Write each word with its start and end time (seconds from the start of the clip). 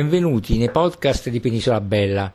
Benvenuti 0.00 0.56
nei 0.56 0.70
podcast 0.70 1.28
di 1.28 1.40
Penisola 1.40 1.78
Bella, 1.78 2.32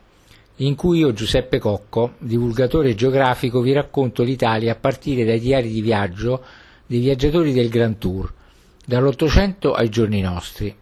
in 0.57 0.75
cui 0.75 0.99
io, 0.99 1.13
Giuseppe 1.13 1.57
Cocco, 1.57 2.13
divulgatore 2.19 2.93
geografico, 2.93 3.59
vi 3.59 3.71
racconto 3.71 4.21
l'Italia 4.21 4.73
a 4.73 4.75
partire 4.75 5.25
dai 5.25 5.39
diari 5.39 5.69
di 5.71 5.81
viaggio 5.81 6.43
dei 6.85 6.99
viaggiatori 6.99 7.53
del 7.53 7.69
Grand 7.69 7.97
Tour, 7.97 8.31
dall'Ottocento 8.85 9.73
ai 9.73 9.89
giorni 9.89 10.21
nostri. 10.21 10.75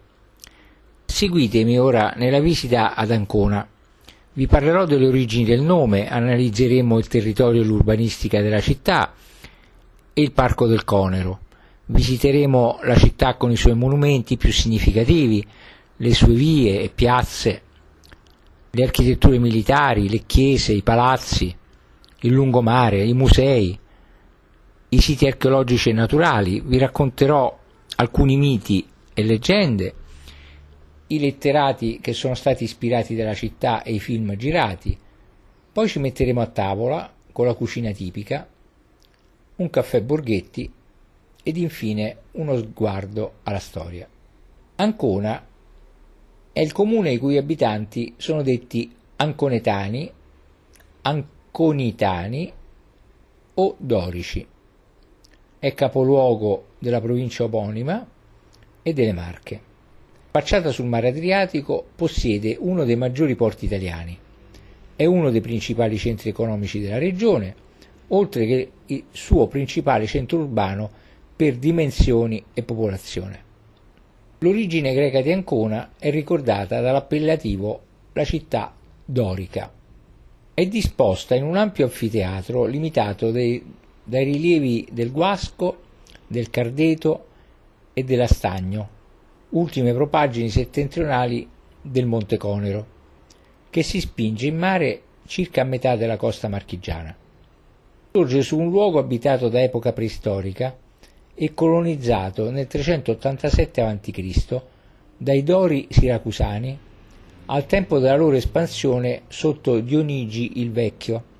Seguitemi 1.06 1.78
ora 1.78 2.12
nella 2.18 2.40
visita 2.40 2.94
ad 2.94 3.12
Ancona. 3.12 3.66
Vi 4.34 4.46
parlerò 4.46 4.84
delle 4.84 5.06
origini 5.06 5.46
del 5.46 5.62
nome, 5.62 6.06
analizzeremo 6.06 6.98
il 6.98 7.08
territorio 7.08 7.62
e 7.62 7.64
l'urbanistica 7.64 8.42
della 8.42 8.60
città 8.60 9.14
e 10.12 10.20
il 10.20 10.32
Parco 10.32 10.66
del 10.66 10.84
Conero. 10.84 11.38
Visiteremo 11.86 12.80
la 12.82 12.96
città 12.96 13.36
con 13.36 13.50
i 13.50 13.56
suoi 13.56 13.74
monumenti 13.74 14.36
più 14.36 14.52
significativi, 14.52 15.46
le 15.96 16.12
sue 16.12 16.34
vie 16.34 16.80
e 16.82 16.88
piazze, 16.88 17.62
le 18.70 18.82
architetture 18.82 19.38
militari, 19.38 20.08
le 20.08 20.24
chiese, 20.26 20.72
i 20.72 20.82
palazzi, 20.82 21.54
il 22.20 22.32
lungomare, 22.32 23.04
i 23.04 23.14
musei, 23.14 23.78
i 24.88 25.00
siti 25.00 25.26
archeologici 25.26 25.90
e 25.90 25.92
naturali, 25.92 26.60
vi 26.60 26.78
racconterò 26.78 27.58
alcuni 27.96 28.36
miti 28.36 28.86
e 29.14 29.22
leggende, 29.22 29.94
i 31.08 31.20
letterati 31.20 32.00
che 32.00 32.12
sono 32.12 32.34
stati 32.34 32.64
ispirati 32.64 33.14
dalla 33.14 33.34
città 33.34 33.82
e 33.82 33.92
i 33.94 34.00
film 34.00 34.34
girati, 34.36 34.98
poi 35.72 35.88
ci 35.88 36.00
metteremo 36.00 36.40
a 36.40 36.46
tavola 36.46 37.12
con 37.30 37.46
la 37.46 37.54
cucina 37.54 37.92
tipica, 37.92 38.48
un 39.56 39.70
caffè 39.70 40.00
Borghetti 40.02 40.72
ed 41.42 41.56
infine 41.56 42.16
uno 42.32 42.56
sguardo 42.56 43.34
alla 43.44 43.58
storia. 43.60 44.08
Ancona 44.76 45.44
è 46.54 46.60
il 46.60 46.70
comune 46.70 47.10
i 47.10 47.18
cui 47.18 47.36
abitanti 47.36 48.14
sono 48.16 48.40
detti 48.42 48.88
anconetani, 49.16 50.08
anconitani 51.02 52.52
o 53.54 53.74
dorici. 53.76 54.46
È 55.58 55.74
capoluogo 55.74 56.66
della 56.78 57.00
provincia 57.00 57.42
omonima 57.42 58.06
e 58.84 58.92
delle 58.92 59.12
Marche. 59.12 59.60
Facciata 60.30 60.70
sul 60.70 60.86
mare 60.86 61.08
Adriatico, 61.08 61.84
possiede 61.92 62.56
uno 62.60 62.84
dei 62.84 62.94
maggiori 62.94 63.34
porti 63.34 63.64
italiani. 63.64 64.16
È 64.94 65.04
uno 65.04 65.30
dei 65.30 65.40
principali 65.40 65.98
centri 65.98 66.30
economici 66.30 66.78
della 66.78 66.98
regione, 66.98 67.52
oltre 68.08 68.46
che 68.46 68.70
il 68.86 69.04
suo 69.10 69.48
principale 69.48 70.06
centro 70.06 70.38
urbano 70.38 70.88
per 71.34 71.56
dimensioni 71.56 72.44
e 72.54 72.62
popolazione. 72.62 73.42
L'origine 74.44 74.92
greca 74.92 75.22
di 75.22 75.32
Ancona 75.32 75.92
è 75.98 76.10
ricordata 76.10 76.82
dall'appellativo 76.82 77.80
la 78.12 78.24
città 78.24 78.74
dorica. 79.02 79.72
È 80.52 80.66
disposta 80.66 81.34
in 81.34 81.44
un 81.44 81.56
ampio 81.56 81.86
anfiteatro 81.86 82.66
limitato 82.66 83.30
dei, 83.30 83.64
dai 84.04 84.24
rilievi 84.24 84.86
del 84.92 85.12
Guasco, 85.12 85.78
del 86.26 86.50
Cardeto 86.50 87.26
e 87.94 88.04
dell'Astagno, 88.04 88.88
ultime 89.48 89.94
propaggini 89.94 90.50
settentrionali 90.50 91.48
del 91.80 92.04
Monte 92.04 92.36
Conero, 92.36 92.86
che 93.70 93.82
si 93.82 93.98
spinge 93.98 94.46
in 94.46 94.58
mare 94.58 95.00
circa 95.24 95.62
a 95.62 95.64
metà 95.64 95.96
della 95.96 96.18
costa 96.18 96.48
marchigiana. 96.48 97.16
Sorge 98.12 98.42
su 98.42 98.58
un 98.58 98.68
luogo 98.68 98.98
abitato 98.98 99.48
da 99.48 99.62
epoca 99.62 99.94
preistorica 99.94 100.76
e 101.34 101.52
colonizzato 101.52 102.50
nel 102.50 102.66
387 102.66 103.80
a.C. 103.80 104.60
dai 105.16 105.42
Dori 105.42 105.86
siracusani 105.90 106.78
al 107.46 107.66
tempo 107.66 107.98
della 107.98 108.16
loro 108.16 108.36
espansione 108.36 109.22
sotto 109.28 109.80
Dionigi 109.80 110.60
il 110.60 110.70
Vecchio. 110.70 111.32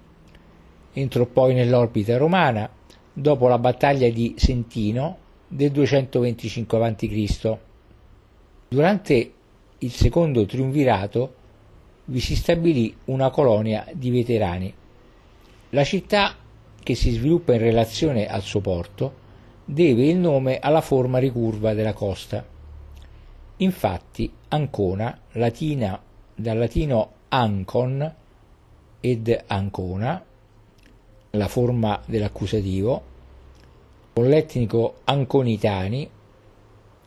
Entrò 0.92 1.24
poi 1.26 1.54
nell'orbita 1.54 2.16
romana 2.16 2.68
dopo 3.12 3.48
la 3.48 3.58
battaglia 3.58 4.08
di 4.10 4.34
Sentino 4.36 5.18
del 5.48 5.70
225 5.70 6.84
a.C. 6.84 7.56
Durante 8.68 9.32
il 9.78 9.90
secondo 9.92 10.44
triumvirato 10.46 11.34
vi 12.06 12.20
si 12.20 12.36
stabilì 12.36 12.94
una 13.06 13.30
colonia 13.30 13.86
di 13.92 14.10
veterani. 14.10 14.74
La 15.70 15.84
città, 15.84 16.34
che 16.82 16.94
si 16.94 17.12
sviluppa 17.12 17.54
in 17.54 17.60
relazione 17.60 18.26
al 18.26 18.42
suo 18.42 18.60
porto, 18.60 19.22
deve 19.64 20.06
il 20.06 20.16
nome 20.16 20.58
alla 20.58 20.80
forma 20.80 21.18
ricurva 21.18 21.72
della 21.74 21.92
costa. 21.92 22.44
Infatti 23.58 24.30
Ancona, 24.48 25.18
latina, 25.32 26.00
dal 26.34 26.58
latino 26.58 27.12
ancon 27.28 28.14
ed 29.00 29.44
ancona, 29.46 30.24
la 31.30 31.48
forma 31.48 32.00
dell'accusativo, 32.04 33.02
con 34.12 34.28
l'etnico 34.28 35.00
anconitani, 35.04 36.08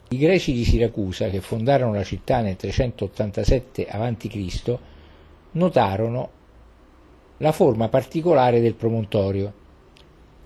i 0.09 0.17
greci 0.17 0.53
di 0.53 0.65
Siracusa, 0.65 1.29
che 1.29 1.41
fondarono 1.41 1.93
la 1.93 2.03
città 2.03 2.41
nel 2.41 2.55
387 2.55 3.87
a.C., 3.87 4.77
notarono 5.51 6.29
la 7.37 7.51
forma 7.51 7.87
particolare 7.87 8.59
del 8.59 8.73
promontorio, 8.73 9.53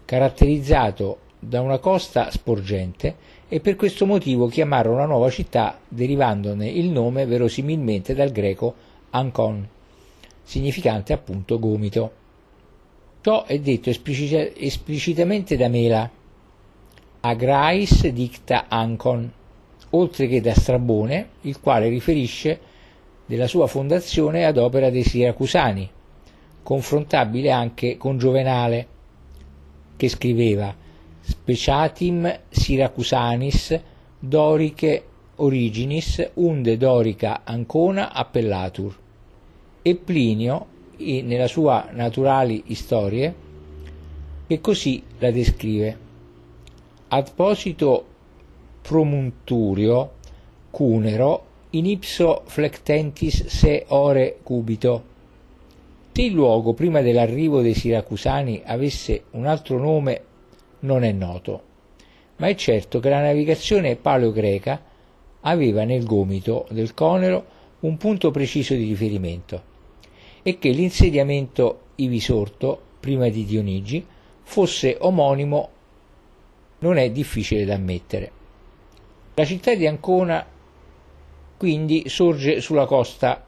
caratterizzato 0.06 1.18
da 1.44 1.60
una 1.60 1.80
costa 1.80 2.30
sporgente 2.30 3.16
e 3.50 3.60
per 3.62 3.76
questo 3.76 4.06
motivo 4.06 4.46
chiamarono 4.46 4.98
la 4.98 5.08
nuova 5.08 5.32
città 5.32 5.80
derivandone 5.88 6.70
il 6.70 6.90
nome 6.90 7.26
verosimilmente 7.26 8.14
dal 8.14 8.32
greco 8.32 8.76
Ancon, 9.10 9.68
significante 10.44 11.14
appunto 11.14 11.58
gomito. 11.58 12.12
Ciò 13.22 13.46
è 13.46 13.60
detto 13.60 13.90
esplicit- 13.90 14.54
esplicitamente 14.56 15.58
da 15.58 15.68
Mela, 15.68 16.10
Agrais 17.22 18.08
dicta 18.08 18.66
Ancon, 18.68 19.32
oltre 19.90 20.28
che 20.28 20.42
da 20.42 20.54
Strabone, 20.54 21.30
il 21.42 21.60
quale 21.60 21.90
riferisce 21.90 22.60
della 23.26 23.48
sua 23.48 23.66
fondazione 23.66 24.46
ad 24.46 24.58
opera 24.58 24.92
dei 24.92 25.04
Siracusani, 25.04 25.90
confrontabile 26.62 27.50
anche 27.50 27.98
con 27.98 28.20
Giovenale, 28.20 28.88
che 29.98 30.08
scriveva 30.08 30.81
speciatim 31.32 32.40
Syracusanis 32.50 33.80
Doriche 34.20 35.04
originis 35.38 36.30
unde 36.36 36.78
Dorica 36.78 37.42
Ancona 37.44 38.12
appellatur. 38.12 38.98
E 39.82 39.96
Plinio 39.96 40.68
nella 40.98 41.48
sua 41.48 41.88
Naturali 41.92 42.64
Historie 42.68 43.34
che 44.46 44.60
così 44.62 45.02
la 45.20 45.32
descrive. 45.32 45.98
Ad 47.08 47.32
posito 47.34 48.06
promunturio 48.82 50.12
cunero 50.70 51.46
in 51.72 51.86
ipso 51.86 52.44
flectentis 52.46 53.46
se 53.46 53.86
ore 53.88 54.40
cubito. 54.44 55.04
Se 56.12 56.22
il 56.22 56.34
luogo 56.34 56.74
prima 56.74 57.02
dell'arrivo 57.02 57.62
dei 57.62 57.74
siracusani 57.74 58.62
avesse 58.66 59.24
un 59.32 59.46
altro 59.46 59.80
nome 59.80 60.24
non 60.82 61.04
è 61.04 61.12
noto, 61.12 61.64
ma 62.38 62.48
è 62.48 62.56
certo 62.56 63.00
che 63.00 63.10
la 63.10 63.22
navigazione 63.22 63.96
paleogreca 63.96 64.82
aveva 65.42 65.84
nel 65.84 66.06
gomito 66.06 66.68
del 66.70 66.94
Conero 66.94 67.60
un 67.82 67.98
punto 67.98 68.32
preciso 68.32 68.74
di 68.74 68.86
riferimento 68.86 69.70
e 70.44 70.58
che 70.58 70.70
l'insediamento 70.70 71.80
ivi 71.96 72.20
sorto, 72.20 72.80
prima 73.00 73.30
di 73.30 73.46
Dionigi, 73.46 74.06
fosse 74.44 74.98
omonimo 75.00 75.70
non 76.80 76.98
è 76.98 77.10
difficile 77.12 77.66
da 77.66 77.76
ammettere. 77.76 78.32
La 79.36 79.46
città 79.46 79.74
di 79.76 79.88
Ancona 79.88 80.46
quindi 81.58 82.10
sorge 82.10 82.60
sulla 82.60 82.86
costa 82.86 83.46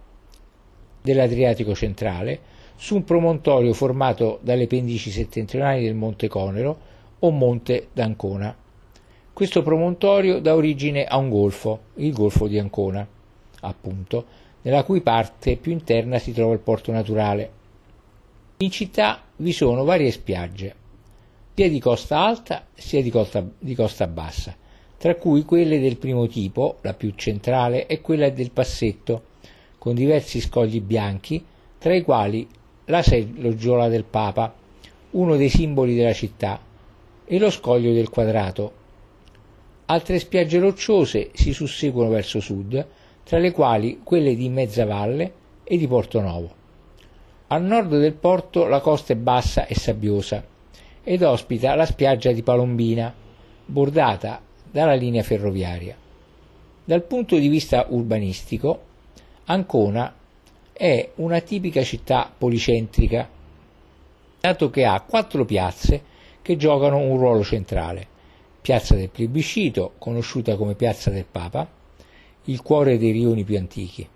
dell'Adriatico 1.01 1.73
centrale, 1.73 2.39
su 2.75 2.95
un 2.95 3.03
promontorio 3.03 3.73
formato 3.73 4.39
dalle 4.43 4.67
pendici 4.67 5.09
settentrionali 5.09 5.83
del 5.83 5.95
Monte 5.95 6.27
Conero, 6.27 6.91
o 7.25 7.31
Monte 7.31 7.87
d'Ancona. 7.93 8.55
Questo 9.31 9.63
promontorio 9.63 10.39
dà 10.39 10.55
origine 10.55 11.05
a 11.05 11.17
un 11.17 11.29
golfo, 11.29 11.79
il 11.95 12.13
Golfo 12.13 12.47
di 12.47 12.59
Ancona, 12.59 13.07
appunto, 13.61 14.25
nella 14.61 14.83
cui 14.83 15.01
parte 15.01 15.55
più 15.55 15.71
interna 15.71 16.19
si 16.19 16.33
trova 16.33 16.53
il 16.53 16.59
porto 16.59 16.91
naturale. 16.91 17.51
In 18.57 18.69
città 18.71 19.21
vi 19.37 19.53
sono 19.53 19.85
varie 19.85 20.11
spiagge, 20.11 20.75
sia 21.53 21.69
di 21.69 21.79
costa 21.79 22.19
alta 22.19 22.65
sia 22.73 23.01
di 23.01 23.09
costa, 23.09 23.45
di 23.57 23.73
costa 23.73 24.05
bassa, 24.07 24.55
tra 24.97 25.15
cui 25.15 25.43
quelle 25.43 25.79
del 25.79 25.97
primo 25.97 26.27
tipo, 26.27 26.77
la 26.81 26.93
più 26.93 27.13
centrale, 27.15 27.87
e 27.87 28.01
quella 28.01 28.29
del 28.29 28.51
Passetto, 28.51 29.23
con 29.77 29.95
diversi 29.95 30.41
scogli 30.41 30.81
bianchi, 30.81 31.43
tra 31.77 31.95
i 31.95 32.01
quali 32.01 32.47
la 32.85 33.01
seggiola 33.01 33.87
del 33.87 34.03
Papa, 34.03 34.53
uno 35.11 35.35
dei 35.37 35.49
simboli 35.49 35.95
della 35.95 36.13
città, 36.13 36.59
e 37.25 37.39
lo 37.39 37.49
scoglio 37.49 37.93
del 37.93 38.09
quadrato. 38.09 38.81
Altre 39.85 40.19
spiagge 40.19 40.59
rocciose 40.59 41.31
si 41.33 41.53
susseguono 41.53 42.09
verso 42.09 42.39
sud, 42.39 42.85
tra 43.23 43.37
le 43.37 43.51
quali 43.51 44.01
quelle 44.03 44.35
di 44.35 44.49
Mezzavalle 44.49 45.33
e 45.63 45.77
di 45.77 45.87
Porto 45.87 46.19
Novo. 46.19 46.61
Al 47.47 47.63
nord 47.63 47.99
del 47.99 48.13
porto 48.13 48.65
la 48.65 48.79
costa 48.79 49.13
è 49.13 49.15
bassa 49.15 49.65
e 49.65 49.75
sabbiosa 49.75 50.43
ed 51.03 51.21
ospita 51.21 51.75
la 51.75 51.85
spiaggia 51.85 52.31
di 52.31 52.41
Palombina, 52.41 53.13
bordata 53.65 54.41
dalla 54.71 54.93
linea 54.93 55.21
ferroviaria. 55.23 55.95
Dal 56.85 57.03
punto 57.03 57.37
di 57.37 57.47
vista 57.47 57.85
urbanistico, 57.89 58.91
Ancona 59.45 60.13
è 60.71 61.09
una 61.15 61.39
tipica 61.41 61.83
città 61.83 62.31
policentrica, 62.35 63.29
dato 64.39 64.69
che 64.69 64.85
ha 64.85 64.99
quattro 65.01 65.45
piazze 65.45 66.11
che 66.43 66.57
giocano 66.57 66.97
un 66.97 67.17
ruolo 67.17 67.43
centrale. 67.43 68.05
Piazza 68.61 68.93
del 68.95 69.09
Plebiscito, 69.09 69.93
conosciuta 69.97 70.55
come 70.55 70.75
Piazza 70.75 71.09
del 71.09 71.25
Papa, 71.25 71.67
il 72.43 72.61
cuore 72.61 72.99
dei 72.99 73.11
rioni 73.11 73.43
più 73.43 73.57
antichi. 73.57 74.07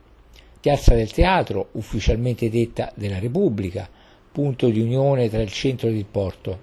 Piazza 0.60 0.94
del 0.94 1.12
Teatro, 1.12 1.70
ufficialmente 1.72 2.50
detta 2.50 2.92
della 2.94 3.18
Repubblica, 3.18 3.90
punto 4.32 4.68
di 4.70 4.82
unione 4.82 5.30
tra 5.30 5.42
il 5.42 5.52
centro 5.52 5.88
ed 5.88 5.96
il 5.96 6.06
porto. 6.06 6.60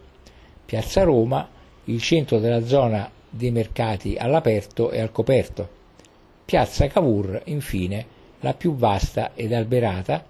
Piazza 0.66 1.02
Roma, 1.02 1.48
il 1.84 2.00
centro 2.00 2.38
della 2.38 2.64
zona 2.64 3.10
dei 3.28 3.50
mercati 3.50 4.16
all'aperto 4.16 4.90
e 4.90 5.00
al 5.00 5.10
coperto. 5.10 5.68
Piazza 6.44 6.86
Cavour, 6.88 7.40
infine, 7.46 8.06
la 8.40 8.52
più 8.52 8.76
vasta 8.76 9.32
ed 9.34 9.54
alberata, 9.54 10.24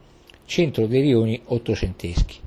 centro 0.47 0.87
dei 0.87 1.01
rioni 1.01 1.41
ottocenteschi. 1.47 2.44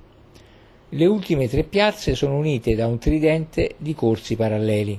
Le 0.89 1.06
ultime 1.06 1.50
tre 1.50 1.63
piazze 1.63 2.16
sono 2.16 2.38
unite 2.38 2.74
da 2.74 2.88
un 2.88 2.98
tridente 2.98 3.75
di 3.78 3.94
corsi 3.94 4.38
paralleli. 4.38 4.98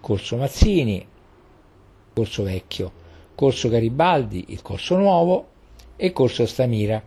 Corso 0.00 0.38
Mazzini, 0.38 1.06
Corso 2.14 2.42
Vecchio, 2.42 2.92
Corso 3.34 3.68
Garibaldi, 3.68 4.46
il 4.48 4.62
Corso 4.62 4.96
Nuovo 4.96 5.48
e 5.96 6.12
Corso 6.12 6.46
Stamira. 6.46 7.02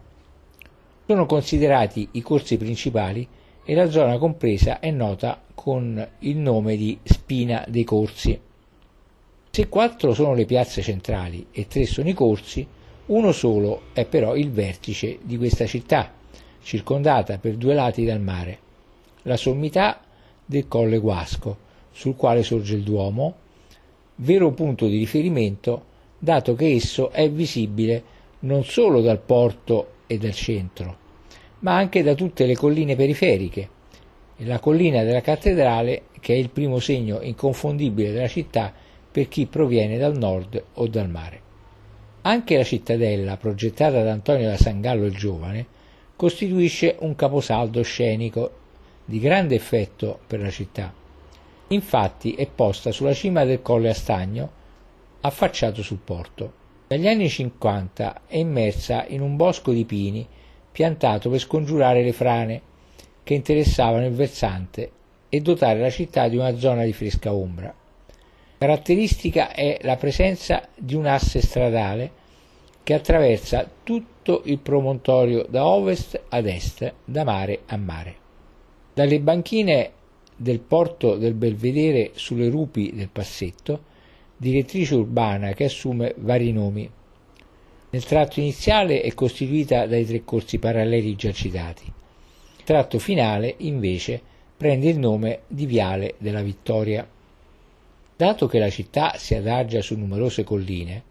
Sono 1.07 1.25
considerati 1.25 2.09
i 2.11 2.21
corsi 2.21 2.57
principali 2.57 3.27
e 3.65 3.73
la 3.73 3.89
zona 3.89 4.19
compresa 4.19 4.79
è 4.79 4.91
nota 4.91 5.41
con 5.55 6.07
il 6.19 6.37
nome 6.37 6.77
di 6.77 6.95
Spina 7.01 7.65
dei 7.67 7.85
Corsi. 7.85 8.39
Se 9.49 9.67
quattro 9.67 10.13
sono 10.13 10.35
le 10.35 10.45
piazze 10.45 10.83
centrali 10.83 11.47
e 11.51 11.65
tre 11.65 11.87
sono 11.87 12.07
i 12.07 12.13
corsi, 12.13 12.67
uno 13.07 13.31
solo 13.31 13.81
è 13.93 14.05
però 14.05 14.35
il 14.35 14.51
vertice 14.51 15.17
di 15.23 15.37
questa 15.37 15.65
città, 15.65 16.17
circondata 16.69 17.39
per 17.39 17.55
due 17.55 17.73
lati 17.73 18.05
dal 18.05 18.21
mare, 18.21 18.59
la 19.23 19.37
sommità 19.37 20.01
del 20.45 20.67
Colle 20.67 20.99
Guasco, 20.99 21.57
sul 21.91 22.15
quale 22.15 22.43
sorge 22.43 22.75
il 22.75 22.83
Duomo, 22.83 23.33
vero 24.17 24.51
punto 24.51 24.85
di 24.85 24.99
riferimento 24.99 25.85
dato 26.19 26.53
che 26.53 26.71
esso 26.71 27.09
è 27.09 27.27
visibile 27.27 28.03
non 28.41 28.63
solo 28.65 29.01
dal 29.01 29.17
porto 29.17 29.93
e 30.05 30.19
dal 30.19 30.35
centro, 30.35 30.97
ma 31.61 31.75
anche 31.75 32.03
da 32.03 32.13
tutte 32.13 32.45
le 32.45 32.55
colline 32.55 32.95
periferiche, 32.95 33.69
la 34.37 34.59
collina 34.59 35.01
della 35.03 35.21
cattedrale 35.21 36.03
che 36.19 36.35
è 36.35 36.37
il 36.37 36.51
primo 36.51 36.77
segno 36.77 37.19
inconfondibile 37.21 38.11
della 38.11 38.27
città 38.27 38.71
per 39.11 39.27
chi 39.27 39.47
proviene 39.47 39.97
dal 39.97 40.15
nord 40.15 40.63
o 40.75 40.85
dal 40.85 41.09
mare. 41.09 41.41
Anche 42.21 42.57
la 42.57 42.63
cittadella, 42.63 43.37
progettata 43.37 44.03
da 44.03 44.11
Antonio 44.11 44.49
da 44.49 44.57
Sangallo 44.57 45.05
il 45.05 45.15
Giovane, 45.15 45.77
costituisce 46.19 46.97
un 46.99 47.15
caposaldo 47.15 47.81
scenico 47.81 48.51
di 49.05 49.19
grande 49.19 49.55
effetto 49.55 50.19
per 50.27 50.41
la 50.41 50.49
città. 50.49 50.93
Infatti 51.69 52.33
è 52.33 52.45
posta 52.45 52.91
sulla 52.91 53.13
cima 53.13 53.45
del 53.45 53.61
Colle 53.61 53.87
Astagno, 53.87 54.51
affacciato 55.21 55.81
sul 55.81 55.99
porto. 56.03 56.51
Dagli 56.87 57.07
anni 57.07 57.29
50 57.29 58.23
è 58.27 58.35
immersa 58.35 59.05
in 59.07 59.21
un 59.21 59.37
bosco 59.37 59.71
di 59.71 59.85
pini 59.85 60.27
piantato 60.69 61.29
per 61.29 61.39
scongiurare 61.39 62.03
le 62.03 62.11
frane 62.11 62.61
che 63.23 63.33
interessavano 63.33 64.05
il 64.05 64.11
versante 64.11 64.91
e 65.29 65.39
dotare 65.39 65.79
la 65.79 65.89
città 65.89 66.27
di 66.27 66.35
una 66.35 66.57
zona 66.57 66.83
di 66.83 66.91
fresca 66.91 67.31
ombra. 67.31 67.73
Caratteristica 68.57 69.53
è 69.53 69.77
la 69.83 69.95
presenza 69.95 70.67
di 70.75 70.95
un 70.95 71.05
asse 71.05 71.39
stradale 71.39 72.11
che 72.83 72.93
attraversa 72.93 73.65
tutto 73.83 74.18
il 74.43 74.59
promontorio 74.59 75.45
da 75.49 75.65
ovest 75.65 76.21
ad 76.29 76.45
est, 76.45 76.93
da 77.05 77.23
mare 77.23 77.61
a 77.65 77.77
mare. 77.77 78.15
Dalle 78.93 79.19
banchine 79.19 79.91
del 80.35 80.59
porto 80.59 81.15
del 81.15 81.33
Belvedere 81.33 82.11
sulle 82.13 82.49
rupi 82.49 82.91
del 82.93 83.09
Passetto, 83.09 83.83
direttrice 84.37 84.95
urbana 84.95 85.53
che 85.53 85.65
assume 85.65 86.13
vari 86.17 86.51
nomi. 86.51 86.89
Nel 87.89 88.05
tratto 88.05 88.39
iniziale 88.39 89.01
è 89.01 89.13
costituita 89.13 89.85
dai 89.85 90.05
tre 90.05 90.23
corsi 90.23 90.59
paralleli 90.59 91.15
già 91.15 91.31
citati. 91.31 91.85
Il 91.85 92.63
tratto 92.63 92.99
finale, 92.99 93.55
invece, 93.57 94.21
prende 94.55 94.89
il 94.89 94.99
nome 94.99 95.41
di 95.47 95.65
Viale 95.65 96.15
della 96.19 96.41
Vittoria. 96.41 97.07
Dato 98.15 98.47
che 98.47 98.59
la 98.59 98.69
città 98.69 99.13
si 99.17 99.33
adagia 99.33 99.81
su 99.81 99.97
numerose 99.97 100.43
colline, 100.43 101.03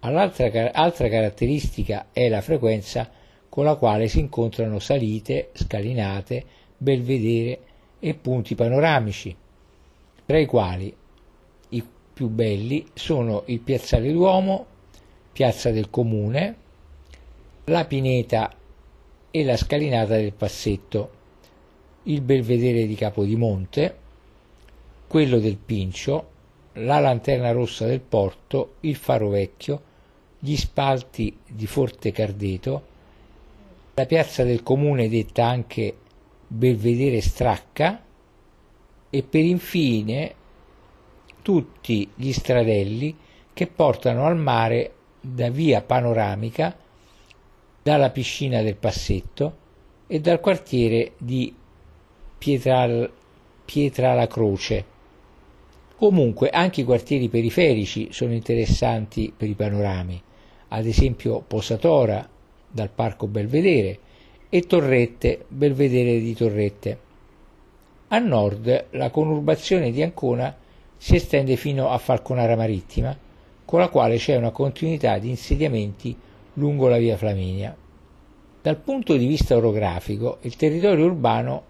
altra 0.00 1.08
caratteristica 1.08 2.06
è 2.12 2.28
la 2.28 2.40
frequenza 2.40 3.10
con 3.48 3.64
la 3.64 3.74
quale 3.74 4.08
si 4.08 4.20
incontrano 4.20 4.78
salite, 4.78 5.50
scalinate, 5.52 6.44
belvedere 6.76 7.58
e 7.98 8.14
punti 8.14 8.54
panoramici, 8.54 9.36
tra 10.24 10.38
i 10.38 10.46
quali 10.46 10.94
i 11.70 11.84
più 12.14 12.28
belli 12.28 12.86
sono 12.94 13.42
il 13.46 13.60
Piazzale 13.60 14.10
Duomo, 14.12 14.66
Piazza 15.32 15.70
del 15.70 15.90
Comune, 15.90 16.56
la 17.64 17.84
Pineta 17.84 18.54
e 19.30 19.44
la 19.44 19.56
scalinata 19.56 20.16
del 20.16 20.32
Passetto, 20.32 21.18
il 22.04 22.20
Belvedere 22.22 22.86
di 22.86 22.94
Capodimonte, 22.94 23.96
quello 25.06 25.38
del 25.38 25.56
Pincio, 25.56 26.28
la 26.74 27.00
lanterna 27.00 27.50
rossa 27.50 27.84
del 27.86 28.00
porto, 28.00 28.76
il 28.80 28.96
faro 28.96 29.28
vecchio, 29.28 29.88
gli 30.40 30.56
spalti 30.56 31.36
di 31.46 31.66
Forte 31.66 32.12
Cardeto, 32.12 32.82
la 33.94 34.06
piazza 34.06 34.42
del 34.42 34.62
comune 34.62 35.08
detta 35.08 35.44
anche 35.44 35.94
Belvedere 36.46 37.20
Stracca 37.20 38.02
e 39.10 39.22
per 39.22 39.44
infine 39.44 40.34
tutti 41.42 42.10
gli 42.14 42.32
stradelli 42.32 43.16
che 43.52 43.66
portano 43.66 44.24
al 44.24 44.36
mare 44.36 44.94
da 45.20 45.50
via 45.50 45.82
panoramica 45.82 46.74
dalla 47.82 48.10
piscina 48.10 48.62
del 48.62 48.76
Passetto 48.76 49.58
e 50.06 50.20
dal 50.20 50.40
quartiere 50.40 51.12
di 51.18 51.54
Pietra, 52.38 53.08
Pietra 53.64 54.14
la 54.14 54.26
Croce. 54.26 54.84
Comunque 55.96 56.48
anche 56.48 56.80
i 56.80 56.84
quartieri 56.84 57.28
periferici 57.28 58.08
sono 58.10 58.32
interessanti 58.32 59.32
per 59.36 59.48
i 59.48 59.54
panorami, 59.54 60.22
ad 60.72 60.86
esempio 60.86 61.42
Posatora 61.46 62.28
dal 62.68 62.90
Parco 62.90 63.26
Belvedere 63.26 63.98
e 64.48 64.62
Torrette, 64.62 65.44
Belvedere 65.48 66.18
di 66.20 66.34
Torrette. 66.34 66.98
A 68.08 68.18
nord 68.18 68.86
la 68.90 69.10
conurbazione 69.10 69.90
di 69.90 70.02
Ancona 70.02 70.54
si 70.96 71.16
estende 71.16 71.56
fino 71.56 71.90
a 71.90 71.98
Falconara 71.98 72.56
Marittima, 72.56 73.16
con 73.64 73.80
la 73.80 73.88
quale 73.88 74.16
c'è 74.16 74.36
una 74.36 74.50
continuità 74.50 75.18
di 75.18 75.28
insediamenti 75.28 76.16
lungo 76.54 76.88
la 76.88 76.98
via 76.98 77.16
Flaminia. 77.16 77.76
Dal 78.62 78.76
punto 78.76 79.16
di 79.16 79.26
vista 79.26 79.56
orografico, 79.56 80.38
il 80.42 80.56
territorio 80.56 81.06
urbano, 81.06 81.64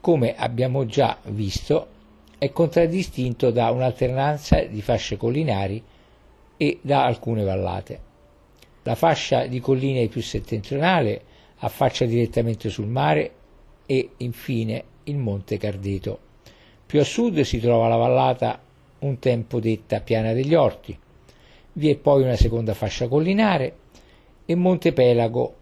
come 0.00 0.36
abbiamo 0.36 0.86
già 0.86 1.18
visto, 1.24 1.86
è 2.38 2.52
contraddistinto 2.52 3.50
da 3.50 3.70
un'alternanza 3.70 4.62
di 4.62 4.80
fasce 4.80 5.16
collinari 5.16 5.82
e 6.62 6.78
da 6.82 7.06
alcune 7.06 7.42
vallate. 7.42 8.00
La 8.82 8.94
fascia 8.94 9.46
di 9.46 9.60
colline 9.60 10.08
più 10.08 10.20
settentrionale 10.20 11.22
affaccia 11.60 12.04
direttamente 12.04 12.68
sul 12.68 12.86
mare 12.86 13.32
e 13.86 14.10
infine 14.18 14.84
il 15.04 15.16
monte 15.16 15.56
Cardeto. 15.56 16.18
Più 16.84 17.00
a 17.00 17.04
sud 17.04 17.40
si 17.40 17.60
trova 17.60 17.88
la 17.88 17.96
vallata 17.96 18.60
un 18.98 19.18
tempo 19.18 19.58
detta 19.58 20.02
Piana 20.02 20.34
degli 20.34 20.54
Orti. 20.54 20.98
Vi 21.72 21.88
è 21.88 21.96
poi 21.96 22.24
una 22.24 22.36
seconda 22.36 22.74
fascia 22.74 23.08
collinare 23.08 23.76
e 24.44 24.54
Monte 24.54 24.92
Pelago 24.92 25.54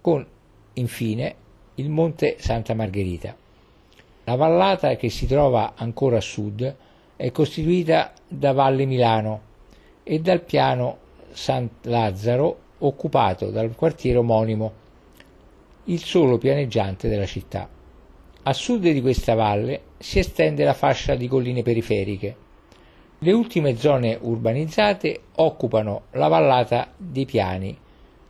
con 0.00 0.26
infine 0.72 1.34
il 1.74 1.90
Monte 1.90 2.36
Santa 2.38 2.72
Margherita. 2.72 3.36
La 4.24 4.34
vallata 4.34 4.96
che 4.96 5.10
si 5.10 5.26
trova 5.26 5.74
ancora 5.76 6.16
a 6.16 6.22
sud 6.22 6.74
è 7.16 7.30
costituita 7.32 8.14
da 8.26 8.52
Valle 8.52 8.86
Milano 8.86 9.48
e 10.10 10.18
dal 10.18 10.40
piano 10.40 10.98
San 11.30 11.70
Lazzaro 11.82 12.58
occupato 12.78 13.50
dal 13.50 13.76
quartiere 13.76 14.18
omonimo, 14.18 14.72
il 15.84 16.02
solo 16.02 16.36
pianeggiante 16.36 17.08
della 17.08 17.26
città. 17.26 17.68
A 18.42 18.52
sud 18.52 18.80
di 18.80 19.00
questa 19.00 19.34
valle 19.34 19.82
si 19.98 20.18
estende 20.18 20.64
la 20.64 20.72
fascia 20.72 21.14
di 21.14 21.28
colline 21.28 21.62
periferiche, 21.62 22.34
Le 23.22 23.32
ultime 23.32 23.76
zone 23.76 24.18
urbanizzate 24.20 25.20
occupano 25.36 26.04
la 26.12 26.26
vallata 26.26 26.90
dei 26.96 27.26
piani 27.26 27.76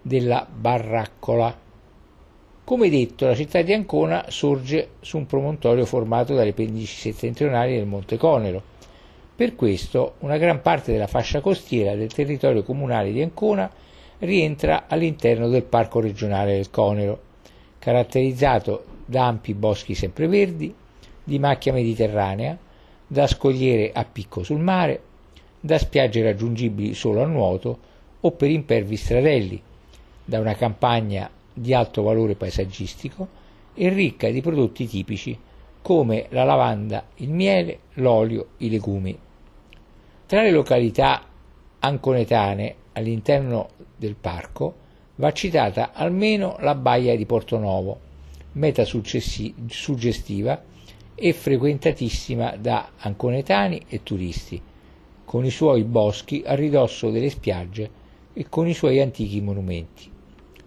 della 0.03 0.47
Barraccola. 0.53 1.57
Come 2.65 2.91
detto, 2.91 3.25
la 3.25 3.37
città 3.37 3.63
di 3.63 3.73
Ancona 3.73 4.27
sorge 4.29 4.91
su 5.01 5.17
un 5.17 5.27
promontorio 5.27 5.87
formato 5.87 6.35
dalle 6.35 6.53
pendici 6.53 7.13
settentrionali 7.13 7.77
del 7.77 7.87
Monte 7.87 8.19
Conero. 8.19 8.70
Per 9.41 9.57
questo 9.57 10.17
una 10.19 10.37
gran 10.37 10.61
parte 10.61 10.93
della 10.93 11.07
fascia 11.07 11.41
costiera 11.41 11.95
del 11.95 12.13
territorio 12.13 12.63
comunale 12.63 13.11
di 13.11 13.23
Ancona 13.23 13.71
rientra 14.19 14.85
all'interno 14.87 15.49
del 15.49 15.63
Parco 15.63 15.99
regionale 15.99 16.57
del 16.57 16.69
Conero, 16.69 17.19
caratterizzato 17.79 18.85
da 19.07 19.29
ampi 19.29 19.55
boschi 19.55 19.95
sempreverdi, 19.95 20.75
di 21.25 21.39
macchia 21.39 21.73
mediterranea, 21.73 22.55
da 23.07 23.27
scogliere 23.27 23.93
a 23.95 24.05
picco 24.05 24.43
sul 24.43 24.59
mare, 24.59 25.01
da 25.59 25.79
spiagge 25.79 26.23
raggiungibili 26.23 26.93
solo 26.93 27.23
a 27.23 27.27
nuoto 27.27 27.79
o 28.21 28.33
per 28.33 28.51
impervi 28.51 28.97
stradelli, 28.97 29.63
da 30.23 30.39
una 30.39 30.55
campagna 30.55 31.31
di 31.51 31.73
alto 31.73 32.03
valore 32.03 32.35
paesaggistico 32.35 33.27
e 33.73 33.89
ricca 33.89 34.29
di 34.29 34.43
prodotti 34.43 34.87
tipici 34.87 35.39
come 35.81 36.27
la 36.29 36.45
lavanda, 36.45 37.07
il 37.17 37.31
miele, 37.31 37.79
l'olio, 37.95 38.49
i 38.59 38.69
legumi. 38.69 39.19
Tra 40.31 40.43
le 40.43 40.53
località 40.53 41.25
anconetane 41.81 42.77
all'interno 42.93 43.71
del 43.97 44.15
parco 44.15 44.75
va 45.17 45.33
citata 45.33 45.91
almeno 45.93 46.57
la 46.61 46.77
baia 46.77 47.17
di 47.17 47.27
Portonovo, 47.27 47.99
meta 48.53 48.85
suggestiva 48.85 50.63
e 51.17 51.33
frequentatissima 51.33 52.55
da 52.61 52.91
anconetani 52.99 53.83
e 53.89 54.05
turisti, 54.05 54.63
con 55.25 55.45
i 55.45 55.51
suoi 55.51 55.83
boschi 55.83 56.45
a 56.47 56.55
ridosso 56.55 57.11
delle 57.11 57.29
spiagge 57.29 57.91
e 58.33 58.47
con 58.49 58.69
i 58.69 58.73
suoi 58.73 59.01
antichi 59.01 59.41
monumenti. 59.41 60.09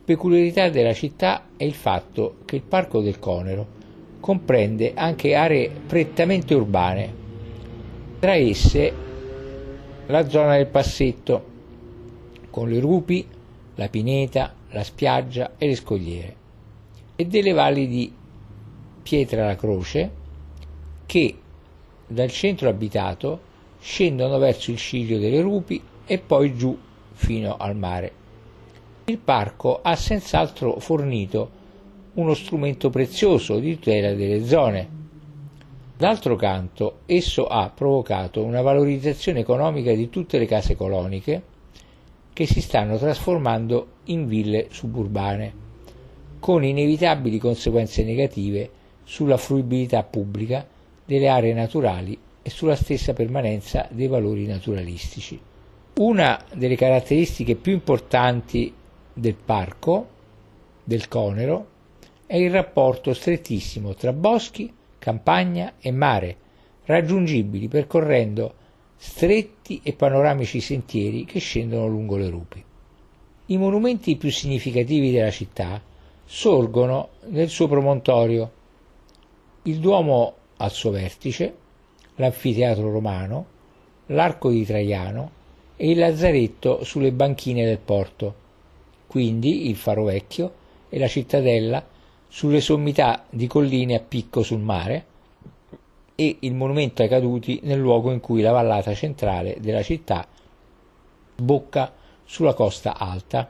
Peculiarità 0.03 0.67
della 0.67 0.93
città 0.93 1.45
è 1.55 1.63
il 1.63 1.73
fatto 1.73 2.39
che 2.43 2.57
il 2.57 2.63
Parco 2.63 2.99
del 2.99 3.17
Conero 3.17 3.65
comprende 4.19 4.91
anche 4.93 5.35
aree 5.35 5.69
prettamente 5.69 6.53
urbane, 6.53 7.13
tra 8.19 8.33
esse 8.33 9.11
la 10.07 10.27
zona 10.27 10.57
del 10.57 10.67
Passetto, 10.67 11.51
con 12.49 12.69
le 12.69 12.79
rupi, 12.79 13.25
la 13.75 13.87
pineta, 13.87 14.53
la 14.71 14.83
spiaggia 14.83 15.53
e 15.57 15.67
le 15.67 15.75
scogliere, 15.75 16.35
e 17.15 17.25
delle 17.25 17.53
valli 17.53 17.87
di 17.87 18.13
Pietra 19.01 19.45
la 19.45 19.55
Croce, 19.55 20.11
che 21.05 21.37
dal 22.07 22.29
centro 22.29 22.69
abitato 22.69 23.51
scendono 23.79 24.37
verso 24.37 24.71
il 24.71 24.77
ciglio 24.77 25.17
delle 25.17 25.41
rupi 25.41 25.81
e 26.05 26.17
poi 26.19 26.55
giù 26.55 26.77
fino 27.13 27.57
al 27.57 27.75
mare. 27.75 28.11
Il 29.05 29.17
parco 29.17 29.81
ha 29.81 29.95
senz'altro 29.95 30.79
fornito 30.79 31.61
uno 32.13 32.33
strumento 32.33 32.89
prezioso 32.89 33.59
di 33.59 33.75
tutela 33.79 34.13
delle 34.13 34.45
zone. 34.45 34.92
D'altro 35.95 36.35
canto, 36.35 37.01
esso 37.05 37.47
ha 37.47 37.69
provocato 37.69 38.43
una 38.43 38.61
valorizzazione 38.61 39.41
economica 39.41 39.93
di 39.93 40.09
tutte 40.09 40.39
le 40.39 40.45
case 40.45 40.75
coloniche 40.75 41.43
che 42.33 42.47
si 42.47 42.61
stanno 42.61 42.97
trasformando 42.97 43.87
in 44.05 44.27
ville 44.27 44.67
suburbane, 44.71 45.53
con 46.39 46.63
inevitabili 46.63 47.37
conseguenze 47.37 48.03
negative 48.03 48.69
sulla 49.03 49.37
fruibilità 49.37 50.03
pubblica 50.03 50.67
delle 51.05 51.27
aree 51.27 51.53
naturali 51.53 52.17
e 52.41 52.49
sulla 52.49 52.75
stessa 52.75 53.13
permanenza 53.13 53.87
dei 53.91 54.07
valori 54.07 54.47
naturalistici. 54.47 55.39
Una 55.99 56.43
delle 56.53 56.75
caratteristiche 56.75 57.55
più 57.55 57.71
importanti 57.71 58.73
del 59.13 59.35
parco, 59.35 60.07
del 60.83 61.07
Conero, 61.07 61.67
è 62.25 62.35
il 62.37 62.49
rapporto 62.49 63.13
strettissimo 63.13 63.93
tra 63.93 64.11
boschi, 64.11 64.73
campagna 65.03 65.73
e 65.81 65.91
mare, 65.91 66.37
raggiungibili 66.85 67.67
percorrendo 67.67 68.53
stretti 68.95 69.81
e 69.83 69.91
panoramici 69.91 70.61
sentieri 70.61 71.25
che 71.25 71.39
scendono 71.39 71.87
lungo 71.87 72.15
le 72.15 72.29
rupi. 72.29 72.63
I 73.47 73.57
monumenti 73.57 74.15
più 74.15 74.31
significativi 74.31 75.11
della 75.11 75.29
città 75.29 75.81
sorgono 76.23 77.09
nel 77.27 77.49
suo 77.49 77.67
promontorio. 77.67 78.51
Il 79.63 79.79
Duomo 79.79 80.35
al 80.55 80.71
suo 80.71 80.91
vertice, 80.91 81.53
l'anfiteatro 82.15 82.89
romano, 82.89 83.45
l'arco 84.05 84.51
di 84.51 84.63
Traiano 84.63 85.31
e 85.75 85.89
il 85.89 85.97
lazzaretto 85.97 86.85
sulle 86.85 87.11
banchine 87.11 87.65
del 87.65 87.79
porto, 87.79 88.35
quindi 89.07 89.67
il 89.67 89.75
faro 89.75 90.05
vecchio 90.05 90.53
e 90.87 90.97
la 90.97 91.07
cittadella 91.07 91.85
sulle 92.33 92.61
sommità 92.61 93.25
di 93.29 93.45
colline 93.45 93.93
a 93.93 93.99
picco 93.99 94.41
sul 94.41 94.57
mare 94.57 95.05
e 96.15 96.37
il 96.39 96.55
monumento 96.55 97.03
ai 97.03 97.07
caduti 97.07 97.59
nel 97.61 97.77
luogo 97.77 98.11
in 98.11 98.21
cui 98.21 98.41
la 98.41 98.49
vallata 98.49 98.95
centrale 98.95 99.57
della 99.59 99.83
città 99.83 100.25
bocca 101.35 101.93
sulla 102.23 102.55
costa 102.55 102.97
alta. 102.97 103.47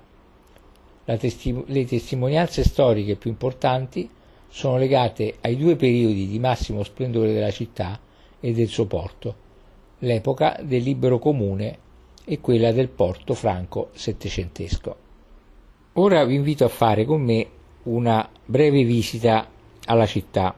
Testi- 1.06 1.64
le 1.68 1.86
testimonianze 1.86 2.66
storiche 2.66 3.16
più 3.16 3.30
importanti 3.30 4.10
sono 4.50 4.76
legate 4.76 5.38
ai 5.40 5.56
due 5.56 5.78
periodi 5.78 6.28
di 6.28 6.40
massimo 6.40 6.84
splendore 6.84 7.32
della 7.32 7.52
città 7.52 7.98
e 8.42 8.52
del 8.52 8.68
suo 8.68 8.86
porto, 8.86 9.36
l'epoca 10.00 10.60
del 10.62 10.84
libero 10.84 11.20
comune 11.20 11.78
e 12.26 12.42
quella 12.42 12.74
del 12.74 12.90
porto 12.90 13.34
franco 13.34 13.92
settecentesco. 13.94 14.96
Ora 15.94 16.26
vi 16.26 16.36
invito 16.36 16.66
a 16.66 16.70
fare 16.70 17.06
con 17.06 17.22
me 17.22 17.62
una 17.84 18.30
breve 18.46 18.84
visita 18.84 19.48
alla 19.86 20.06
città, 20.06 20.56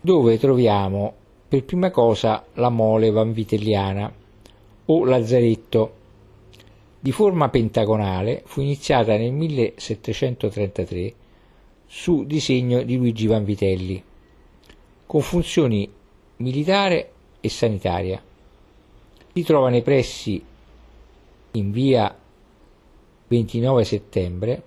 dove 0.00 0.38
troviamo 0.38 1.14
per 1.48 1.64
prima 1.64 1.90
cosa 1.90 2.44
la 2.54 2.70
mole 2.70 3.10
vanvitelliana 3.10 4.12
o 4.86 5.04
lazzaretto. 5.04 5.94
Di 6.98 7.12
forma 7.12 7.48
pentagonale 7.50 8.42
fu 8.46 8.60
iniziata 8.62 9.16
nel 9.16 9.32
1733 9.32 11.14
su 11.86 12.24
disegno 12.24 12.82
di 12.82 12.96
Luigi 12.96 13.26
Vanvitelli, 13.26 14.02
con 15.06 15.20
funzioni 15.20 15.88
militare 16.38 17.12
e 17.40 17.48
sanitaria. 17.48 18.20
Si 19.32 19.42
trova 19.42 19.68
nei 19.68 19.82
pressi 19.82 20.42
in 21.52 21.70
via 21.70 22.14
29 23.28 23.84
settembre 23.84 24.62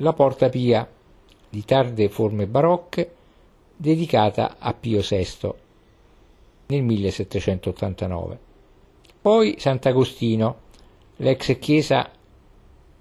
la 0.00 0.12
Porta 0.14 0.48
Pia 0.48 0.88
di 1.48 1.64
tarde 1.64 2.08
forme 2.08 2.46
barocche 2.46 3.14
dedicata 3.76 4.56
a 4.58 4.72
Pio 4.72 5.00
VI 5.00 5.52
nel 6.66 6.82
1789. 6.82 8.38
Poi 9.20 9.56
Sant'Agostino, 9.58 10.56
l'ex 11.16 11.58
chiesa 11.58 12.10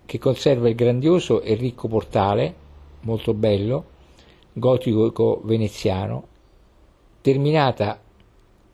che 0.06 0.18
conserva 0.18 0.68
il 0.68 0.76
grandioso 0.76 1.42
e 1.42 1.54
ricco 1.54 1.88
portale 1.88 2.56
molto 3.02 3.34
bello, 3.34 3.86
gotico 4.52 5.40
veneziano, 5.44 6.28
terminata 7.22 8.02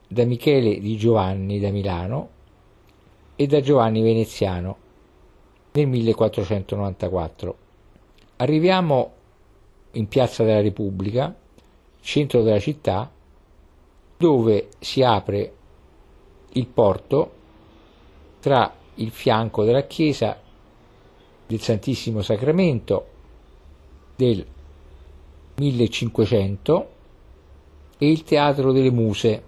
da 0.08 0.24
Michele 0.24 0.80
di 0.80 0.98
Giovanni 0.98 1.60
da 1.60 1.70
Milano 1.70 2.30
e 3.36 3.46
da 3.46 3.60
Giovanni 3.62 4.02
Veneziano 4.02 4.78
nel 5.74 5.88
1494. 5.88 7.65
Arriviamo 8.38 9.12
in 9.92 10.10
Piazza 10.10 10.44
della 10.44 10.62
Repubblica, 10.62 11.34
centro 12.02 12.42
della 12.42 12.60
città, 12.60 13.10
dove 14.18 14.70
si 14.80 15.02
apre 15.04 15.54
il 16.52 16.68
porto 16.68 17.32
tra 18.42 18.74
il 18.96 19.12
fianco 19.12 19.64
della 19.64 19.84
chiesa 19.84 20.38
del 21.48 21.62
Santissimo 21.62 22.22
Sacramento 22.22 23.08
del 24.16 24.46
1500 25.56 26.90
e 27.98 28.12
il 28.12 28.24
Teatro 28.24 28.74
delle 28.74 28.92
Muse 28.92 29.44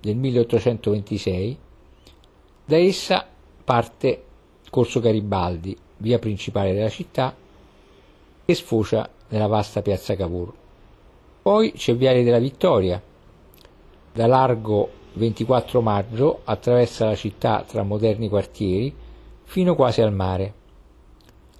del 0.00 0.16
1826. 0.16 1.58
Da 2.64 2.76
essa 2.78 3.28
parte 3.62 4.24
Corso 4.70 5.00
Garibaldi, 5.00 5.76
via 5.98 6.18
principale 6.18 6.72
della 6.72 6.88
città, 6.88 7.44
che 8.46 8.54
sfocia 8.54 9.08
nella 9.30 9.48
vasta 9.48 9.82
piazza 9.82 10.14
Cavour. 10.14 10.52
Poi 11.42 11.72
c'è 11.72 11.96
Viale 11.96 12.22
della 12.22 12.38
Vittoria, 12.38 13.02
da 14.12 14.26
largo 14.28 14.88
24 15.14 15.80
maggio 15.80 16.42
attraversa 16.44 17.06
la 17.06 17.16
città 17.16 17.64
tra 17.66 17.82
moderni 17.82 18.28
quartieri 18.28 18.94
fino 19.42 19.74
quasi 19.74 20.00
al 20.00 20.12
mare. 20.12 20.54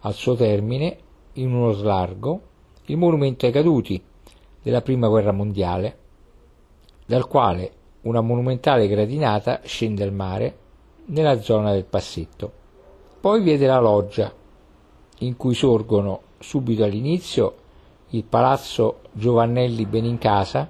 Al 0.00 0.14
suo 0.14 0.36
termine 0.36 0.96
in 1.34 1.52
uno 1.52 1.72
slargo 1.72 2.40
il 2.84 2.96
monumento 2.96 3.46
ai 3.46 3.52
caduti 3.52 4.00
della 4.62 4.80
prima 4.80 5.08
guerra 5.08 5.32
mondiale, 5.32 5.98
dal 7.04 7.26
quale 7.26 7.72
una 8.02 8.20
monumentale 8.20 8.86
gradinata 8.86 9.60
scende 9.64 10.04
al 10.04 10.12
mare 10.12 10.56
nella 11.06 11.40
zona 11.40 11.72
del 11.72 11.84
passetto. 11.84 12.52
Poi 13.20 13.42
vede 13.42 13.66
la 13.66 13.80
loggia, 13.80 14.32
in 15.18 15.36
cui 15.36 15.54
sorgono 15.54 16.20
subito 16.38 16.84
all'inizio 16.84 17.54
il 18.10 18.24
palazzo 18.24 19.00
Giovannelli 19.12 19.84
Benincasa 19.84 20.68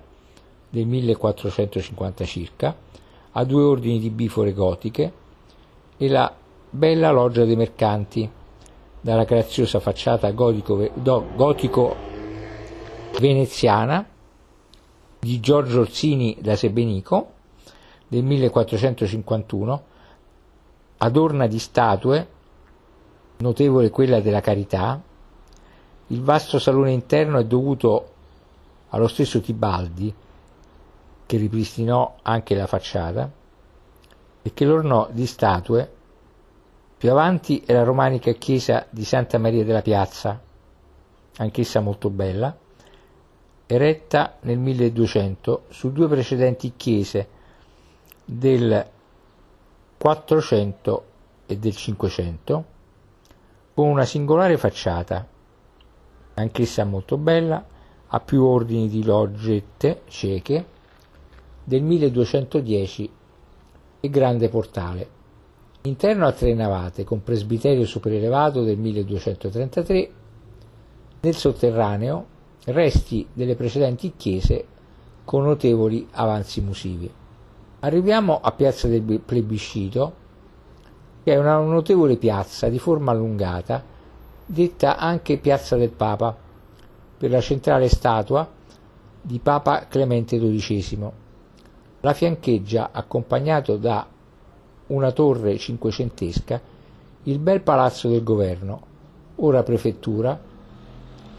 del 0.69 0.87
1450 0.87 2.25
circa, 2.25 2.75
a 3.33 3.45
due 3.45 3.63
ordini 3.63 3.99
di 3.99 4.11
bifore 4.11 4.53
gotiche, 4.53 5.13
e 5.97 6.09
la 6.09 6.35
bella 6.71 7.11
loggia 7.11 7.45
dei 7.45 7.57
mercanti, 7.57 8.29
dalla 9.01 9.25
graziosa 9.25 9.79
facciata 9.79 10.31
gotico, 10.33 10.91
gotico 11.35 11.95
veneziana 13.21 14.05
di 15.19 15.41
Giorgio 15.41 15.81
Orsini 15.81 16.37
da 16.41 16.57
Sebenico 16.57 17.33
del 18.09 18.25
1451, 18.25 19.85
adorna 20.99 21.47
di 21.47 21.59
statue, 21.59 22.27
notevole 23.39 23.91
quella 23.91 24.21
della 24.21 24.41
Carità, 24.41 25.01
il 26.09 26.23
vasto 26.23 26.59
salone 26.59 26.93
interno 26.93 27.39
è 27.39 27.45
dovuto 27.45 28.13
allo 28.91 29.09
stesso 29.09 29.41
Tibaldi, 29.41 30.15
che 31.27 31.37
ripristinò 31.37 32.17
anche 32.23 32.55
la 32.55 32.67
facciata, 32.67 33.31
e 34.43 34.55
che 34.55 34.65
l'ornò 34.65 35.09
di 35.11 35.27
statue. 35.27 35.93
Più 36.97 37.11
avanti 37.11 37.63
è 37.67 37.73
la 37.73 37.83
romanica 37.83 38.31
chiesa 38.33 38.87
di 38.89 39.05
Santa 39.05 39.39
Maria 39.39 39.65
della 39.65 39.83
Piazza, 39.83 40.41
anch'essa 41.39 41.81
molto 41.81 42.11
bella, 42.11 42.57
eretta 43.67 44.37
nel 44.43 44.59
1200 44.59 45.65
su 45.69 45.91
due 45.91 46.07
precedenti 46.07 46.75
chiese 46.77 47.29
del 48.25 48.89
400 49.99 51.05
e 51.47 51.59
del 51.59 51.75
500, 51.75 52.65
con 53.75 53.89
una 53.89 54.05
singolare 54.05 54.57
facciata, 54.57 55.27
anch'essa 56.37 56.85
molto 56.85 57.17
bella, 57.17 57.65
a 58.09 58.21
più 58.21 58.45
ordini 58.45 58.89
di 58.89 59.05
loggette 59.05 60.03
cieche, 60.07 60.65
del 61.65 61.83
1210 61.83 63.11
e 64.01 64.09
grande 64.11 64.49
portale. 64.49 65.09
Interno 65.83 66.27
a 66.27 66.33
tre 66.33 66.55
navate, 66.55 67.05
con 67.05 67.23
presbiterio 67.23 67.87
sopraelevato 67.87 68.63
del 68.63 68.79
1233, 68.79 70.11
nel 71.21 71.35
sotterraneo 71.35 72.27
resti 72.67 73.27
delle 73.33 73.55
precedenti 73.55 74.15
chiese 74.17 74.65
con 75.25 75.45
notevoli 75.45 76.07
avanzi 76.13 76.61
musivi. 76.61 77.11
Arriviamo 77.81 78.41
a 78.41 78.53
Piazza 78.53 78.89
del 78.89 79.21
Plebiscito, 79.21 80.25
che 81.23 81.33
è 81.33 81.39
una 81.39 81.59
notevole 81.59 82.17
piazza 82.17 82.69
di 82.69 82.79
forma 82.79 83.13
allungata, 83.13 83.83
detta 84.47 84.97
anche 84.97 85.39
Piazza 85.39 85.75
del 85.77 85.91
Papa, 85.91 86.37
per 87.19 87.31
la 87.31 87.41
centrale 87.41 87.89
statua 87.89 88.49
di 89.21 89.41
Papa 89.41 89.89
Clemente 89.89 90.39
XII. 90.39 91.11
La 92.01 92.13
fiancheggia, 92.13 92.91
accompagnato 92.93 93.77
da 93.77 94.07
una 94.87 95.11
torre 95.11 95.59
cinquecentesca, 95.59 96.61
il 97.25 97.41
bel 97.41 97.63
palazzo 97.63 98.09
del 98.09 98.23
governo, 98.23 98.81
ora 99.37 99.63
prefettura, 99.65 100.39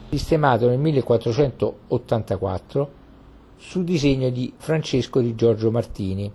sistemato 0.09 0.67
nel 0.67 0.79
1484 0.79 2.91
su 3.55 3.85
disegno 3.85 4.29
di 4.29 4.51
Francesco 4.57 5.21
di 5.21 5.33
Giorgio 5.33 5.71
Martini, 5.71 6.29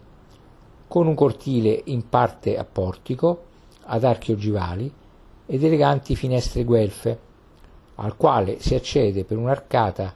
con 0.88 1.06
un 1.06 1.14
cortile 1.14 1.82
in 1.84 2.08
parte 2.08 2.56
a 2.56 2.64
portico, 2.64 3.42
ad 3.84 4.04
archi 4.04 4.32
ogivali 4.32 5.00
ed 5.46 5.62
eleganti 5.62 6.16
finestre 6.16 6.64
guelfe, 6.64 7.18
al 7.96 8.16
quale 8.16 8.60
si 8.60 8.74
accede 8.74 9.24
per 9.24 9.36
un'arcata 9.36 10.14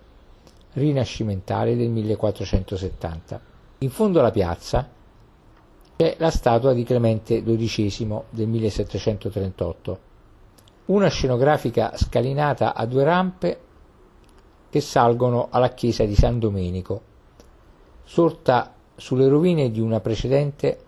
rinascimentale 0.73 1.77
del 1.77 1.89
1470. 1.89 3.41
In 3.79 3.91
fondo 3.91 4.21
alla 4.21 4.31
piazza 4.31 4.89
c'è 5.97 6.17
la 6.19 6.31
statua 6.31 6.73
di 6.73 6.85
Clemente 6.85 7.43
XII 7.43 8.21
del 8.31 8.47
1738, 8.49 9.99
una 10.87 11.09
scenografica 11.09 11.97
scalinata 11.97 12.75
a 12.75 12.85
due 12.87 13.05
rampe 13.05 13.61
che 14.69 14.81
salgono 14.81 15.49
alla 15.51 15.71
chiesa 15.71 16.05
di 16.05 16.15
San 16.15 16.39
Domenico, 16.39 17.01
sorta 18.05 18.75
sulle 18.95 19.29
rovine 19.29 19.71
di 19.71 19.81
una 19.81 20.01
precedente 20.01 20.79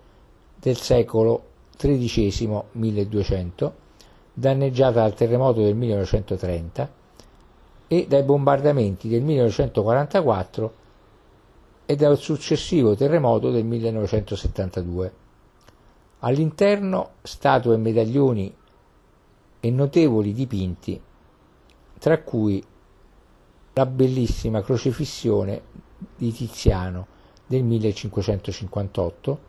del 0.55 0.77
secolo 0.77 1.43
XIII 1.75 2.61
1200, 2.71 3.78
danneggiata 4.39 5.01
dal 5.01 5.13
terremoto 5.13 5.61
del 5.61 5.75
1930 5.75 6.89
e 7.87 8.07
dai 8.07 8.23
bombardamenti 8.23 9.09
del 9.09 9.21
1944 9.21 10.73
e 11.85 11.95
dal 11.95 12.17
successivo 12.17 12.95
terremoto 12.95 13.51
del 13.51 13.65
1972. 13.65 15.13
All'interno 16.19 17.09
statue 17.21 17.73
e 17.75 17.77
medaglioni 17.77 18.55
e 19.59 19.71
notevoli 19.71 20.33
dipinti, 20.33 21.01
tra 21.99 22.21
cui 22.21 22.63
la 23.73 23.85
bellissima 23.85 24.61
crocifissione 24.61 25.61
di 26.15 26.31
Tiziano 26.31 27.07
del 27.45 27.63
1558 27.63 29.39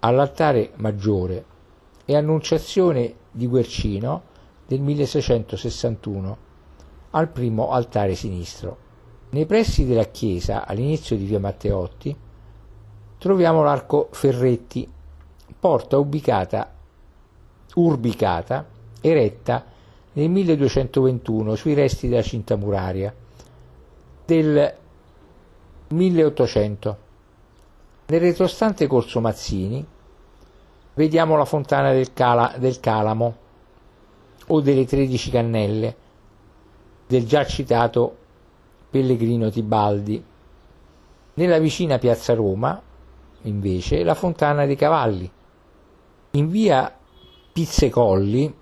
all'altare 0.00 0.72
maggiore 0.76 1.44
e 2.04 2.16
Annunciazione 2.16 3.22
di 3.34 3.48
Guercino 3.48 4.22
del 4.66 4.80
1661 4.80 6.36
al 7.10 7.28
primo 7.28 7.70
altare 7.70 8.14
sinistro. 8.14 8.78
Nei 9.30 9.46
pressi 9.46 9.84
della 9.84 10.04
chiesa, 10.04 10.66
all'inizio 10.66 11.16
di 11.16 11.24
via 11.24 11.40
Matteotti, 11.40 12.16
troviamo 13.18 13.64
l'arco 13.64 14.08
Ferretti, 14.12 14.88
porta 15.58 15.98
ubicata, 15.98 16.72
urbicata 17.74 18.66
eretta 19.00 19.64
nel 20.12 20.30
1221 20.30 21.56
sui 21.56 21.74
resti 21.74 22.08
della 22.08 22.22
cinta 22.22 22.54
muraria 22.56 23.12
del 24.24 24.74
1800. 25.88 26.98
Nel 28.06 28.20
retrostante 28.20 28.86
corso 28.86 29.20
Mazzini 29.20 29.84
vediamo 30.94 31.36
la 31.36 31.44
fontana 31.44 31.92
del, 31.92 32.12
Cala, 32.12 32.54
del 32.58 32.80
Calamo 32.80 33.36
o 34.48 34.60
delle 34.60 34.84
tredici 34.84 35.30
cannelle 35.30 35.96
del 37.06 37.26
già 37.26 37.44
citato 37.44 38.16
Pellegrino 38.90 39.50
Tibaldi. 39.50 40.22
Nella 41.34 41.58
vicina 41.58 41.98
piazza 41.98 42.34
Roma, 42.34 42.80
invece, 43.42 44.02
la 44.04 44.14
fontana 44.14 44.66
dei 44.66 44.76
cavalli. 44.76 45.30
In 46.32 46.48
via 46.48 46.96
Pizzecolli 47.52 48.52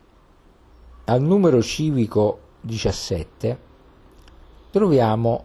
al 1.05 1.23
numero 1.23 1.63
civico 1.63 2.41
17 2.61 3.59
troviamo 4.71 5.45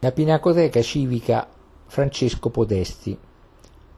la 0.00 0.12
Pinacoteca 0.12 0.82
Civica 0.82 1.46
Francesco 1.86 2.50
Podesti 2.50 3.18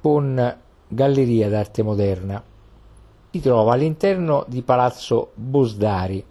con 0.00 0.61
Galleria 0.94 1.48
d'arte 1.48 1.82
moderna. 1.82 2.44
Si 3.30 3.40
trova 3.40 3.72
all'interno 3.72 4.44
di 4.46 4.60
Palazzo 4.60 5.30
Bosdari, 5.32 6.22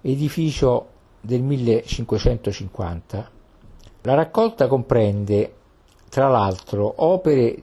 edificio 0.00 0.86
del 1.20 1.42
1550. 1.42 3.30
La 4.00 4.14
raccolta 4.14 4.66
comprende, 4.66 5.54
tra 6.08 6.28
l'altro, 6.28 6.90
opere 7.04 7.62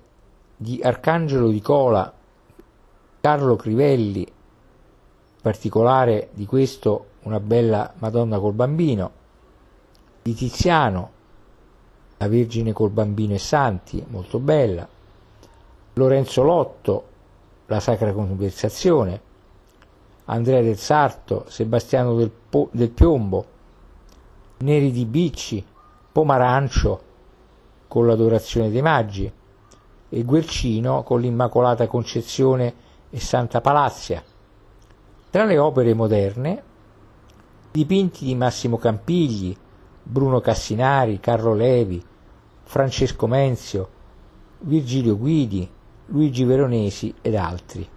di 0.56 0.80
Arcangelo 0.84 1.50
di 1.50 1.62
Cola, 1.62 2.14
Carlo 3.22 3.56
Crivelli, 3.56 4.28
particolare 5.42 6.30
di 6.34 6.46
questo 6.46 7.06
una 7.24 7.40
bella 7.40 7.92
Madonna 7.98 8.38
col 8.38 8.54
bambino, 8.54 9.12
di 10.22 10.36
Tiziano, 10.36 11.12
la 12.18 12.28
Vergine 12.28 12.72
col 12.72 12.92
bambino 12.92 13.34
e 13.34 13.40
santi, 13.40 14.06
molto 14.10 14.38
bella, 14.38 14.88
Lorenzo 16.00 16.44
Lotto, 16.44 17.08
la 17.66 17.82
Sacra 17.82 18.14
Conversazione, 18.14 19.22
Andrea 20.26 20.62
del 20.62 20.78
Sarto, 20.78 21.44
Sebastiano 21.50 22.16
del, 22.16 22.32
po- 22.32 22.70
del 22.72 22.90
Piombo, 22.90 23.46
Neri 24.60 24.92
di 24.92 25.06
Bicci, 25.06 25.64
Pomarancio 26.12 27.02
con 27.88 28.08
l'Adorazione 28.08 28.70
dei 28.70 28.82
Maggi 28.82 29.32
e 30.10 30.24
Guercino 30.24 31.04
con 31.04 31.20
l'Immacolata 31.20 31.86
Concezione 31.88 32.74
e 33.10 33.20
Santa 33.20 33.60
Palazia. 33.60 34.24
Tra 35.30 35.44
le 35.44 35.58
opere 35.58 35.94
moderne, 35.94 36.64
dipinti 37.72 38.24
di 38.26 38.36
Massimo 38.36 38.78
Campigli, 38.78 39.56
Bruno 40.02 40.40
Cassinari, 40.40 41.20
Carlo 41.20 41.54
Levi, 41.54 42.04
Francesco 42.64 43.28
Menzio, 43.28 43.90
Virgilio 44.60 45.18
Guidi, 45.18 45.70
Luigi 46.12 46.44
Veronesi 46.44 47.14
ed 47.22 47.36
altri. 47.36 47.88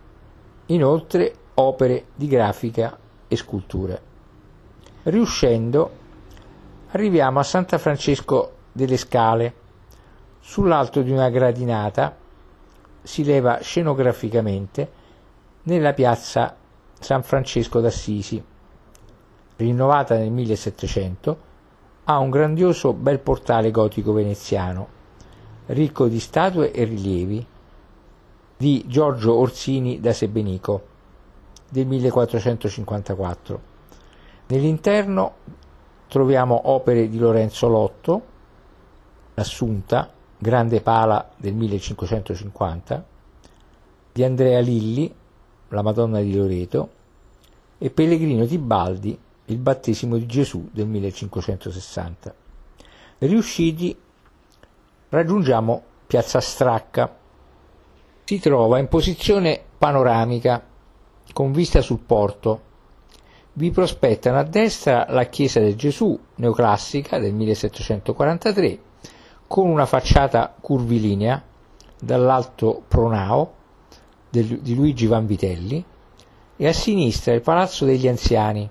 Inoltre 0.67 1.35
opere 1.55 2.07
di 2.15 2.27
grafica 2.27 2.99
e 3.27 3.37
sculture. 3.37 4.03
Riuscendo, 5.05 5.91
arriviamo 6.91 7.39
a 7.39 7.43
Santa 7.43 7.79
Francesco 7.79 8.53
delle 8.73 8.97
Scale. 8.97 9.55
Sull'alto 10.41 11.03
di 11.03 11.11
una 11.11 11.31
gradinata 11.31 12.17
si 13.03 13.25
leva 13.25 13.61
scenograficamente 13.61 14.91
nella 15.65 15.93
piazza 15.93 16.57
San 16.99 17.23
Francesco 17.23 17.81
d'Assisi, 17.81 18.43
rinnovata 19.57 20.17
nel 20.17 20.31
1700, 20.31 21.51
ha 22.05 22.19
un 22.19 22.31
grandioso 22.31 22.93
bel 22.93 23.21
portale 23.21 23.71
gotico 23.71 24.13
veneziano, 24.13 24.89
ricco 25.67 26.09
di 26.09 26.19
statue 26.19 26.73
e 26.73 26.85
rilievi, 26.85 27.47
di 28.63 28.85
Giorgio 28.87 29.35
Orsini 29.35 29.99
da 29.99 30.13
Sebenico 30.13 30.87
del 31.69 31.85
1454. 31.85 33.61
Nell'interno 34.47 35.35
troviamo 36.07 36.69
opere 36.71 37.09
di 37.09 37.19
Lorenzo 37.19 37.67
Lotto, 37.67 38.23
l'Assunta, 39.35 40.13
Grande 40.39 40.81
Pala 40.81 41.29
del 41.37 41.55
1550, 41.55 43.05
di 44.13 44.23
Andrea 44.23 44.61
Lilli, 44.61 45.13
la 45.71 45.83
Madonna 45.83 46.21
di 46.21 46.33
Loreto, 46.33 46.91
e 47.79 47.91
Pellegrino 47.91 48.47
Tibaldi, 48.47 49.19
il 49.47 49.59
battesimo 49.59 50.17
di 50.17 50.27
Gesù 50.27 50.69
del 50.71 50.87
1560. 50.87 52.33
Riusciti, 53.19 53.99
raggiungiamo 55.09 55.83
Piazza 56.07 56.39
Stracca. 56.39 57.22
Si 58.25 58.39
trova 58.39 58.79
in 58.79 58.89
posizione 58.89 59.61
panoramica, 59.79 60.65
con 61.33 61.53
vista 61.53 61.81
sul 61.81 61.99
porto. 61.99 62.61
Vi 63.55 63.71
prospettano 63.71 64.39
a 64.39 64.45
destra 64.45 65.07
la 65.09 65.25
chiesa 65.25 65.61
del 65.61 65.75
Gesù 65.75 66.19
neoclassica 66.37 67.19
del 67.19 67.35
1743, 67.35 68.79
con 69.47 69.69
una 69.69 69.87
facciata 69.87 70.55
curvilinea 70.59 71.43
dall'alto 72.01 72.83
pronao 72.89 73.53
di 74.31 74.75
Luigi 74.75 75.07
Vanvitelli 75.07 75.85
e 76.57 76.67
a 76.67 76.73
sinistra 76.73 77.35
il 77.35 77.43
Palazzo 77.43 77.85
degli 77.85 78.09
Anziani, 78.09 78.69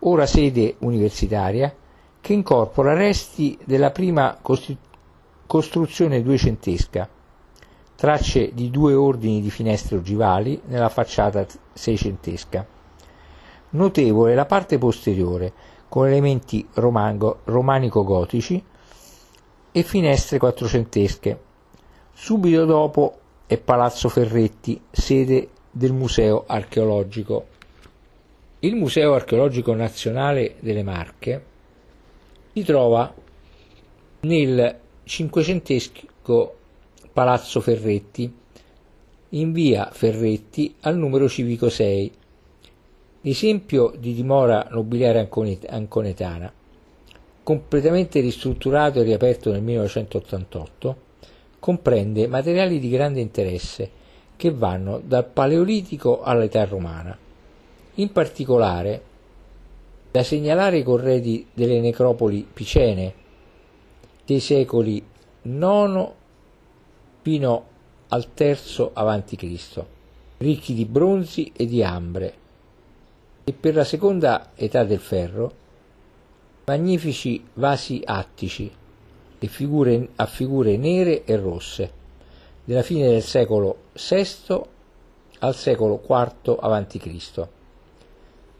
ora 0.00 0.26
sede 0.26 0.76
universitaria, 0.80 1.74
che 2.20 2.32
incorpora 2.32 2.92
resti 2.92 3.58
della 3.64 3.90
prima 3.90 4.38
costru- 4.40 4.76
costruzione 5.46 6.22
duecentesca, 6.22 7.08
tracce 7.98 8.54
di 8.54 8.70
due 8.70 8.94
ordini 8.94 9.40
di 9.40 9.50
finestre 9.50 9.96
ogivali 9.96 10.60
nella 10.66 10.88
facciata 10.88 11.44
seicentesca. 11.72 12.64
Notevole 13.70 14.36
la 14.36 14.46
parte 14.46 14.78
posteriore, 14.78 15.52
con 15.88 16.06
elementi 16.06 16.64
romanico-gotici 16.74 18.64
e 19.72 19.82
finestre 19.82 20.38
quattrocentesche. 20.38 21.40
Subito 22.12 22.64
dopo 22.66 23.18
è 23.46 23.58
Palazzo 23.58 24.08
Ferretti, 24.08 24.80
sede 24.92 25.48
del 25.68 25.92
Museo 25.92 26.44
archeologico. 26.46 27.46
Il 28.60 28.76
Museo 28.76 29.14
archeologico 29.14 29.74
nazionale 29.74 30.54
delle 30.60 30.84
Marche 30.84 31.44
si 32.52 32.62
trova 32.62 33.12
nel 34.20 34.78
cinquecentesco 35.02 36.57
Palazzo 37.18 37.60
Ferretti, 37.60 38.32
in 39.30 39.50
via 39.50 39.88
Ferretti 39.90 40.76
al 40.82 40.96
numero 40.96 41.28
civico 41.28 41.68
6, 41.68 42.12
esempio 43.22 43.92
di 43.98 44.14
dimora 44.14 44.68
nobiliare 44.70 45.28
anconetana, 45.68 46.52
completamente 47.42 48.20
ristrutturato 48.20 49.00
e 49.00 49.02
riaperto 49.02 49.50
nel 49.50 49.62
1988 49.62 50.96
comprende 51.58 52.28
materiali 52.28 52.78
di 52.78 52.88
grande 52.88 53.18
interesse 53.18 53.90
che 54.36 54.52
vanno 54.52 55.02
dal 55.04 55.26
Paleolitico 55.26 56.22
all'età 56.22 56.64
romana. 56.66 57.18
In 57.94 58.12
particolare, 58.12 59.02
da 60.12 60.22
segnalare 60.22 60.78
i 60.78 60.84
corredi 60.84 61.48
delle 61.52 61.80
necropoli 61.80 62.46
picene 62.54 63.12
dei 64.24 64.38
secoli 64.38 65.04
IX 65.42 66.10
fino 67.22 67.66
al 68.08 68.26
III 68.36 68.90
a.C., 68.92 69.84
ricchi 70.38 70.74
di 70.74 70.84
bronzi 70.84 71.52
e 71.54 71.66
di 71.66 71.82
ambre, 71.82 72.34
e 73.44 73.52
per 73.52 73.74
la 73.74 73.84
seconda 73.84 74.50
età 74.54 74.84
del 74.84 75.00
ferro 75.00 75.52
magnifici 76.64 77.42
vasi 77.54 78.02
attici 78.04 78.70
e 79.38 79.46
figure, 79.46 80.08
a 80.16 80.26
figure 80.26 80.76
nere 80.76 81.24
e 81.24 81.36
rosse, 81.36 81.92
della 82.64 82.82
fine 82.82 83.08
del 83.08 83.22
secolo 83.22 83.84
VI 83.94 84.60
al 85.38 85.54
secolo 85.54 86.02
IV 86.06 86.58
a.C. 86.60 87.46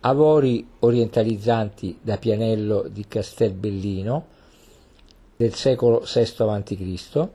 Avori 0.01 0.67
orientalizzanti 0.79 1.99
da 2.01 2.17
Pianello 2.17 2.87
di 2.89 3.07
Castelbellino 3.07 4.27
del 5.37 5.55
secolo 5.55 6.01
VI 6.01 6.35
a.C., 6.39 7.29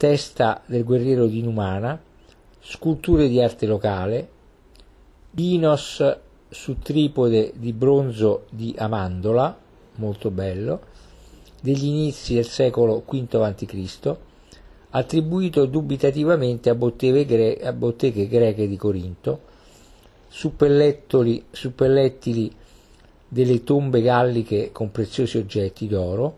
testa 0.00 0.62
del 0.64 0.82
guerriero 0.82 1.26
di 1.26 1.42
Numana, 1.42 2.00
sculture 2.58 3.28
di 3.28 3.38
arte 3.38 3.66
locale, 3.66 4.30
dinos 5.30 6.16
su 6.48 6.78
tripode 6.78 7.52
di 7.54 7.74
bronzo 7.74 8.46
di 8.48 8.74
Amandola, 8.78 9.54
molto 9.96 10.30
bello, 10.30 10.80
degli 11.60 11.84
inizi 11.84 12.32
del 12.32 12.46
secolo 12.46 13.04
V 13.06 13.34
a.C., 13.34 14.16
attribuito 14.88 15.66
dubitativamente 15.66 16.70
a 16.70 16.74
botteghe, 16.74 17.26
gre- 17.26 17.60
a 17.60 17.74
botteghe 17.74 18.26
greche 18.26 18.66
di 18.66 18.78
Corinto, 18.78 19.40
suppellettili 20.30 21.44
delle 23.28 23.64
tombe 23.64 24.00
galliche 24.00 24.72
con 24.72 24.90
preziosi 24.90 25.36
oggetti 25.36 25.86
d'oro, 25.86 26.36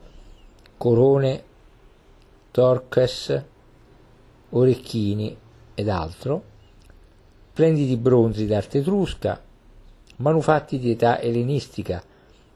corone, 0.77 1.45
torques, 2.51 3.51
orecchini 4.53 5.37
ed 5.75 5.89
altro, 5.89 6.43
splendidi 7.53 7.97
bronzi 7.97 8.47
d'arte 8.47 8.79
etrusca, 8.79 9.41
manufatti 10.17 10.79
di 10.79 10.91
età 10.91 11.21
ellenistica, 11.21 12.03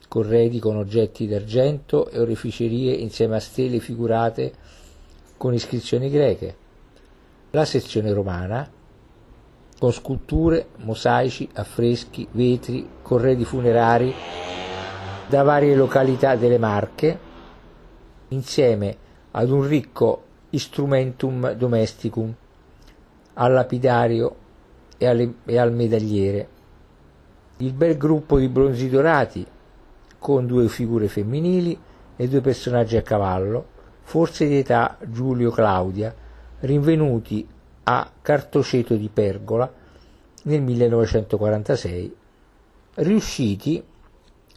corredi 0.08 0.58
con 0.58 0.76
oggetti 0.76 1.26
d'argento 1.26 2.08
e 2.08 2.20
oreficerie 2.20 2.94
insieme 2.94 3.36
a 3.36 3.40
stele 3.40 3.80
figurate 3.80 4.52
con 5.36 5.52
iscrizioni 5.52 6.08
greche, 6.10 6.56
la 7.50 7.64
sezione 7.64 8.12
romana 8.12 8.70
con 9.78 9.92
sculture, 9.92 10.68
mosaici, 10.78 11.48
affreschi, 11.52 12.26
vetri, 12.30 12.88
corredi 13.02 13.44
funerari 13.44 14.14
da 15.28 15.42
varie 15.42 15.74
località 15.74 16.34
delle 16.36 16.56
Marche, 16.56 17.18
insieme 18.28 18.96
ad 19.32 19.50
un 19.50 19.66
ricco 19.66 20.22
instrumentum 20.56 21.52
domesticum, 21.52 22.34
al 23.34 23.52
lapidario 23.52 24.36
e, 24.96 25.06
alle, 25.06 25.34
e 25.44 25.58
al 25.58 25.72
medagliere. 25.72 26.48
Il 27.58 27.72
bel 27.72 27.96
gruppo 27.96 28.38
di 28.38 28.48
bronzi 28.48 28.88
dorati 28.88 29.46
con 30.18 30.46
due 30.46 30.68
figure 30.68 31.08
femminili 31.08 31.78
e 32.16 32.28
due 32.28 32.40
personaggi 32.40 32.96
a 32.96 33.02
cavallo, 33.02 33.74
forse 34.02 34.46
di 34.46 34.58
età 34.58 34.96
Giulio 35.06 35.50
Claudia, 35.50 36.14
rinvenuti 36.60 37.46
a 37.84 38.10
Cartoceto 38.22 38.94
di 38.94 39.10
Pergola 39.12 39.70
nel 40.44 40.62
1946. 40.62 42.16
Riusciti, 42.94 43.84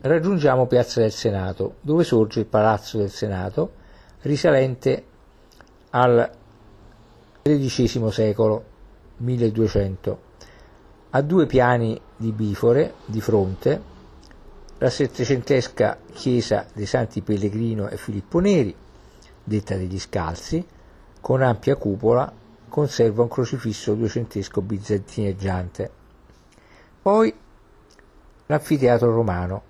raggiungiamo 0.01 0.65
Piazza 0.65 1.01
del 1.01 1.12
Senato, 1.12 1.75
dove 1.81 2.05
sorge 2.05 2.39
il 2.39 2.45
Palazzo 2.45 2.97
del 2.97 3.09
Senato, 3.09 3.73
risalente 4.21 5.03
al 5.91 6.32
XIII 7.41 8.12
secolo, 8.12 8.63
1200, 9.17 10.19
a 11.12 11.21
due 11.21 11.45
piani 11.45 11.99
di 12.15 12.32
bifore 12.32 12.93
di 13.06 13.21
fronte, 13.21 13.82
la 14.78 14.89
settecentesca 14.89 15.97
chiesa 16.13 16.65
dei 16.73 16.86
Santi 16.86 17.21
Pellegrino 17.21 17.88
e 17.89 17.97
Filippo 17.97 18.39
Neri, 18.39 18.75
detta 19.43 19.75
degli 19.75 19.99
Scalzi, 19.99 20.65
con 21.19 21.41
ampia 21.41 21.75
cupola, 21.75 22.32
conserva 22.69 23.23
un 23.23 23.28
crocifisso 23.28 23.95
duecentesco 23.95 24.62
bizantineggiante. 24.62 25.91
Poi 27.02 27.34
l'anfiteatro 28.45 29.12
romano, 29.12 29.63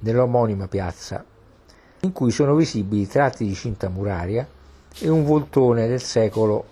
nell'omonima 0.00 0.66
piazza, 0.66 1.24
in 2.00 2.12
cui 2.12 2.32
sono 2.32 2.56
visibili 2.56 3.06
tratti 3.06 3.46
di 3.46 3.54
cinta 3.54 3.88
muraria 3.88 4.46
e 4.98 5.08
un 5.08 5.24
voltone 5.24 5.86
del 5.86 6.00
secolo 6.00 6.64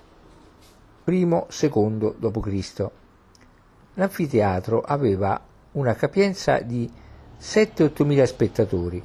I-II 1.04 2.14
d.C. 2.18 2.90
L'anfiteatro 3.94 4.80
aveva 4.82 5.40
una 5.72 5.94
capienza 5.94 6.60
di 6.60 6.90
7-8 7.40 8.04
mila 8.04 8.26
spettatori, 8.26 9.02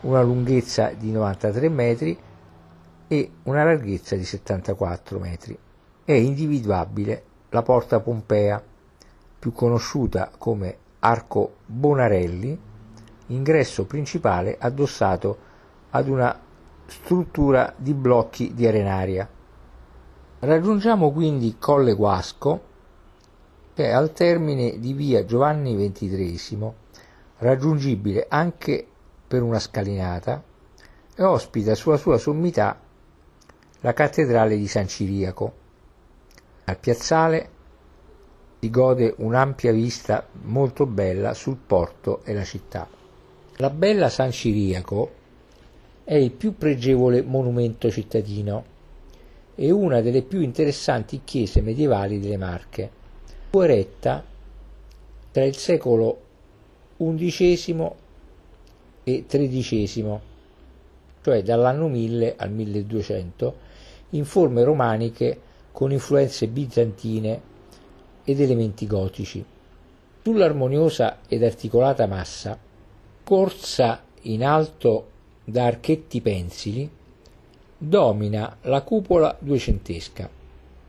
una 0.00 0.22
lunghezza 0.22 0.90
di 0.90 1.10
93 1.10 1.68
metri 1.68 2.18
e 3.06 3.30
una 3.44 3.64
larghezza 3.64 4.16
di 4.16 4.24
74 4.24 5.18
metri. 5.18 5.56
È 6.04 6.12
individuabile 6.12 7.22
la 7.50 7.62
porta 7.62 8.00
Pompea, 8.00 8.62
più 9.38 9.52
conosciuta 9.52 10.30
come 10.36 10.76
Arco 11.00 11.56
Bonarelli, 11.66 12.58
ingresso 13.28 13.84
principale 13.84 14.56
addossato 14.58 15.38
ad 15.90 16.08
una 16.08 16.38
struttura 16.86 17.72
di 17.76 17.94
blocchi 17.94 18.54
di 18.54 18.66
arenaria. 18.66 19.28
Raggiungiamo 20.40 21.10
quindi 21.10 21.56
Colle 21.58 21.94
Guasco, 21.94 22.72
che 23.74 23.86
è 23.86 23.90
al 23.90 24.12
termine 24.12 24.78
di 24.78 24.92
via 24.92 25.24
Giovanni 25.24 25.74
XXIII, 25.74 26.72
raggiungibile 27.38 28.26
anche 28.28 28.86
per 29.26 29.42
una 29.42 29.58
scalinata, 29.58 30.42
e 31.16 31.22
ospita 31.22 31.74
sulla 31.74 31.96
sua 31.96 32.18
sommità 32.18 32.78
la 33.80 33.92
cattedrale 33.92 34.56
di 34.56 34.66
San 34.66 34.88
Ciriaco. 34.88 35.52
Al 36.64 36.78
piazzale 36.78 37.50
si 38.60 38.70
gode 38.70 39.14
un'ampia 39.18 39.72
vista 39.72 40.26
molto 40.42 40.86
bella 40.86 41.34
sul 41.34 41.56
porto 41.56 42.22
e 42.24 42.32
la 42.32 42.44
città. 42.44 42.88
La 43.56 43.70
bella 43.70 44.08
San 44.08 44.30
Ciriaco 44.32 45.22
è 46.04 46.14
il 46.14 46.30
più 46.32 46.56
pregevole 46.56 47.22
monumento 47.22 47.90
cittadino 47.90 48.72
e 49.54 49.70
una 49.70 50.02
delle 50.02 50.22
più 50.22 50.40
interessanti 50.40 51.22
chiese 51.24 51.62
medievali 51.62 52.20
delle 52.20 52.36
Marche. 52.36 52.90
Fu 53.50 53.60
eretta 53.60 54.22
tra 55.30 55.44
il 55.44 55.56
secolo 55.56 56.20
XI 56.98 57.90
e 59.04 59.24
XIII, 59.26 60.18
cioè 61.22 61.42
dall'anno 61.42 61.88
1000 61.88 62.34
al 62.36 62.50
1200, 62.50 63.56
in 64.10 64.24
forme 64.24 64.62
romaniche 64.62 65.40
con 65.72 65.90
influenze 65.90 66.46
bizantine 66.48 67.40
ed 68.24 68.40
elementi 68.40 68.86
gotici. 68.86 69.44
Sull'armoniosa 70.22 71.18
ed 71.26 71.42
articolata 71.42 72.06
massa 72.06 72.58
corsa 73.24 74.02
in 74.22 74.44
alto 74.44 75.12
da 75.44 75.66
archetti 75.66 76.20
pensili, 76.20 76.88
domina 77.76 78.56
la 78.62 78.82
cupola 78.82 79.36
duecentesca. 79.38 80.30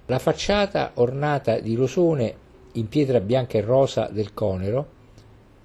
La 0.06 0.20
facciata 0.20 0.92
ornata 0.96 1.60
di 1.60 1.76
rosone 1.76 2.44
in 2.74 2.88
pietra 2.88 3.20
bianca 3.20 3.58
e 3.58 3.62
rosa 3.62 4.08
del 4.12 4.34
conero 4.34 4.94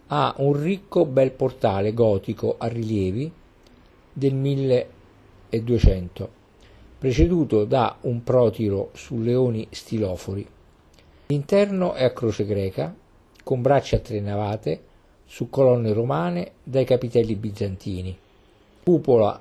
ha 0.09 0.35
un 0.39 0.61
ricco 0.61 1.05
bel 1.05 1.31
portale 1.31 1.95
gotico 1.95 2.57
a 2.59 2.67
rilievi 2.67 3.31
del 4.13 4.35
1200, 4.35 6.29
preceduto 6.99 7.65
da 7.65 7.97
un 8.01 8.25
protiro 8.25 8.91
su 8.95 9.21
leoni 9.21 9.69
stilofori. 9.71 10.45
L'interno 11.27 11.93
è 11.93 12.03
a 12.03 12.13
croce 12.13 12.45
greca, 12.45 12.93
con 13.45 13.63
braccia 13.63 13.97
a 13.97 14.01
tre 14.01 14.21
navate, 14.21 14.83
su 15.27 15.49
colonne 15.49 15.93
romane 15.93 16.53
dai 16.65 16.85
capitelli 16.85 17.37
bizantini, 17.37 18.19
cupola 18.91 19.41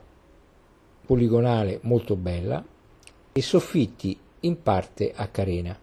poligonale 1.08 1.80
molto 1.82 2.16
bella 2.16 2.64
e 3.32 3.42
soffitti 3.42 4.16
in 4.42 4.62
parte 4.62 5.12
a 5.16 5.28
carena. 5.30 5.76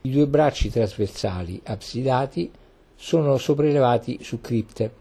I 0.00 0.10
due 0.10 0.26
bracci 0.26 0.70
trasversali 0.70 1.60
absidati 1.64 2.50
sono 2.94 3.36
sopraelevati 3.36 4.20
su 4.22 4.40
cripte. 4.40 4.94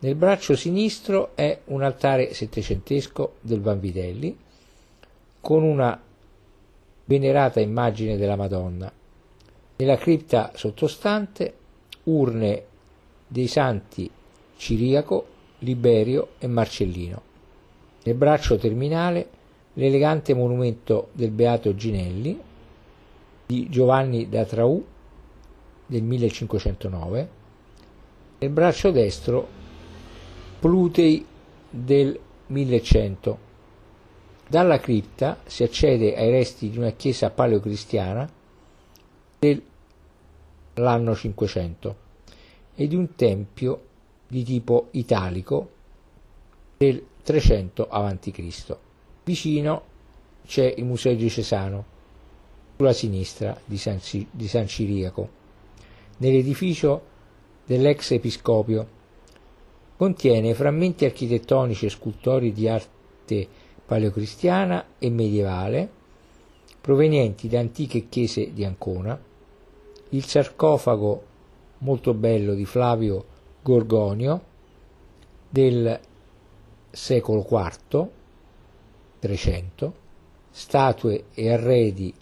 Nel 0.00 0.14
braccio 0.14 0.54
sinistro 0.54 1.30
è 1.34 1.58
un 1.68 1.82
altare 1.82 2.34
settecentesco 2.34 3.36
del 3.40 3.62
Vanvitelli 3.62 4.36
con 5.40 5.62
una 5.62 5.98
venerata 7.06 7.60
immagine 7.60 8.18
della 8.18 8.36
Madonna. 8.36 8.92
Nella 9.76 9.96
cripta 9.96 10.52
sottostante 10.54 11.54
urne 12.04 12.64
dei 13.26 13.46
santi 13.46 14.10
Ciriaco, 14.58 15.32
Liberio 15.64 16.34
e 16.38 16.46
Marcellino. 16.46 17.22
Nel 18.04 18.14
braccio 18.14 18.56
terminale 18.56 19.28
l'elegante 19.74 20.34
monumento 20.34 21.08
del 21.12 21.30
Beato 21.30 21.74
Ginelli 21.74 22.38
di 23.46 23.68
Giovanni 23.68 24.28
da 24.28 24.44
Traù 24.44 24.84
del 25.86 26.02
1509, 26.02 27.28
nel 28.38 28.50
braccio 28.50 28.90
destro 28.90 29.62
Plutei 30.60 31.24
del 31.68 32.18
1100. 32.46 33.38
Dalla 34.46 34.78
cripta 34.78 35.40
si 35.44 35.62
accede 35.62 36.14
ai 36.14 36.30
resti 36.30 36.70
di 36.70 36.78
una 36.78 36.90
chiesa 36.90 37.30
paleocristiana 37.30 38.30
dell'anno 39.38 41.14
500 41.14 41.96
e 42.74 42.86
di 42.86 42.94
un 42.94 43.14
tempio 43.14 43.92
di 44.34 44.42
tipo 44.42 44.88
italico 44.90 45.70
del 46.76 47.00
300 47.22 47.86
a.C. 47.88 48.76
Vicino 49.22 49.82
c'è 50.44 50.74
il 50.76 50.84
Museo 50.84 51.14
diocesano, 51.14 51.84
sulla 52.76 52.92
sinistra 52.92 53.56
di 53.64 53.78
San, 53.78 54.00
di 54.32 54.48
San 54.48 54.66
Ciriaco, 54.66 55.28
nell'edificio 56.16 57.02
dell'ex 57.64 58.10
episcopio. 58.10 58.88
Contiene 59.96 60.52
frammenti 60.54 61.04
architettonici 61.04 61.86
e 61.86 61.90
scultori 61.90 62.52
di 62.52 62.68
arte 62.68 63.46
paleocristiana 63.86 64.84
e 64.98 65.10
medievale 65.10 65.88
provenienti 66.80 67.46
da 67.46 67.60
antiche 67.60 68.08
chiese 68.08 68.52
di 68.52 68.64
Ancona, 68.64 69.16
il 70.08 70.24
sarcofago 70.24 71.22
molto 71.78 72.14
bello 72.14 72.54
di 72.54 72.64
Flavio 72.64 73.26
Gorgonio 73.64 74.42
del 75.48 75.98
secolo 76.90 77.46
IV 77.48 78.08
300 79.20 79.94
statue 80.50 81.24
e 81.32 81.50
arredi 81.50 82.12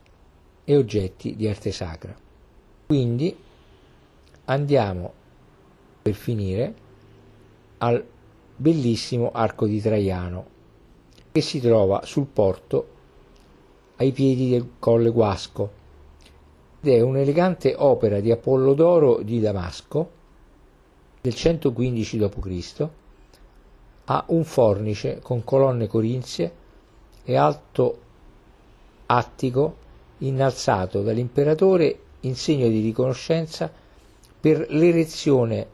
e 0.63 0.77
oggetti 0.77 1.35
di 1.35 1.49
arte 1.49 1.73
sacra. 1.73 2.15
Quindi 2.87 3.37
andiamo 4.45 5.13
per 6.01 6.15
finire 6.15 6.75
al 7.79 8.07
bellissimo 8.55 9.33
arco 9.33 9.67
di 9.67 9.81
Traiano 9.81 10.47
che 11.33 11.41
si 11.41 11.59
trova 11.59 12.03
sul 12.05 12.27
porto 12.27 12.87
ai 13.97 14.13
piedi 14.13 14.49
del 14.49 14.75
colle 14.79 15.11
Guasco 15.11 15.71
ed 16.81 16.89
è 16.89 17.01
un'elegante 17.01 17.75
opera 17.77 18.21
di 18.21 18.31
Apollodoro 18.31 19.23
di 19.23 19.41
Damasco 19.41 20.21
del 21.23 21.35
115 21.35 22.19
d.C. 22.19 22.89
Ha 24.07 24.25
un 24.29 24.45
fornice 24.45 25.21
con 25.23 25.45
colonne 25.45 25.87
corinzie 25.87 26.53
e 27.23 27.37
alto 27.37 27.99
attico 29.07 29.77
innalzato 30.19 31.03
dall'imperatore 31.03 31.99
in 32.21 32.35
segno 32.35 32.67
di 32.69 32.81
riconoscenza 32.81 33.71
per 34.41 34.67
l'erezione 34.71 35.67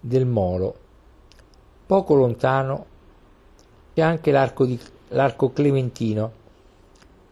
del 0.00 0.26
molo. 0.26 0.74
Poco 1.86 2.14
lontano 2.14 2.86
c'è 3.94 4.02
anche 4.02 4.32
l'arco, 4.32 4.64
di, 4.64 4.78
l'arco 5.08 5.52
clementino 5.52 6.32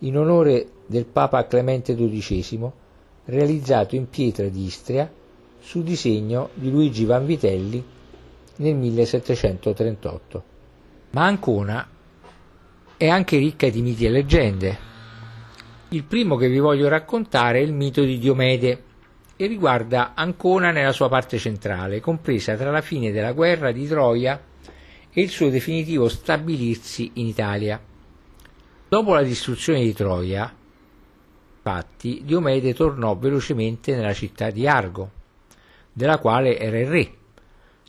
in 0.01 0.17
onore 0.17 0.71
del 0.87 1.07
Papa 1.07 1.45
Clemente 1.49 1.97
XII 1.97 2.71
realizzato 3.25 3.97
in 3.97 4.09
pietra 4.09 4.49
di 4.49 4.65
Istria 4.65 5.11
su 5.69 5.83
disegno 5.83 6.49
di 6.55 6.71
Luigi 6.71 7.05
Vanvitelli 7.05 7.85
nel 8.57 8.75
1738. 8.75 10.45
Ma 11.11 11.27
Ancona 11.27 11.87
è 12.97 13.07
anche 13.07 13.37
ricca 13.37 13.69
di 13.69 13.83
miti 13.83 14.07
e 14.07 14.09
leggende. 14.09 14.79
Il 15.91 16.05
primo 16.05 16.37
che 16.37 16.49
vi 16.49 16.59
voglio 16.59 16.89
raccontare 16.89 17.59
è 17.59 17.63
il 17.63 17.75
mito 17.75 18.03
di 18.03 18.19
Diomede 18.19 18.83
e 19.37 19.47
riguarda 19.47 20.15
Ancona 20.15 20.71
nella 20.71 20.93
sua 20.93 21.11
parte 21.11 21.37
centrale, 21.37 22.01
compresa 22.01 22.57
tra 22.57 22.71
la 22.71 22.81
fine 22.81 23.13
della 23.13 23.33
guerra 23.33 23.71
di 23.71 23.87
Troia 23.87 24.43
e 25.13 25.21
il 25.21 25.29
suo 25.29 25.51
definitivo 25.51 26.09
stabilirsi 26.09 27.11
in 27.17 27.27
Italia. 27.27 27.79
Dopo 28.89 29.13
la 29.13 29.23
distruzione 29.23 29.83
di 29.83 29.93
Troia, 29.93 30.51
Infatti 31.59 32.23
Diomede 32.25 32.73
tornò 32.73 33.15
velocemente 33.15 33.95
nella 33.95 34.15
città 34.15 34.49
di 34.49 34.67
Argo, 34.67 35.11
della 35.99 36.19
quale 36.19 36.57
era 36.57 36.79
il 36.79 36.87
re, 36.87 37.13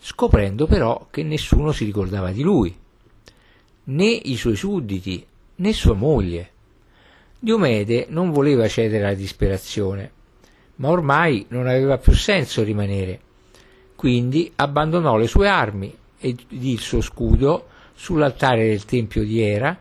scoprendo 0.01 0.65
però 0.65 1.09
che 1.11 1.21
nessuno 1.21 1.71
si 1.71 1.85
ricordava 1.85 2.31
di 2.31 2.41
lui, 2.41 2.75
né 3.83 4.07
i 4.07 4.35
suoi 4.35 4.55
sudditi, 4.55 5.23
né 5.57 5.73
sua 5.73 5.93
moglie. 5.93 6.49
Diomede 7.37 8.07
non 8.09 8.31
voleva 8.31 8.67
cedere 8.67 9.05
alla 9.05 9.13
disperazione, 9.13 10.11
ma 10.77 10.89
ormai 10.89 11.45
non 11.49 11.67
aveva 11.67 11.99
più 11.99 12.13
senso 12.13 12.63
rimanere. 12.63 13.19
Quindi 13.95 14.51
abbandonò 14.55 15.15
le 15.15 15.27
sue 15.27 15.47
armi 15.47 15.95
ed 16.17 16.39
il 16.49 16.79
suo 16.79 17.01
scudo 17.01 17.67
sull'altare 17.93 18.69
del 18.69 18.85
tempio 18.85 19.23
di 19.23 19.39
Era 19.39 19.79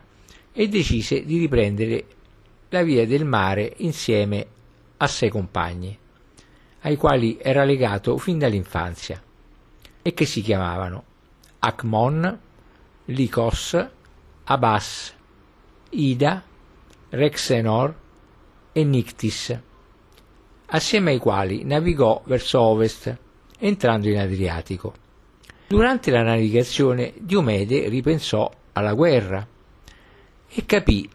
e 0.53 0.67
decise 0.67 1.25
di 1.25 1.39
riprendere 1.39 2.05
la 2.69 2.83
via 2.83 3.07
del 3.07 3.25
mare 3.25 3.73
insieme 3.77 4.45
a 4.97 5.07
sei 5.07 5.29
compagni, 5.29 5.97
ai 6.81 6.95
quali 6.95 7.37
era 7.41 7.63
legato 7.63 8.17
fin 8.17 8.37
dall'infanzia, 8.37 9.21
e 10.01 10.13
che 10.13 10.25
si 10.25 10.41
chiamavano 10.41 11.03
Acmon, 11.59 12.39
Lycos, 13.05 13.87
Abbas, 14.45 15.13
Ida, 15.91 16.43
Rexenor 17.09 17.95
e 18.71 18.83
Nictis, 18.83 19.59
assieme 20.67 21.11
ai 21.11 21.17
quali 21.17 21.63
navigò 21.63 22.21
verso 22.25 22.61
ovest, 22.61 23.17
entrando 23.59 24.07
in 24.07 24.19
Adriatico. 24.19 24.93
Durante 25.67 26.11
la 26.11 26.23
navigazione 26.23 27.13
Diomede 27.17 27.89
ripensò 27.89 28.49
alla 28.73 28.93
guerra 28.93 29.45
e 30.47 30.65
capì 30.65 31.09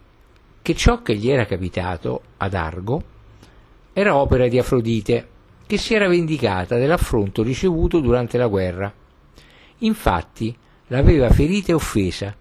che 0.63 0.75
ciò 0.75 1.03
che 1.03 1.17
gli 1.17 1.29
era 1.29 1.45
capitato 1.45 2.23
ad 2.37 2.55
Argo 2.55 3.03
era 3.93 4.17
opera 4.17 4.49
di 4.49 4.59
Afrodite, 4.59 5.29
che 5.75 5.81
si 5.81 5.95
era 5.95 6.07
vendicata 6.07 6.77
dell'affronto 6.77 7.43
ricevuto 7.43 7.99
durante 7.99 8.39
la 8.39 8.47
guerra. 8.47 8.95
Infatti 9.79 10.57
l'aveva 10.87 11.31
ferita 11.31 11.73
e 11.73 11.75
offesa, 11.75 12.37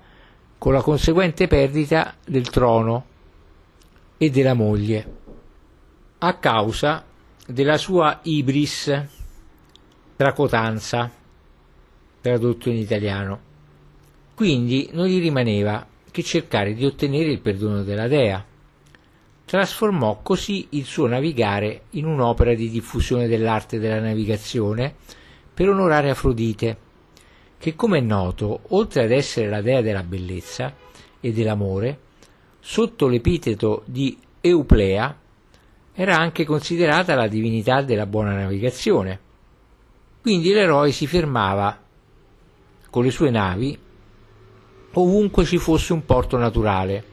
con 0.60 0.72
la 0.72 0.84
conseguente 0.84 1.48
perdita 1.48 2.16
del 2.24 2.48
trono 2.50 3.06
e 4.18 4.30
della 4.30 4.54
moglie, 4.54 5.16
a 6.20 6.36
causa 6.36 7.04
della 7.48 7.78
sua 7.78 8.20
ibris, 8.22 9.04
tracotanza, 10.16 11.10
tradotto 12.22 12.70
in 12.70 12.76
italiano. 12.76 13.40
Quindi 14.36 14.90
non 14.94 15.08
gli 15.08 15.20
rimaneva 15.20 15.88
che 16.12 16.22
cercare 16.22 16.76
di 16.76 16.86
ottenere 16.86 17.32
il 17.32 17.40
perdono 17.40 17.82
della 17.82 18.08
dea. 18.08 18.46
Trasformò 19.54 20.22
così 20.24 20.66
il 20.72 20.84
suo 20.84 21.06
navigare 21.06 21.82
in 21.92 22.08
un'opera 22.08 22.56
di 22.56 22.72
diffusione 22.72 23.28
dell'arte 23.28 23.78
della 23.78 24.00
navigazione 24.00 24.96
per 25.54 25.70
onorare 25.70 26.10
Afrodite, 26.10 26.78
che 27.60 27.76
come 27.76 28.00
è 28.00 28.02
noto, 28.02 28.62
oltre 28.70 29.04
ad 29.04 29.12
essere 29.12 29.50
la 29.50 29.62
dea 29.62 29.82
della 29.82 30.02
bellezza 30.02 30.74
e 31.20 31.32
dell'amore, 31.32 32.00
sotto 32.60 33.08
l'epiteto 33.08 33.84
di 33.86 34.18
Euplea, 34.42 35.16
era 35.94 36.18
anche 36.18 36.46
considerata 36.46 37.14
la 37.14 37.28
divinità 37.28 37.84
della 37.84 38.08
buona 38.08 38.34
navigazione. 38.34 39.20
Quindi 40.20 40.52
l'eroe 40.52 40.92
si 40.92 41.06
fermava 41.06 41.80
con 42.90 43.04
le 43.04 43.12
sue 43.12 43.30
navi 43.30 43.78
ovunque 44.94 45.46
ci 45.46 45.60
fosse 45.60 45.94
un 45.94 46.04
porto 46.06 46.38
naturale 46.38 47.13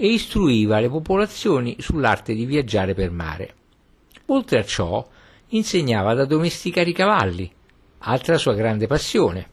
e 0.00 0.06
istruiva 0.06 0.78
le 0.78 0.88
popolazioni 0.88 1.74
sull'arte 1.80 2.32
di 2.32 2.46
viaggiare 2.46 2.94
per 2.94 3.10
mare. 3.10 3.54
Oltre 4.26 4.60
a 4.60 4.64
ciò, 4.64 5.04
insegnava 5.48 6.12
ad 6.12 6.20
addomesticare 6.20 6.90
i 6.90 6.94
cavalli, 6.94 7.50
altra 7.98 8.38
sua 8.38 8.54
grande 8.54 8.86
passione. 8.86 9.48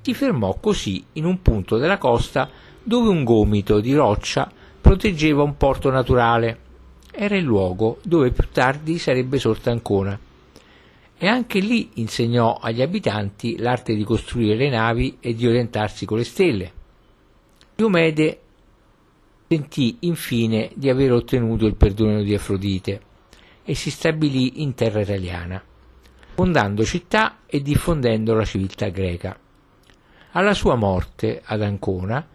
Si 0.00 0.14
fermò 0.14 0.58
così 0.58 1.04
in 1.12 1.26
un 1.26 1.42
punto 1.42 1.76
della 1.76 1.98
costa 1.98 2.48
dove 2.82 3.10
un 3.10 3.24
gomito 3.24 3.80
di 3.80 3.94
roccia 3.94 4.50
proteggeva 4.80 5.42
un 5.42 5.56
porto 5.58 5.90
naturale. 5.90 6.58
Era 7.12 7.36
il 7.36 7.44
luogo 7.44 7.98
dove 8.02 8.30
più 8.30 8.48
tardi 8.50 8.98
sarebbe 8.98 9.38
sorta 9.38 9.70
Ancona. 9.70 10.18
E 11.18 11.26
anche 11.26 11.58
lì 11.60 11.90
insegnò 11.94 12.58
agli 12.60 12.80
abitanti 12.80 13.58
l'arte 13.58 13.94
di 13.94 14.02
costruire 14.02 14.56
le 14.56 14.70
navi 14.70 15.18
e 15.20 15.34
di 15.34 15.46
orientarsi 15.46 16.06
con 16.06 16.16
le 16.16 16.24
stelle. 16.24 16.72
Diomede 17.76 18.41
sentì 19.52 19.98
infine 20.00 20.70
di 20.74 20.88
aver 20.88 21.12
ottenuto 21.12 21.66
il 21.66 21.76
perdono 21.76 22.22
di 22.22 22.32
Afrodite 22.32 23.02
e 23.62 23.74
si 23.74 23.90
stabilì 23.90 24.62
in 24.62 24.72
terra 24.72 25.02
italiana, 25.02 25.62
fondando 26.32 26.86
città 26.86 27.40
e 27.44 27.60
diffondendo 27.60 28.34
la 28.34 28.46
civiltà 28.46 28.88
greca. 28.88 29.38
Alla 30.30 30.54
sua 30.54 30.74
morte 30.74 31.42
ad 31.44 31.60
Ancona 31.60 32.26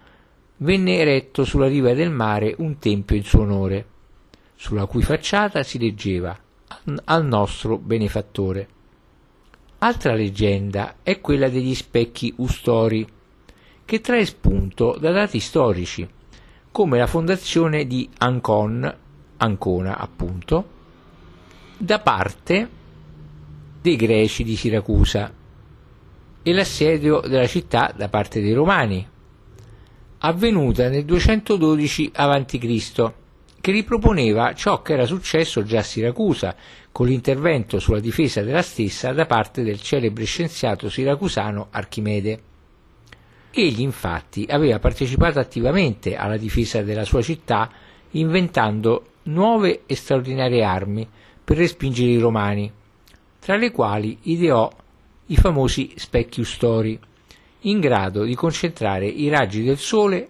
venne 0.57 0.97
eretto 0.97 1.43
sulla 1.43 1.67
riva 1.67 1.95
del 1.95 2.11
mare 2.11 2.53
un 2.59 2.77
tempio 2.77 3.15
in 3.15 3.23
suo 3.23 3.41
onore, 3.41 3.85
sulla 4.55 4.85
cui 4.85 5.01
facciata 5.01 5.63
si 5.63 5.79
leggeva 5.79 6.37
al 7.05 7.25
nostro 7.25 7.79
benefattore. 7.79 8.67
Altra 9.79 10.13
leggenda 10.13 10.97
è 11.01 11.19
quella 11.19 11.49
degli 11.49 11.73
specchi 11.73 12.31
ustori, 12.37 13.07
che 13.85 14.01
trae 14.01 14.23
spunto 14.25 14.97
da 14.99 15.11
dati 15.11 15.39
storici, 15.39 16.07
come 16.77 16.99
la 16.99 17.07
fondazione 17.07 17.87
di 17.87 18.07
Ancon, 18.19 18.97
Ancona 19.37 19.97
appunto, 19.97 20.69
da 21.75 21.97
parte 22.01 22.69
dei 23.81 23.95
greci 23.95 24.43
di 24.43 24.55
Siracusa 24.55 25.33
e 26.43 26.53
l'assedio 26.53 27.21
della 27.21 27.47
città 27.47 27.91
da 27.97 28.09
parte 28.09 28.41
dei 28.41 28.53
romani, 28.53 29.03
avvenuta 30.19 30.87
nel 30.87 31.03
212 31.03 32.11
a.C., 32.13 33.11
che 33.59 33.71
riproponeva 33.71 34.53
ciò 34.53 34.83
che 34.83 34.93
era 34.93 35.07
successo 35.07 35.63
già 35.63 35.79
a 35.79 35.81
Siracusa 35.81 36.55
con 36.91 37.07
l'intervento 37.07 37.79
sulla 37.79 37.99
difesa 37.99 38.43
della 38.43 38.61
stessa 38.61 39.13
da 39.13 39.25
parte 39.25 39.63
del 39.63 39.81
celebre 39.81 40.25
scienziato 40.25 40.91
siracusano 40.91 41.69
Archimede. 41.71 42.41
Egli 43.59 43.81
infatti 43.81 44.45
aveva 44.47 44.77
partecipato 44.77 45.39
attivamente 45.39 46.15
alla 46.15 46.37
difesa 46.37 46.83
della 46.83 47.03
sua 47.03 47.23
città 47.23 47.71
inventando 48.11 49.13
nuove 49.23 49.81
e 49.87 49.95
straordinarie 49.95 50.63
armi 50.63 51.09
per 51.43 51.57
respingere 51.57 52.11
i 52.11 52.19
romani, 52.19 52.71
tra 53.39 53.55
le 53.55 53.71
quali 53.71 54.19
ideò 54.21 54.71
i 55.25 55.35
famosi 55.37 55.91
specchi 55.95 56.39
ustori, 56.39 56.99
in 57.61 57.79
grado 57.79 58.25
di 58.25 58.35
concentrare 58.35 59.07
i 59.07 59.27
raggi 59.27 59.63
del 59.63 59.79
sole 59.79 60.29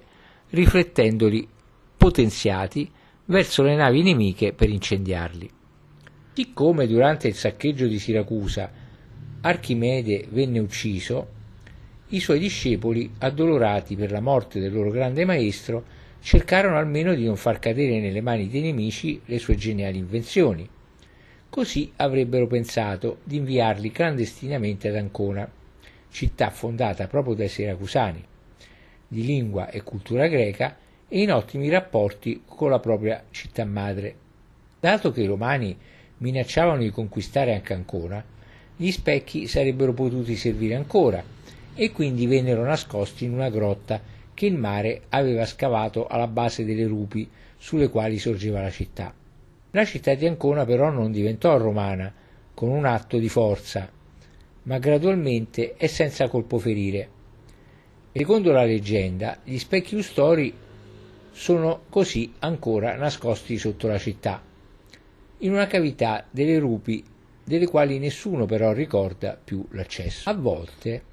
riflettendoli 0.52 1.46
potenziati 1.98 2.90
verso 3.26 3.62
le 3.62 3.76
navi 3.76 4.04
nemiche 4.04 4.54
per 4.54 4.70
incendiarli. 4.70 5.52
Siccome 6.32 6.88
durante 6.88 7.28
il 7.28 7.36
saccheggio 7.36 7.88
di 7.88 8.00
Siracusa 8.00 8.72
Archimede 9.42 10.28
venne 10.30 10.60
ucciso, 10.60 11.36
i 12.10 12.22
suoi 12.22 12.40
discepoli, 12.40 13.12
addolorati 13.18 13.98
per 13.98 14.12
la 14.12 14.22
morte 14.22 14.62
del 14.62 14.72
loro 14.72 14.92
grande 14.92 15.26
maestro, 15.26 15.84
cercarono 16.22 16.78
almeno 16.78 17.14
di 17.14 17.26
non 17.26 17.36
far 17.36 17.60
cadere 17.60 18.00
nelle 18.00 18.22
mani 18.22 18.48
dei 18.48 18.62
nemici 18.62 19.20
le 19.26 19.40
sue 19.40 19.56
geniali 19.56 19.98
invenzioni. 19.98 20.68
Così 21.50 21.92
avrebbero 21.98 22.48
pensato 22.48 23.20
di 23.24 23.38
inviarli 23.38 23.92
clandestinamente 23.92 24.88
ad 24.88 24.96
Ancona, 24.96 25.50
città 26.10 26.50
fondata 26.50 27.08
proprio 27.08 27.34
dai 27.34 27.50
siracusani, 27.50 28.24
di 29.06 29.26
lingua 29.26 29.70
e 29.70 29.84
cultura 29.84 30.28
greca 30.28 30.78
e 31.10 31.22
in 31.22 31.32
ottimi 31.34 31.70
rapporti 31.70 32.44
con 32.46 32.70
la 32.70 32.80
propria 32.80 33.24
città 33.32 33.66
madre. 33.66 34.16
Dato 34.80 35.12
che 35.12 35.24
i 35.24 35.28
romani 35.28 35.76
minacciavano 36.20 36.82
di 36.82 36.90
conquistare 36.90 37.54
anche 37.54 37.74
Ancona, 37.74 38.24
gli 38.78 38.92
specchi 38.92 39.48
sarebbero 39.48 39.94
potuti 39.94 40.36
servire 40.36 40.76
ancora 40.76 41.36
e 41.78 41.92
quindi 41.92 42.28
vennero 42.28 42.66
nascosti 42.66 43.24
in 43.24 43.32
una 43.32 43.50
grotta 43.50 44.02
che 44.34 44.46
il 44.46 44.58
mare 44.58 45.04
aveva 45.10 45.46
scavato 45.46 46.08
alla 46.08 46.28
base 46.28 46.66
delle 46.66 46.86
rupi 46.86 47.30
sulle 47.58 47.88
quali 47.88 48.20
sorgeva 48.20 48.62
la 48.62 48.70
città. 48.70 49.14
La 49.72 49.86
città 49.86 50.14
di 50.16 50.28
Ancona 50.28 50.66
però 50.66 50.90
non 50.90 51.14
diventò 51.14 51.56
romana 51.56 52.14
con 52.54 52.70
un 52.70 52.84
atto 52.84 53.18
di 53.18 53.30
forza, 53.30 53.90
ma 54.64 54.78
gradualmente 54.80 55.76
e 55.78 55.88
senza 55.88 56.28
colpo 56.28 56.58
ferire. 56.58 57.10
Secondo 58.12 58.52
la 58.52 58.66
leggenda, 58.66 59.40
gli 59.44 59.58
specchi 59.58 59.96
ustori 59.96 60.54
sono 61.32 61.84
così 61.90 62.34
ancora 62.40 62.96
nascosti 62.96 63.58
sotto 63.58 63.88
la 63.88 63.98
città 63.98 64.42
in 65.40 65.52
una 65.52 65.68
cavità 65.68 66.26
delle 66.32 66.58
rupi 66.58 67.04
delle 67.44 67.68
quali 67.68 68.00
nessuno 68.00 68.46
però 68.46 68.74
ricorda 68.74 69.40
più 69.42 69.66
l'accesso. 69.72 70.30
A 70.30 70.34
volte, 70.34 71.04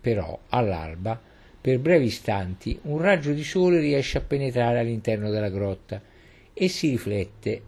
però, 0.00 0.38
all'alba, 0.48 1.20
per 1.60 1.78
brevi 1.78 2.06
istanti, 2.06 2.78
un 2.82 2.98
raggio 2.98 3.32
di 3.32 3.44
sole 3.44 3.80
riesce 3.80 4.18
a 4.18 4.22
penetrare 4.22 4.78
all'interno 4.78 5.30
della 5.30 5.50
grotta 5.50 6.00
e 6.52 6.68
si 6.68 6.90
riflette, 6.90 7.62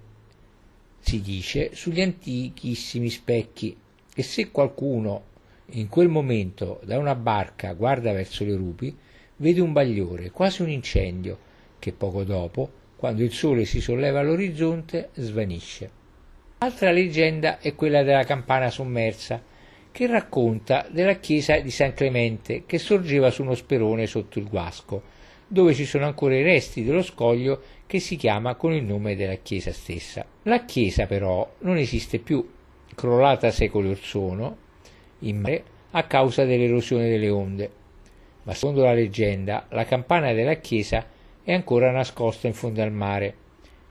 si 1.00 1.20
dice, 1.20 1.74
sugli 1.74 2.00
antichissimi 2.00 3.10
specchi 3.10 3.76
e 4.14 4.22
se 4.22 4.50
qualcuno 4.50 5.24
in 5.72 5.88
quel 5.88 6.08
momento 6.08 6.80
da 6.84 6.98
una 6.98 7.14
barca 7.14 7.72
guarda 7.74 8.12
verso 8.12 8.44
le 8.44 8.56
rupi, 8.56 8.96
vede 9.36 9.60
un 9.60 9.72
bagliore, 9.72 10.30
quasi 10.30 10.62
un 10.62 10.70
incendio, 10.70 11.38
che 11.78 11.92
poco 11.92 12.24
dopo, 12.24 12.70
quando 12.96 13.22
il 13.22 13.32
sole 13.32 13.64
si 13.64 13.80
solleva 13.80 14.20
all'orizzonte, 14.20 15.10
svanisce. 15.14 15.98
Altra 16.58 16.90
leggenda 16.90 17.58
è 17.58 17.74
quella 17.74 18.02
della 18.02 18.24
campana 18.24 18.70
sommersa, 18.70 19.42
che 19.93 20.07
racconta 20.07 20.86
della 20.91 21.14
chiesa 21.14 21.59
di 21.59 21.70
San 21.70 21.95
Clemente 21.95 22.64
che 22.66 22.78
sorgeva 22.78 23.30
su 23.30 23.43
uno 23.43 23.55
sperone 23.55 24.07
sotto 24.07 24.38
il 24.38 24.49
Guasco, 24.49 25.03
dove 25.47 25.74
ci 25.74 25.84
sono 25.84 26.07
ancora 26.07 26.36
i 26.36 26.43
resti 26.43 26.84
dello 26.84 27.03
scoglio 27.03 27.62
che 27.86 27.99
si 27.99 28.16
chiama 28.16 28.55
con 28.55 28.72
il 28.72 28.84
nome 28.84 29.16
della 29.16 29.34
chiesa 29.34 29.72
stessa. 29.72 30.24
La 30.45 30.64
chiesa 30.64 31.07
però 31.07 31.55
non 31.61 31.76
esiste 31.76 32.18
più, 32.18 32.49
crollata 32.95 33.51
secoli 33.51 33.91
or 33.91 33.99
sono, 33.99 34.57
in 35.20 35.41
mare 35.41 35.64
a 35.91 36.05
causa 36.05 36.45
dell'erosione 36.45 37.09
delle 37.09 37.28
onde. 37.28 37.70
Ma 38.45 38.55
secondo 38.55 38.84
la 38.84 38.93
leggenda 38.93 39.66
la 39.70 39.84
campana 39.84 40.32
della 40.32 40.55
chiesa 40.55 41.05
è 41.43 41.53
ancora 41.53 41.91
nascosta 41.91 42.47
in 42.47 42.55
fondo 42.55 42.80
al 42.82 42.93
mare 42.93 43.34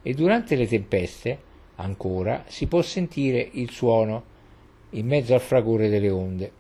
e 0.01 0.13
durante 0.13 0.55
le 0.55 0.65
tempeste 0.65 1.37
ancora 1.75 2.45
si 2.47 2.67
può 2.67 2.81
sentire 2.81 3.47
il 3.53 3.69
suono 3.69 4.28
in 4.91 5.05
mezzo 5.07 5.33
al 5.33 5.41
fragore 5.41 5.89
delle 5.89 6.09
onde. 6.09 6.51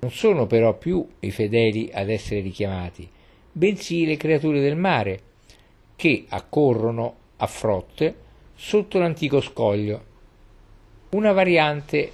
Non 0.00 0.10
sono 0.10 0.46
però 0.46 0.76
più 0.76 1.06
i 1.20 1.30
fedeli 1.30 1.90
ad 1.92 2.08
essere 2.08 2.40
richiamati, 2.40 3.08
bensì 3.52 4.04
le 4.04 4.16
creature 4.16 4.60
del 4.60 4.76
mare, 4.76 5.20
che 5.94 6.24
accorrono 6.28 7.16
a 7.36 7.46
frotte 7.46 8.14
sotto 8.54 8.98
l'antico 8.98 9.40
scoglio. 9.40 10.10
Una 11.10 11.32
variante 11.32 12.10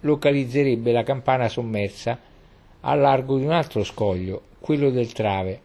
localizzerebbe 0.00 0.92
la 0.92 1.02
campana 1.02 1.48
sommersa 1.48 2.18
al 2.80 3.00
largo 3.00 3.36
di 3.38 3.44
un 3.44 3.52
altro 3.52 3.84
scoglio, 3.84 4.42
quello 4.58 4.90
del 4.90 5.12
Trave. 5.12 5.60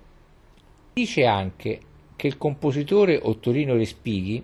Dice 0.94 1.26
anche 1.26 1.80
che 2.16 2.28
il 2.28 2.38
compositore 2.38 3.20
Ottorino 3.22 3.76
Respighi 3.76 4.44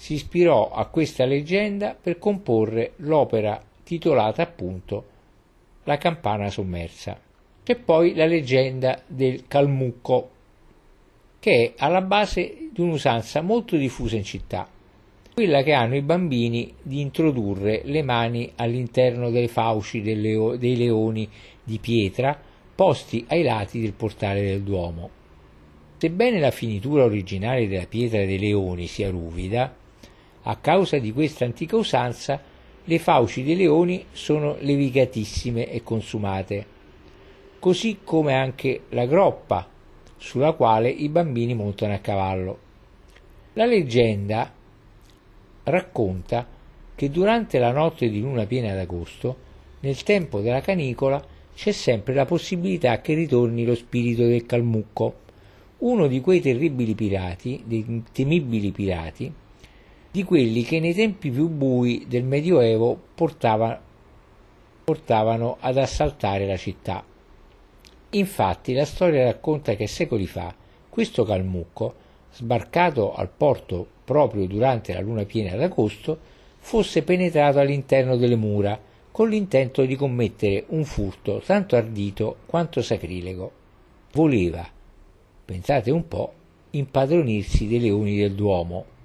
si 0.00 0.14
ispirò 0.14 0.70
a 0.70 0.86
questa 0.86 1.24
leggenda 1.24 1.96
per 2.00 2.18
comporre 2.18 2.92
l'opera 2.98 3.60
titolata 3.82 4.42
appunto 4.42 5.04
La 5.84 5.98
campana 5.98 6.50
sommersa. 6.50 7.18
C'è 7.64 7.74
poi 7.74 8.14
la 8.14 8.24
leggenda 8.24 9.02
del 9.08 9.48
calmucco, 9.48 10.30
che 11.40 11.74
è 11.74 11.82
alla 11.82 12.00
base 12.00 12.68
di 12.70 12.80
un'usanza 12.80 13.40
molto 13.42 13.74
diffusa 13.76 14.14
in 14.14 14.22
città, 14.22 14.68
quella 15.34 15.62
che 15.62 15.72
hanno 15.72 15.96
i 15.96 16.02
bambini 16.02 16.72
di 16.80 17.00
introdurre 17.00 17.80
le 17.84 18.02
mani 18.02 18.52
all'interno 18.54 19.30
delle 19.30 19.48
fauci 19.48 20.00
dei 20.00 20.76
leoni 20.76 21.28
di 21.64 21.78
pietra 21.80 22.38
posti 22.72 23.24
ai 23.28 23.42
lati 23.42 23.80
del 23.80 23.94
portale 23.94 24.42
del 24.42 24.62
Duomo. 24.62 25.10
Sebbene 25.96 26.38
la 26.38 26.52
finitura 26.52 27.02
originale 27.02 27.66
della 27.66 27.86
pietra 27.86 28.24
dei 28.24 28.38
leoni 28.38 28.86
sia 28.86 29.10
ruvida, 29.10 29.74
a 30.50 30.56
causa 30.56 30.98
di 30.98 31.12
questa 31.12 31.44
antica 31.44 31.76
usanza 31.76 32.40
le 32.84 32.98
fauci 32.98 33.42
dei 33.42 33.56
leoni 33.56 34.06
sono 34.12 34.56
levicatissime 34.58 35.70
e 35.70 35.82
consumate 35.82 36.76
così 37.58 37.98
come 38.02 38.34
anche 38.34 38.82
la 38.90 39.04
groppa 39.04 39.68
sulla 40.16 40.52
quale 40.52 40.88
i 40.88 41.08
bambini 41.08 41.54
montano 41.54 41.92
a 41.92 41.98
cavallo. 41.98 42.58
La 43.54 43.66
leggenda 43.66 44.52
racconta 45.64 46.46
che 46.94 47.10
durante 47.10 47.58
la 47.58 47.72
notte 47.72 48.08
di 48.08 48.20
luna 48.20 48.46
piena 48.46 48.74
d'agosto, 48.74 49.46
nel 49.80 50.02
tempo 50.02 50.40
della 50.40 50.60
canicola, 50.60 51.22
c'è 51.54 51.72
sempre 51.72 52.14
la 52.14 52.24
possibilità 52.24 53.00
che 53.00 53.14
ritorni 53.14 53.64
lo 53.64 53.74
spirito 53.74 54.22
del 54.22 54.46
calmucco, 54.46 55.26
uno 55.78 56.06
di 56.06 56.20
quei 56.20 56.40
terribili 56.40 56.94
pirati, 56.94 57.62
dei 57.64 58.02
temibili 58.12 58.70
pirati, 58.70 59.32
di 60.10 60.24
quelli 60.24 60.62
che 60.62 60.80
nei 60.80 60.94
tempi 60.94 61.30
più 61.30 61.48
bui 61.48 62.06
del 62.08 62.24
Medioevo 62.24 62.98
portava, 63.14 63.80
portavano 64.84 65.58
ad 65.60 65.76
assaltare 65.76 66.46
la 66.46 66.56
città. 66.56 67.04
Infatti 68.10 68.72
la 68.72 68.86
storia 68.86 69.24
racconta 69.24 69.74
che 69.74 69.86
secoli 69.86 70.26
fa 70.26 70.54
questo 70.88 71.24
calmucco, 71.24 71.94
sbarcato 72.32 73.14
al 73.14 73.28
porto 73.28 73.86
proprio 74.04 74.46
durante 74.46 74.94
la 74.94 75.00
luna 75.00 75.24
piena 75.24 75.54
d'agosto, 75.56 76.18
fosse 76.58 77.02
penetrato 77.02 77.58
all'interno 77.58 78.16
delle 78.16 78.36
mura 78.36 78.80
con 79.10 79.28
l'intento 79.28 79.84
di 79.84 79.94
commettere 79.94 80.64
un 80.68 80.84
furto 80.84 81.42
tanto 81.44 81.76
ardito 81.76 82.36
quanto 82.46 82.80
sacrilego. 82.80 83.52
Voleva, 84.12 84.66
pensate 85.44 85.90
un 85.90 86.08
po', 86.08 86.32
impadronirsi 86.70 87.66
dei 87.66 87.80
leoni 87.80 88.16
del 88.16 88.34
Duomo, 88.34 88.96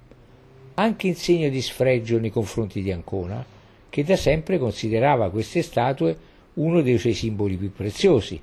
anche 0.74 1.06
in 1.06 1.14
segno 1.14 1.48
di 1.48 1.62
sfregio 1.62 2.18
nei 2.18 2.30
confronti 2.30 2.82
di 2.82 2.90
Ancona, 2.90 3.44
che 3.88 4.04
da 4.04 4.16
sempre 4.16 4.58
considerava 4.58 5.30
queste 5.30 5.62
statue 5.62 6.16
uno 6.54 6.82
dei 6.82 6.98
suoi 6.98 7.14
simboli 7.14 7.56
più 7.56 7.72
preziosi. 7.72 8.40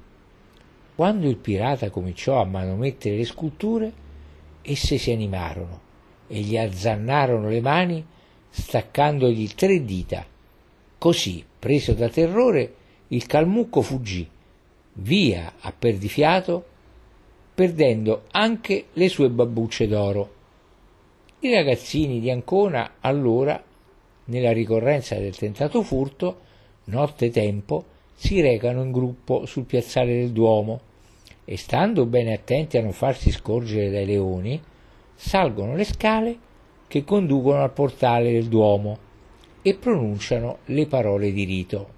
Quando 0.95 1.27
il 1.27 1.37
pirata 1.37 1.89
cominciò 1.89 2.39
a 2.39 2.45
manomettere 2.45 3.17
le 3.17 3.25
sculture, 3.25 3.91
esse 4.61 4.97
si 4.97 5.11
animarono 5.11 5.79
e 6.27 6.39
gli 6.39 6.57
azzannarono 6.57 7.49
le 7.49 7.61
mani 7.61 8.05
staccandogli 8.49 9.49
tre 9.53 9.83
dita. 9.83 10.25
Così, 10.97 11.43
preso 11.59 11.93
da 11.93 12.09
terrore, 12.09 12.75
il 13.09 13.25
calmucco 13.25 13.81
fuggì, 13.81 14.27
via 14.93 15.53
a 15.59 15.73
perdifiato, 15.77 16.65
perdendo 17.53 18.25
anche 18.31 18.85
le 18.93 19.09
sue 19.09 19.29
babbucce 19.29 19.87
d'oro. 19.87 20.39
I 21.43 21.51
ragazzini 21.51 22.19
di 22.19 22.29
Ancona 22.29 22.97
allora, 22.99 23.59
nella 24.25 24.51
ricorrenza 24.51 25.15
del 25.15 25.35
tentato 25.35 25.81
furto, 25.81 26.41
notte 26.83 27.31
tempo, 27.31 27.83
si 28.13 28.41
recano 28.41 28.83
in 28.83 28.91
gruppo 28.91 29.47
sul 29.47 29.63
piazzale 29.63 30.19
del 30.19 30.29
Duomo 30.33 30.79
e 31.43 31.57
stando 31.57 32.05
bene 32.05 32.33
attenti 32.33 32.77
a 32.77 32.83
non 32.83 32.91
farsi 32.91 33.31
scorgere 33.31 33.89
dai 33.89 34.05
leoni, 34.05 34.61
salgono 35.15 35.73
le 35.75 35.83
scale 35.83 36.37
che 36.87 37.03
conducono 37.03 37.63
al 37.63 37.73
portale 37.73 38.31
del 38.33 38.47
Duomo 38.47 38.97
e 39.63 39.73
pronunciano 39.73 40.59
le 40.65 40.85
parole 40.85 41.31
di 41.31 41.43
rito. 41.43 41.89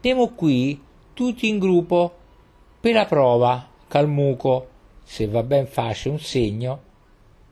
Siamo 0.00 0.28
qui 0.28 0.80
tutti 1.12 1.48
in 1.48 1.58
gruppo 1.58 2.16
per 2.80 2.94
la 2.94 3.04
prova, 3.04 3.68
Calmuco, 3.86 4.68
se 5.02 5.26
va 5.26 5.42
ben 5.42 5.66
face 5.66 6.08
un 6.08 6.18
segno, 6.18 6.86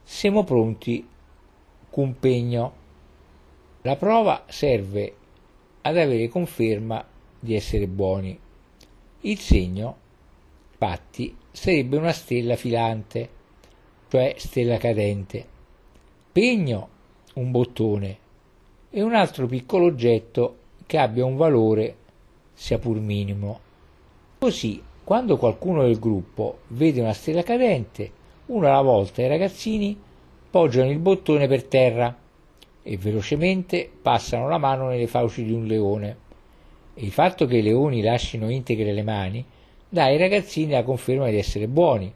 siamo 0.09 0.45
pronti 0.45 1.05
con 1.91 2.17
pegno. 2.21 2.73
La 3.83 3.97
prova 3.97 4.45
serve 4.47 5.15
ad 5.83 5.97
avere 5.97 6.29
conferma 6.29 7.05
di 7.41 7.57
essere 7.57 7.89
buoni. 7.89 8.39
Il 9.23 9.39
segno 9.41 9.97
infatti 10.71 11.37
sarebbe 11.51 11.97
una 11.97 12.13
stella 12.13 12.55
filante, 12.55 13.29
cioè 14.09 14.35
stella 14.39 14.77
cadente, 14.79 15.45
pegno 16.31 16.89
un 17.35 17.51
bottone 17.51 18.19
e 18.91 19.03
un 19.03 19.13
altro 19.13 19.47
piccolo 19.47 19.87
oggetto 19.87 20.59
che 20.87 20.99
abbia 20.99 21.25
un 21.25 21.35
valore 21.35 21.97
sia 22.55 22.79
pur 22.79 23.01
minimo. 23.01 23.59
Così, 24.39 24.81
quando 25.03 25.37
qualcuno 25.37 25.83
del 25.83 25.99
gruppo 25.99 26.61
vede 26.69 27.01
una 27.01 27.13
stella 27.13 27.43
cadente, 27.43 28.16
uno 28.47 28.67
alla 28.67 28.83
volta 28.83 29.23
i 29.23 29.29
ragazzini 29.29 29.99
poggiano 30.51 30.91
il 30.91 30.99
bottone 30.99 31.49
per 31.49 31.65
terra 31.65 32.17
e 32.83 32.97
velocemente 32.97 33.91
passano 34.01 34.49
la 34.49 34.59
mano 34.59 34.89
nelle 34.89 35.07
fauci 35.07 35.45
di 35.45 35.53
un 35.53 35.67
leone. 35.67 36.17
E 36.95 37.05
il 37.05 37.11
fatto 37.11 37.47
che 37.47 37.57
i 37.57 37.63
leoni 37.63 38.03
lasciano 38.03 38.49
integre 38.49 38.93
le 38.93 39.03
mani 39.03 39.45
dà 39.89 40.05
ai 40.05 40.19
ragazzini 40.19 40.73
la 40.73 40.83
conferma 40.83 41.29
di 41.29 41.39
essere 41.39 41.69
buoni. 41.69 42.13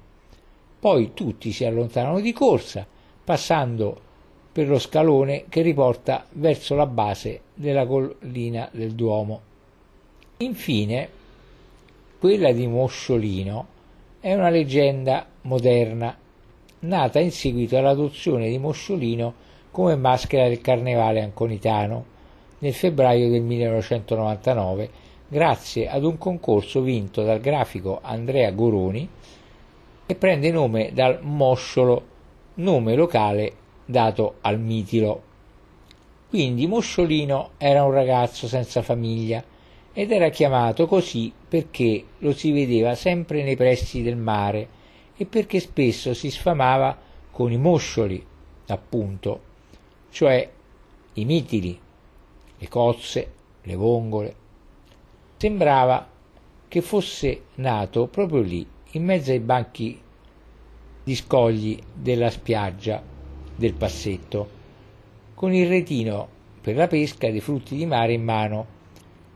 Poi 0.78 1.12
tutti 1.14 1.52
si 1.52 1.64
allontanano 1.64 2.20
di 2.20 2.32
corsa, 2.32 2.86
passando 3.24 4.08
per 4.52 4.68
lo 4.68 4.78
scalone 4.78 5.44
che 5.48 5.62
riporta 5.62 6.26
verso 6.32 6.74
la 6.74 6.86
base 6.86 7.40
della 7.54 7.86
collina 7.86 8.68
del 8.72 8.92
Duomo. 8.92 9.40
Infine, 10.38 11.08
quella 12.18 12.52
di 12.52 12.66
Mosciolino 12.66 13.66
è 14.20 14.34
una 14.34 14.50
leggenda 14.50 15.26
moderna, 15.42 16.16
nata 16.80 17.18
in 17.18 17.30
seguito 17.30 17.76
all'adozione 17.76 18.48
di 18.48 18.58
Mosciolino 18.58 19.34
come 19.70 19.96
maschera 19.96 20.48
del 20.48 20.60
carnevale 20.60 21.20
anconitano 21.22 22.04
nel 22.58 22.74
febbraio 22.74 23.28
del 23.28 23.42
1999 23.42 24.90
grazie 25.28 25.88
ad 25.88 26.04
un 26.04 26.18
concorso 26.18 26.80
vinto 26.80 27.22
dal 27.22 27.40
grafico 27.40 28.00
Andrea 28.02 28.50
Goroni 28.50 29.08
e 30.06 30.14
prende 30.16 30.50
nome 30.50 30.90
dal 30.92 31.20
Mosciolo, 31.22 32.02
nome 32.54 32.96
locale 32.96 33.52
dato 33.84 34.38
al 34.40 34.58
mitilo. 34.58 35.22
Quindi 36.28 36.66
Mosciolino 36.66 37.50
era 37.58 37.84
un 37.84 37.92
ragazzo 37.92 38.48
senza 38.48 38.82
famiglia 38.82 39.42
ed 39.92 40.10
era 40.10 40.28
chiamato 40.30 40.86
così 40.86 41.32
perché 41.48 42.04
lo 42.18 42.32
si 42.32 42.50
vedeva 42.50 42.94
sempre 42.94 43.44
nei 43.44 43.56
pressi 43.56 44.02
del 44.02 44.16
mare 44.16 44.78
e 45.20 45.26
perché 45.26 45.60
spesso 45.60 46.14
si 46.14 46.30
sfamava 46.30 46.96
con 47.30 47.52
i 47.52 47.58
moscioli, 47.58 48.24
appunto, 48.68 49.40
cioè 50.08 50.50
i 51.12 51.24
mitili, 51.26 51.78
le 52.56 52.68
cozze, 52.68 53.32
le 53.60 53.74
vongole. 53.74 54.34
Sembrava 55.36 56.08
che 56.66 56.80
fosse 56.80 57.42
nato 57.56 58.06
proprio 58.06 58.40
lì, 58.40 58.66
in 58.92 59.04
mezzo 59.04 59.30
ai 59.30 59.40
banchi 59.40 60.00
di 61.04 61.14
scogli 61.14 61.78
della 61.92 62.30
spiaggia 62.30 63.02
del 63.54 63.74
passetto, 63.74 64.48
con 65.34 65.52
il 65.52 65.68
retino 65.68 66.28
per 66.62 66.76
la 66.76 66.86
pesca 66.86 67.30
dei 67.30 67.40
frutti 67.40 67.76
di 67.76 67.84
mare 67.84 68.14
in 68.14 68.24
mano, 68.24 68.66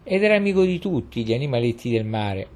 ed 0.03 0.22
era 0.22 0.37
amico 0.37 0.64
di 0.64 0.78
tutti 0.78 1.22
gli 1.26 1.35
animaletti 1.35 1.91
del 1.91 2.07
mare 2.07 2.53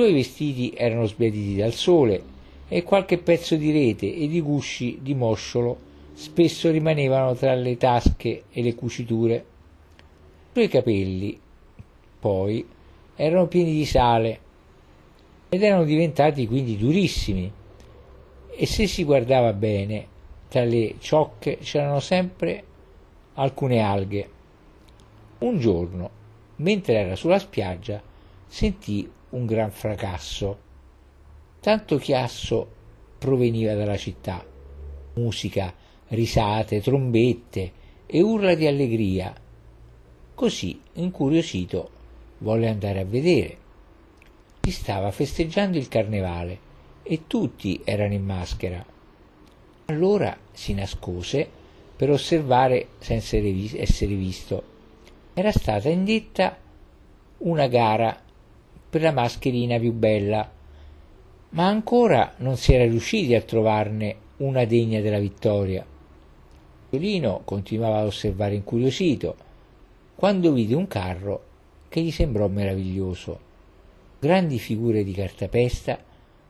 suoi 0.00 0.14
vestiti 0.14 0.72
erano 0.74 1.04
sbiaditi 1.04 1.56
dal 1.56 1.74
sole 1.74 2.22
e 2.68 2.82
qualche 2.82 3.18
pezzo 3.18 3.56
di 3.56 3.70
rete 3.70 4.14
e 4.14 4.28
di 4.28 4.40
gusci 4.40 4.98
di 5.02 5.14
mosciolo 5.14 5.76
spesso 6.14 6.70
rimanevano 6.70 7.34
tra 7.34 7.52
le 7.54 7.76
tasche 7.76 8.44
e 8.50 8.62
le 8.62 8.74
cuciture. 8.74 9.34
I 9.34 10.52
suoi 10.54 10.68
capelli, 10.68 11.38
poi, 12.18 12.66
erano 13.14 13.46
pieni 13.46 13.72
di 13.72 13.84
sale 13.84 14.40
ed 15.50 15.62
erano 15.62 15.84
diventati 15.84 16.46
quindi 16.46 16.78
durissimi 16.78 17.52
e 18.48 18.66
se 18.66 18.86
si 18.86 19.04
guardava 19.04 19.52
bene 19.52 20.06
tra 20.48 20.64
le 20.64 20.94
ciocche 20.98 21.58
c'erano 21.58 22.00
sempre 22.00 22.64
alcune 23.34 23.80
alghe. 23.80 24.30
Un 25.40 25.58
giorno, 25.58 26.10
mentre 26.56 26.94
era 26.94 27.16
sulla 27.16 27.38
spiaggia, 27.38 28.00
sentì 28.46 29.18
un 29.30 29.46
gran 29.46 29.70
fracasso. 29.70 30.58
Tanto 31.60 31.98
chiasso 31.98 32.68
proveniva 33.18 33.74
dalla 33.74 33.96
città. 33.96 34.44
Musica, 35.14 35.72
risate, 36.08 36.80
trombette 36.80 37.72
e 38.06 38.22
urla 38.22 38.54
di 38.54 38.66
allegria. 38.66 39.34
Così, 40.34 40.80
incuriosito, 40.94 41.90
volle 42.38 42.68
andare 42.68 43.00
a 43.00 43.04
vedere. 43.04 43.56
Si 44.62 44.72
stava 44.72 45.10
festeggiando 45.10 45.76
il 45.76 45.88
carnevale 45.88 46.68
e 47.02 47.26
tutti 47.26 47.80
erano 47.84 48.14
in 48.14 48.24
maschera. 48.24 48.84
Allora 49.86 50.36
si 50.52 50.74
nascose 50.74 51.48
per 51.96 52.10
osservare 52.10 52.88
senza 52.98 53.36
essere 53.36 54.14
visto. 54.14 54.62
Era 55.34 55.52
stata 55.52 55.88
indetta 55.88 56.56
una 57.38 57.66
gara 57.66 58.28
per 58.90 59.02
la 59.02 59.12
mascherina 59.12 59.78
più 59.78 59.92
bella, 59.92 60.50
ma 61.50 61.66
ancora 61.66 62.34
non 62.38 62.56
si 62.56 62.74
era 62.74 62.84
riusciti 62.84 63.34
a 63.34 63.40
trovarne 63.40 64.16
una 64.38 64.64
degna 64.64 65.00
della 65.00 65.18
vittoria. 65.18 65.86
Violino 66.90 67.42
continuava 67.44 68.00
ad 68.00 68.06
osservare 68.06 68.56
incuriosito, 68.56 69.36
quando 70.16 70.52
vide 70.52 70.74
un 70.74 70.88
carro 70.88 71.44
che 71.88 72.00
gli 72.00 72.10
sembrò 72.10 72.48
meraviglioso. 72.48 73.48
Grandi 74.18 74.58
figure 74.58 75.04
di 75.04 75.12
cartapesta 75.12 75.98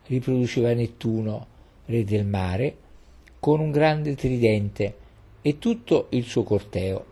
riproduceva 0.06 0.72
Nettuno, 0.72 1.46
re 1.84 2.04
del 2.04 2.24
mare, 2.24 2.76
con 3.38 3.60
un 3.60 3.70
grande 3.70 4.14
tridente 4.14 4.96
e 5.42 5.58
tutto 5.58 6.06
il 6.10 6.24
suo 6.24 6.42
corteo. 6.42 7.04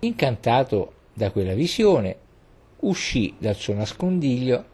Incantato 0.00 0.92
da 1.12 1.30
quella 1.30 1.54
visione, 1.54 2.16
uscì 2.86 3.34
dal 3.38 3.54
suo 3.54 3.74
nascondiglio 3.74 4.64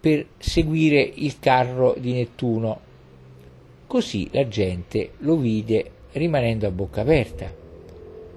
per 0.00 0.26
seguire 0.38 1.00
il 1.00 1.38
carro 1.38 1.94
di 1.98 2.12
Nettuno. 2.12 2.80
Così 3.86 4.28
la 4.32 4.48
gente 4.48 5.12
lo 5.18 5.36
vide 5.36 5.90
rimanendo 6.12 6.66
a 6.66 6.70
bocca 6.70 7.02
aperta. 7.02 7.52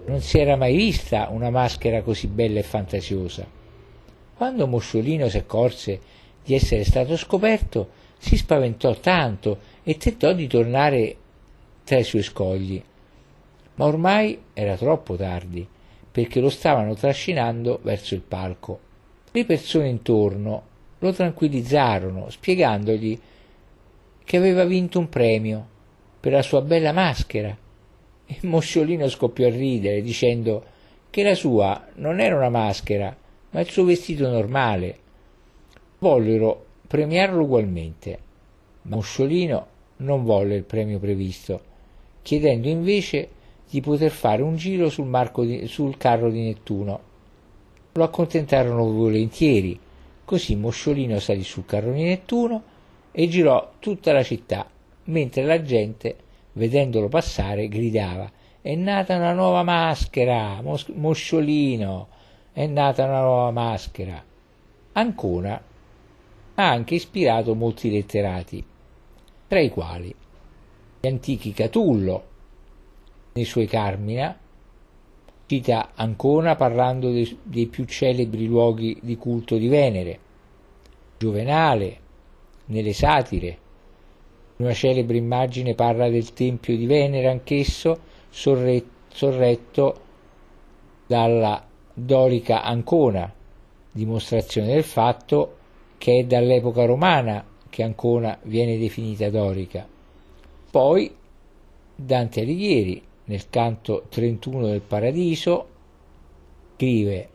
Non 0.05 0.19
si 0.21 0.37
era 0.37 0.55
mai 0.55 0.75
vista 0.75 1.29
una 1.29 1.49
maschera 1.49 2.01
così 2.01 2.27
bella 2.27 2.59
e 2.59 2.63
fantasiosa. 2.63 3.47
Quando 4.35 4.67
Mosciolino 4.67 5.29
si 5.29 5.37
accorse 5.37 5.99
di 6.43 6.53
essere 6.53 6.83
stato 6.83 7.15
scoperto, 7.15 8.01
si 8.17 8.35
spaventò 8.35 8.93
tanto 8.95 9.59
e 9.83 9.95
tentò 9.97 10.33
di 10.33 10.47
tornare 10.47 11.15
tra 11.85 11.97
i 11.97 12.03
suoi 12.03 12.23
scogli. 12.23 12.81
Ma 13.75 13.85
ormai 13.85 14.39
era 14.53 14.75
troppo 14.75 15.15
tardi, 15.15 15.65
perché 16.11 16.39
lo 16.39 16.49
stavano 16.49 16.93
trascinando 16.95 17.79
verso 17.81 18.13
il 18.13 18.21
palco. 18.21 18.82
Le 19.35 19.45
persone 19.45 19.89
intorno 19.89 20.61
lo 20.99 21.11
tranquillizzarono, 21.11 22.29
spiegandogli 22.29 23.19
che 24.23 24.37
aveva 24.37 24.63
vinto 24.63 24.99
un 24.99 25.09
premio 25.09 25.67
per 26.19 26.33
la 26.33 26.43
sua 26.43 26.61
bella 26.61 26.91
maschera. 26.91 27.57
E 28.27 28.37
Mosciolino 28.41 29.09
scoppiò 29.09 29.47
a 29.47 29.49
ridere, 29.49 30.03
dicendo 30.03 30.63
che 31.09 31.23
la 31.23 31.33
sua 31.33 31.87
non 31.95 32.19
era 32.19 32.35
una 32.35 32.49
maschera, 32.49 33.17
ma 33.49 33.59
il 33.59 33.69
suo 33.71 33.85
vestito 33.85 34.29
normale. 34.29 34.97
Vollero 35.97 36.65
premiarlo 36.85 37.41
ugualmente, 37.41 38.19
ma 38.83 38.97
Mosciolino 38.97 39.67
non 39.97 40.23
volle 40.23 40.57
il 40.57 40.63
premio 40.63 40.99
previsto, 40.99 41.59
chiedendo 42.21 42.67
invece 42.67 43.29
di 43.67 43.81
poter 43.81 44.11
fare 44.11 44.43
un 44.43 44.57
giro 44.57 44.89
sul, 44.89 45.09
di, 45.37 45.65
sul 45.65 45.97
carro 45.97 46.29
di 46.29 46.43
Nettuno 46.43 47.11
lo 47.93 48.03
accontentarono 48.03 48.91
volentieri, 48.91 49.79
così 50.25 50.55
Mosciolino 50.55 51.19
salì 51.19 51.43
sul 51.43 51.65
carro 51.65 51.91
di 51.91 52.03
Nettuno 52.03 52.63
e 53.11 53.27
girò 53.27 53.73
tutta 53.79 54.11
la 54.11 54.23
città, 54.23 54.67
mentre 55.05 55.43
la 55.43 55.61
gente, 55.61 56.15
vedendolo 56.53 57.07
passare, 57.07 57.67
gridava 57.67 58.31
è 58.63 58.75
nata 58.75 59.17
una 59.17 59.33
nuova 59.33 59.61
maschera, 59.63 60.61
Mos- 60.61 60.87
Mosciolino, 60.87 62.07
è 62.53 62.65
nata 62.65 63.03
una 63.03 63.19
nuova 63.19 63.51
maschera. 63.51 64.23
Ancora 64.93 65.61
ha 66.55 66.69
anche 66.69 66.95
ispirato 66.95 67.55
molti 67.55 67.91
letterati, 67.91 68.65
tra 69.49 69.59
i 69.59 69.67
quali 69.67 70.15
gli 70.97 71.07
antichi 71.07 71.51
Catullo, 71.51 72.29
nei 73.33 73.43
suoi 73.43 73.67
Carmina, 73.67 74.33
cita 75.53 75.91
Ancona 75.95 76.55
parlando 76.55 77.11
dei, 77.11 77.37
dei 77.43 77.67
più 77.67 77.85
celebri 77.85 78.47
luoghi 78.47 78.97
di 79.01 79.17
culto 79.17 79.55
di 79.57 79.67
Venere, 79.67 80.19
Giovenale, 81.17 81.97
nelle 82.65 82.93
satire, 82.93 83.57
una 84.57 84.73
celebre 84.73 85.17
immagine 85.17 85.75
parla 85.75 86.09
del 86.09 86.33
tempio 86.33 86.75
di 86.75 86.85
Venere 86.85 87.27
anch'esso 87.27 87.99
sorretto, 88.29 88.91
sorretto 89.13 90.01
dalla 91.05 91.63
dorica 91.93 92.63
Ancona, 92.63 93.31
dimostrazione 93.91 94.73
del 94.73 94.83
fatto 94.83 95.57
che 95.99 96.19
è 96.19 96.23
dall'epoca 96.23 96.85
romana 96.85 97.45
che 97.69 97.83
Ancona 97.83 98.37
viene 98.43 98.77
definita 98.77 99.29
dorica. 99.29 99.87
Poi 100.71 101.15
Dante 101.95 102.41
Alighieri, 102.41 103.01
nel 103.25 103.49
canto 103.49 104.05
31 104.09 104.67
del 104.67 104.81
Paradiso, 104.81 105.67
scrive 106.75 107.29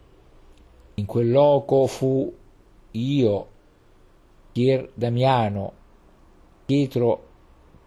in 0.94 1.06
quel 1.06 1.30
loco 1.30 1.86
fu 1.86 2.32
io, 2.90 3.46
Pier 4.52 4.90
Damiano, 4.94 5.72
Pietro 6.66 7.26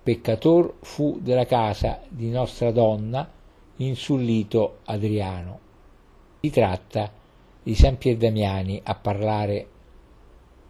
peccator 0.01 0.75
fu 0.81 1.19
della 1.21 1.45
casa 1.45 2.01
di 2.07 2.29
nostra 2.29 2.71
donna, 2.71 3.29
insullito 3.77 4.79
Adriano. 4.85 5.59
Si 6.39 6.49
tratta 6.49 7.11
di 7.61 7.75
San 7.75 7.97
Pier 7.97 8.17
Damiani 8.17 8.79
a 8.83 8.95
parlare 8.95 9.67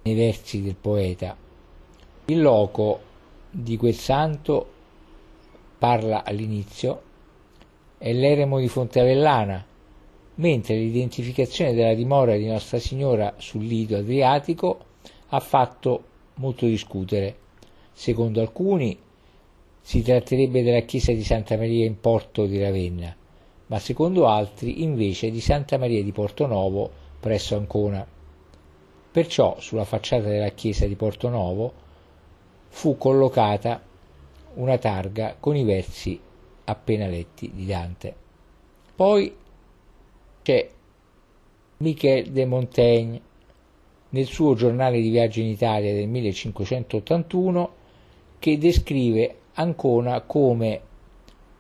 nei 0.02 0.16
versi 0.16 0.62
del 0.62 0.76
poeta. 0.76 1.38
Il 2.26 2.42
loco 2.42 3.00
di 3.50 3.78
quel 3.78 3.94
santo 3.94 4.80
parla 5.78 6.24
all'inizio 6.24 7.10
è 8.02 8.14
l'eremo 8.14 8.58
di 8.58 8.68
Fonteavellana, 8.68 9.64
mentre 10.36 10.76
l'identificazione 10.76 11.76
della 11.76 11.94
dimora 11.94 12.36
di 12.36 12.48
Nostra 12.48 12.80
Signora 12.80 13.36
sul 13.38 13.64
lido 13.64 13.96
adriatico 13.96 14.80
ha 15.28 15.40
fatto 15.40 16.04
molto 16.36 16.66
discutere. 16.66 17.36
Secondo 17.94 18.42
alcuni 18.42 18.98
si 19.80 20.02
tratterebbe 20.02 20.64
della 20.64 20.80
chiesa 20.80 21.12
di 21.12 21.24
Santa 21.24 21.56
Maria 21.58 21.86
in 21.86 22.00
Porto 22.00 22.48
di 22.48 22.60
Ravenna, 22.60 23.16
ma 23.68 23.78
secondo 23.78 24.26
altri 24.26 24.82
invece 24.82 25.30
di 25.30 25.40
Santa 25.40 25.78
Maria 25.78 26.04
di 26.04 26.12
Portonovo 26.12 26.90
presso 27.20 27.56
Ancona. 27.56 28.04
Perciò 29.12 29.60
sulla 29.60 29.86
facciata 29.86 30.28
della 30.28 30.50
chiesa 30.50 30.88
di 30.88 30.96
Portonovo 30.96 31.72
fu 32.68 32.98
collocata 32.98 33.80
una 34.56 34.80
targa 34.80 35.36
con 35.40 35.56
i 35.56 35.64
versi 35.64 36.20
appena 36.72 37.08
letti 37.08 37.52
di 37.54 37.66
Dante. 37.66 38.16
Poi 38.96 39.36
c'è 40.42 40.70
Michel 41.78 42.32
de 42.32 42.46
Montaigne 42.46 43.22
nel 44.10 44.26
suo 44.26 44.56
giornale 44.56 45.00
di 45.02 45.10
viaggio 45.10 45.40
in 45.40 45.48
Italia 45.48 45.94
del 45.94 46.08
1581 46.08 47.74
che 48.40 48.58
descrive 48.58 49.36
Ancona 49.54 50.22
come 50.22 50.82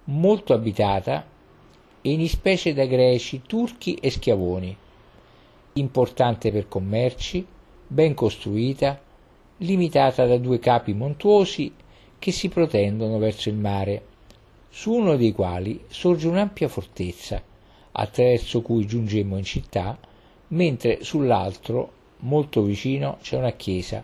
molto 0.05 0.53
abitata 0.53 1.25
e 2.01 2.11
in 2.11 2.27
specie 2.27 2.73
da 2.73 2.85
greci, 2.85 3.41
turchi 3.45 3.95
e 3.95 4.09
schiavoni, 4.09 4.75
importante 5.73 6.51
per 6.51 6.67
commerci, 6.67 7.45
ben 7.87 8.13
costruita, 8.13 8.99
limitata 9.57 10.25
da 10.25 10.37
due 10.37 10.59
capi 10.59 10.93
montuosi 10.93 11.71
che 12.17 12.31
si 12.31 12.49
protendono 12.49 13.17
verso 13.17 13.49
il 13.49 13.55
mare, 13.55 14.05
su 14.73 14.93
uno 14.93 15.17
dei 15.17 15.33
quali 15.33 15.83
sorge 15.89 16.29
un'ampia 16.29 16.69
fortezza, 16.69 17.43
attraverso 17.91 18.61
cui 18.61 18.87
giungemmo 18.87 19.37
in 19.37 19.43
città, 19.43 19.97
mentre 20.49 21.03
sull'altro, 21.03 21.91
molto 22.19 22.63
vicino, 22.63 23.17
c'è 23.21 23.37
una 23.37 23.51
chiesa. 23.51 24.01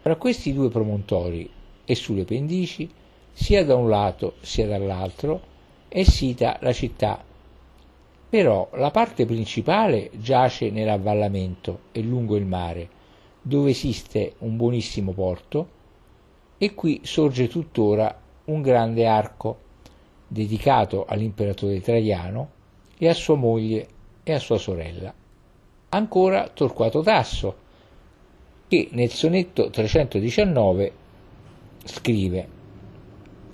Fra 0.00 0.16
questi 0.16 0.52
due 0.52 0.68
promontori 0.68 1.48
e 1.84 1.94
sulle 1.94 2.24
pendici, 2.24 2.90
sia 3.32 3.64
da 3.64 3.76
un 3.76 3.88
lato 3.88 4.34
sia 4.40 4.66
dall'altro, 4.66 5.40
è 5.86 6.02
sita 6.02 6.58
la 6.60 6.72
città. 6.72 7.24
Però 8.28 8.68
la 8.74 8.90
parte 8.90 9.26
principale 9.26 10.10
giace 10.14 10.70
nell'avvallamento 10.70 11.82
e 11.92 12.02
lungo 12.02 12.34
il 12.34 12.46
mare, 12.46 12.88
dove 13.40 13.70
esiste 13.70 14.34
un 14.38 14.56
buonissimo 14.56 15.12
porto, 15.12 15.68
e 16.58 16.74
qui 16.74 17.00
sorge 17.04 17.46
tuttora 17.46 18.20
un 18.46 18.60
grande 18.60 19.06
arco 19.06 19.66
dedicato 20.28 21.06
all'imperatore 21.06 21.80
Traiano 21.80 22.50
e 22.98 23.08
a 23.08 23.14
sua 23.14 23.36
moglie 23.36 23.86
e 24.22 24.32
a 24.32 24.38
sua 24.38 24.58
sorella. 24.58 25.12
Ancora 25.90 26.50
Torquato 26.52 27.00
Tasso, 27.00 27.56
che 28.68 28.88
nel 28.92 29.10
sonetto 29.10 29.70
319 29.70 30.92
scrive 31.84 32.48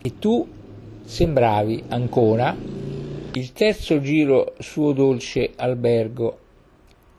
E 0.03 0.18
tu 0.18 0.47
sembravi 1.05 1.85
ancora 1.89 2.57
il 3.33 3.53
terzo 3.53 4.01
giro 4.01 4.55
suo 4.59 4.93
dolce 4.93 5.53
albergo, 5.55 6.39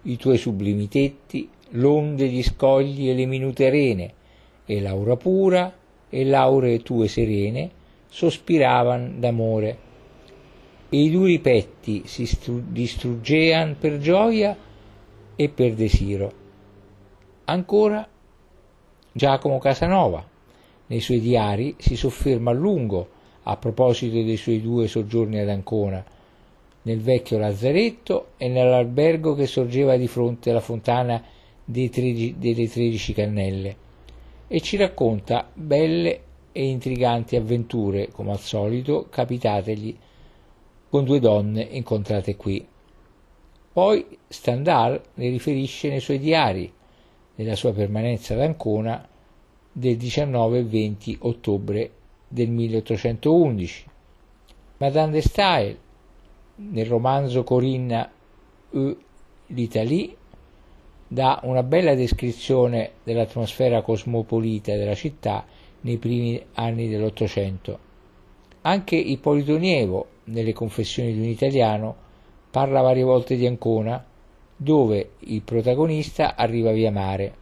i 0.04 0.18
tuoi 0.18 0.38
sublimi 0.38 0.88
tetti, 0.90 1.50
l'onde 1.72 2.28
gli 2.28 2.44
scogli 2.44 3.10
e 3.10 3.14
le 3.14 3.26
minute 3.26 3.68
arene, 3.68 4.14
e 4.66 4.82
l'aura 4.82 5.16
pura 5.16 5.74
e 6.10 6.26
l'auree 6.26 6.82
tue 6.82 7.08
serene 7.08 7.75
sospiravan 8.16 9.20
d'amore 9.20 9.78
e 10.88 11.02
i 11.02 11.12
duri 11.12 11.40
petti 11.40 12.04
si 12.06 12.26
distruggean 12.70 13.76
per 13.78 13.98
gioia 13.98 14.56
e 15.36 15.50
per 15.50 15.74
desiro. 15.74 16.32
Ancora 17.44 18.08
Giacomo 19.12 19.58
Casanova 19.60 20.26
nei 20.88 21.02
suoi 21.02 21.20
diari 21.20 21.76
si 21.78 21.98
sofferma 21.98 22.52
a 22.52 22.54
lungo 22.54 23.10
a 23.44 23.58
proposito 23.58 24.14
dei 24.14 24.38
suoi 24.38 24.62
due 24.62 24.88
soggiorni 24.88 25.40
ad 25.40 25.50
Ancona, 25.50 26.02
nel 26.84 27.02
vecchio 27.02 27.38
lazzaretto 27.38 28.28
e 28.38 28.48
nell'albergo 28.48 29.36
che 29.36 29.46
sorgeva 29.46 29.98
di 29.98 30.08
fronte 30.08 30.52
alla 30.52 30.62
fontana 30.62 31.22
delle 31.66 31.90
tredici 31.90 33.14
cannelle, 33.14 33.76
e 34.48 34.62
ci 34.62 34.78
racconta 34.78 35.50
belle 35.54 36.22
e 36.58 36.70
intriganti 36.70 37.36
avventure, 37.36 38.12
come 38.12 38.32
al 38.32 38.40
solito, 38.40 39.08
capitategli 39.10 39.94
con 40.88 41.04
due 41.04 41.20
donne 41.20 41.64
incontrate 41.64 42.38
qui. 42.38 42.66
Poi 43.74 44.18
Stendhal 44.26 45.02
ne 45.16 45.30
riferisce 45.30 45.90
nei 45.90 46.00
suoi 46.00 46.18
diari, 46.18 46.72
nella 47.36 47.58
sua 47.58 47.74
permanenza 47.74 48.36
ad 48.36 48.40
Ancona 48.40 49.06
del 49.70 49.98
19 49.98 50.60
e 50.60 50.64
20 50.64 51.18
ottobre 51.24 51.92
del 52.26 52.50
1811. 52.50 53.86
Madame 54.78 55.12
de 55.12 55.22
Stael, 55.22 55.78
nel 56.56 56.86
romanzo 56.86 57.44
Corinna 57.44 58.10
e 58.72 58.98
l'Italie, 59.48 60.16
dà 61.06 61.42
una 61.44 61.64
bella 61.64 61.96
descrizione 61.96 62.92
dell'atmosfera 63.04 63.82
cosmopolita 63.82 64.74
della 64.78 64.96
città 64.96 65.46
nei 65.86 65.98
primi 65.98 66.44
anni 66.54 66.90
dell'Ottocento. 66.90 67.80
Anche 68.62 68.96
Ippolito 68.96 69.58
Nievo, 69.58 70.08
nelle 70.26 70.52
Confessioni 70.52 71.14
di 71.14 71.20
un 71.20 71.26
italiano, 71.26 71.96
parla 72.50 72.82
varie 72.82 73.04
volte 73.04 73.36
di 73.36 73.46
Ancona, 73.46 74.04
dove 74.58 75.12
il 75.20 75.42
protagonista 75.44 76.36
arriva 76.36 76.72
via 76.72 76.92
mare, 76.92 77.34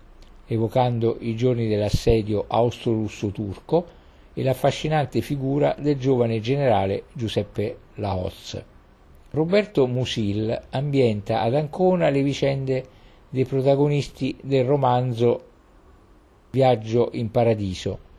evocando 0.48 1.18
i 1.22 1.36
giorni 1.36 1.68
dell'assedio 1.68 2.44
austro-russo-turco 2.48 3.86
e 4.34 4.44
l'affascinante 4.44 5.22
figura 5.22 5.76
del 5.80 5.98
giovane 5.98 6.42
generale 6.42 7.04
Giuseppe 7.14 7.78
Laoz. 7.96 8.62
Roberto 9.30 9.88
Musil 9.88 10.62
ambienta 10.72 11.42
ad 11.42 11.56
Ancona 11.56 12.10
le 12.10 12.22
vicende 12.22 12.86
dei 13.30 13.46
protagonisti 13.46 14.36
del 14.42 14.66
romanzo 14.66 15.44
Viaggio 16.52 17.10
in 17.14 17.32
Paradiso, 17.32 18.12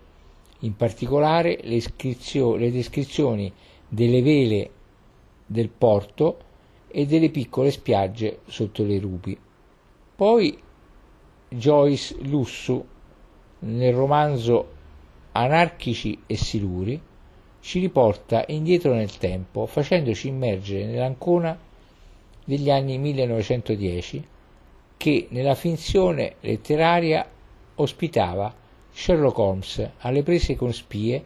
in 0.65 0.77
particolare 0.77 1.61
le, 1.62 1.83
le 2.59 2.71
descrizioni 2.71 3.53
delle 3.89 4.23
vele 4.23 4.71
del 5.47 5.69
porto 5.69 6.39
e 6.89 7.07
delle 7.07 7.31
piccole 7.31 7.71
spiagge 7.71 8.41
sotto 8.47 8.83
le 8.83 8.99
rupi. 8.99 9.39
Poi 10.17 10.59
Joyce 11.49 12.17
Lussu, 12.23 12.85
nel 13.61 13.93
romanzo 13.93 14.73
anarchici 15.33 16.23
e 16.27 16.37
siluri, 16.37 17.01
ci 17.61 17.81
riporta 17.81 18.45
indietro 18.49 18.95
nel 18.95 19.17
tempo, 19.17 19.67
facendoci 19.67 20.29
immergere 20.29 20.87
nell'Ancona 20.87 21.59
degli 22.45 22.71
anni 22.71 22.99
1910, 22.99 24.27
che 24.97 25.27
nella 25.31 25.55
finzione 25.55 26.37
letteraria 26.41 27.27
ospitava 27.77 28.55
Sherlock 28.95 29.39
Holmes 29.39 29.91
alle 29.99 30.23
prese 30.23 30.57
con 30.57 30.73
spie, 30.73 31.23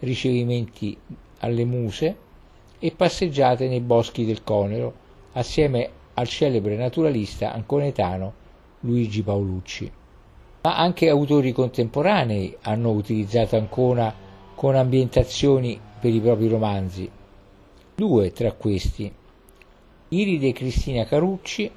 ricevimenti 0.00 0.96
alle 1.40 1.64
muse 1.64 2.16
e 2.78 2.90
passeggiate 2.90 3.68
nei 3.68 3.80
boschi 3.80 4.24
del 4.24 4.42
Conero 4.42 4.94
assieme 5.32 5.88
al 6.14 6.26
celebre 6.26 6.76
naturalista 6.76 7.52
anconetano 7.52 8.32
Luigi 8.80 9.22
Paolucci 9.22 9.92
ma 10.62 10.76
anche 10.76 11.08
autori 11.08 11.52
contemporanei 11.52 12.56
hanno 12.62 12.90
utilizzato 12.90 13.56
Ancona 13.56 14.14
con 14.54 14.76
ambientazioni 14.76 15.78
per 15.98 16.14
i 16.14 16.20
propri 16.20 16.46
romanzi. 16.46 17.10
Due 17.94 18.32
tra 18.32 18.52
questi, 18.52 19.12
Iride 20.08 20.52
Cristina 20.52 21.04
Carucci 21.04 21.68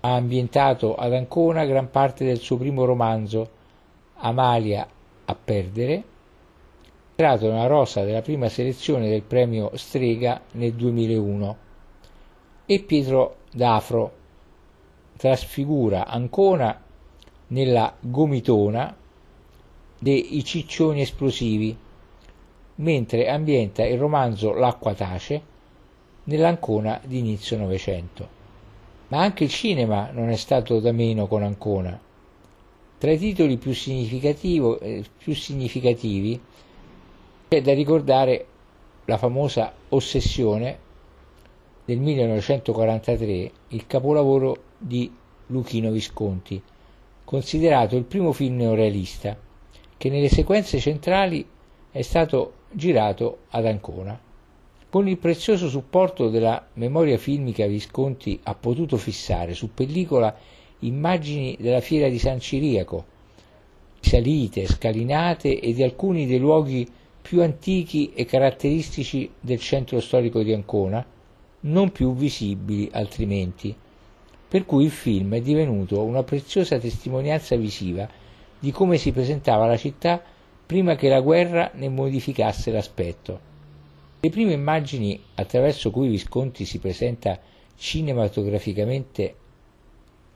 ha 0.00 0.14
ambientato 0.14 0.94
ad 0.94 1.14
Ancona 1.14 1.64
gran 1.64 1.90
parte 1.90 2.24
del 2.24 2.38
suo 2.38 2.58
primo 2.58 2.84
romanzo 2.84 3.58
Amalia 4.20 4.86
a 5.24 5.34
perdere, 5.34 6.02
entrato 7.10 7.50
nella 7.50 7.66
rosa 7.66 8.04
della 8.04 8.22
prima 8.22 8.48
selezione 8.48 9.08
del 9.08 9.22
premio 9.22 9.70
Strega 9.74 10.40
nel 10.52 10.72
2001, 10.72 11.56
e 12.66 12.80
Pietro 12.80 13.36
D'Afro 13.52 14.12
trasfigura 15.16 16.06
Ancona 16.06 16.82
nella 17.48 17.94
gomitona 18.00 18.96
dei 19.98 20.42
ciccioni 20.44 21.02
esplosivi, 21.02 21.76
mentre 22.76 23.28
ambienta 23.28 23.84
il 23.84 23.98
romanzo 23.98 24.54
L'acqua 24.54 24.94
tace 24.94 25.42
nell'Ancona 26.24 27.00
di 27.04 27.18
inizio 27.18 27.58
Novecento. 27.58 28.38
Ma 29.08 29.20
anche 29.20 29.44
il 29.44 29.50
cinema 29.50 30.10
non 30.12 30.28
è 30.30 30.36
stato 30.36 30.78
da 30.80 30.92
meno 30.92 31.26
con 31.26 31.42
Ancona. 31.42 32.00
Tra 33.00 33.12
i 33.12 33.16
titoli 33.16 33.56
più, 33.56 33.72
eh, 34.78 35.04
più 35.16 35.34
significativi 35.34 36.38
c'è 37.48 37.62
da 37.62 37.72
ricordare 37.72 38.46
la 39.06 39.16
famosa 39.16 39.72
Ossessione 39.88 40.78
del 41.86 41.98
1943, 41.98 43.52
il 43.68 43.86
capolavoro 43.86 44.64
di 44.76 45.10
Luchino 45.46 45.90
Visconti, 45.90 46.62
considerato 47.24 47.96
il 47.96 48.04
primo 48.04 48.32
film 48.32 48.56
neorealista 48.56 49.34
che 49.96 50.10
nelle 50.10 50.28
sequenze 50.28 50.78
centrali 50.78 51.42
è 51.90 52.02
stato 52.02 52.52
girato 52.70 53.44
ad 53.48 53.64
Ancona. 53.64 54.20
Con 54.90 55.08
il 55.08 55.16
prezioso 55.16 55.70
supporto 55.70 56.28
della 56.28 56.66
memoria 56.74 57.16
filmica 57.16 57.66
Visconti 57.66 58.38
ha 58.42 58.54
potuto 58.54 58.98
fissare 58.98 59.54
su 59.54 59.72
pellicola 59.72 60.36
immagini 60.80 61.56
della 61.58 61.80
fiera 61.80 62.08
di 62.08 62.18
San 62.18 62.40
Ciriaco, 62.40 63.04
salite, 64.00 64.66
scalinate 64.66 65.60
e 65.60 65.72
di 65.72 65.82
alcuni 65.82 66.26
dei 66.26 66.38
luoghi 66.38 66.88
più 67.20 67.42
antichi 67.42 68.12
e 68.14 68.24
caratteristici 68.24 69.30
del 69.38 69.60
centro 69.60 70.00
storico 70.00 70.42
di 70.42 70.52
Ancona, 70.52 71.04
non 71.60 71.90
più 71.92 72.14
visibili 72.14 72.88
altrimenti 72.92 73.74
per 74.50 74.66
cui 74.66 74.82
il 74.82 74.90
film 74.90 75.32
è 75.34 75.40
divenuto 75.40 76.02
una 76.02 76.24
preziosa 76.24 76.76
testimonianza 76.76 77.54
visiva 77.54 78.08
di 78.58 78.72
come 78.72 78.98
si 78.98 79.12
presentava 79.12 79.64
la 79.64 79.76
città 79.76 80.20
prima 80.66 80.96
che 80.96 81.08
la 81.08 81.20
guerra 81.20 81.70
ne 81.74 81.88
modificasse 81.88 82.72
l'aspetto. 82.72 83.38
Le 84.18 84.28
prime 84.28 84.52
immagini 84.52 85.20
attraverso 85.36 85.92
cui 85.92 86.08
Visconti 86.08 86.64
si 86.64 86.80
presenta 86.80 87.38
cinematograficamente 87.76 89.36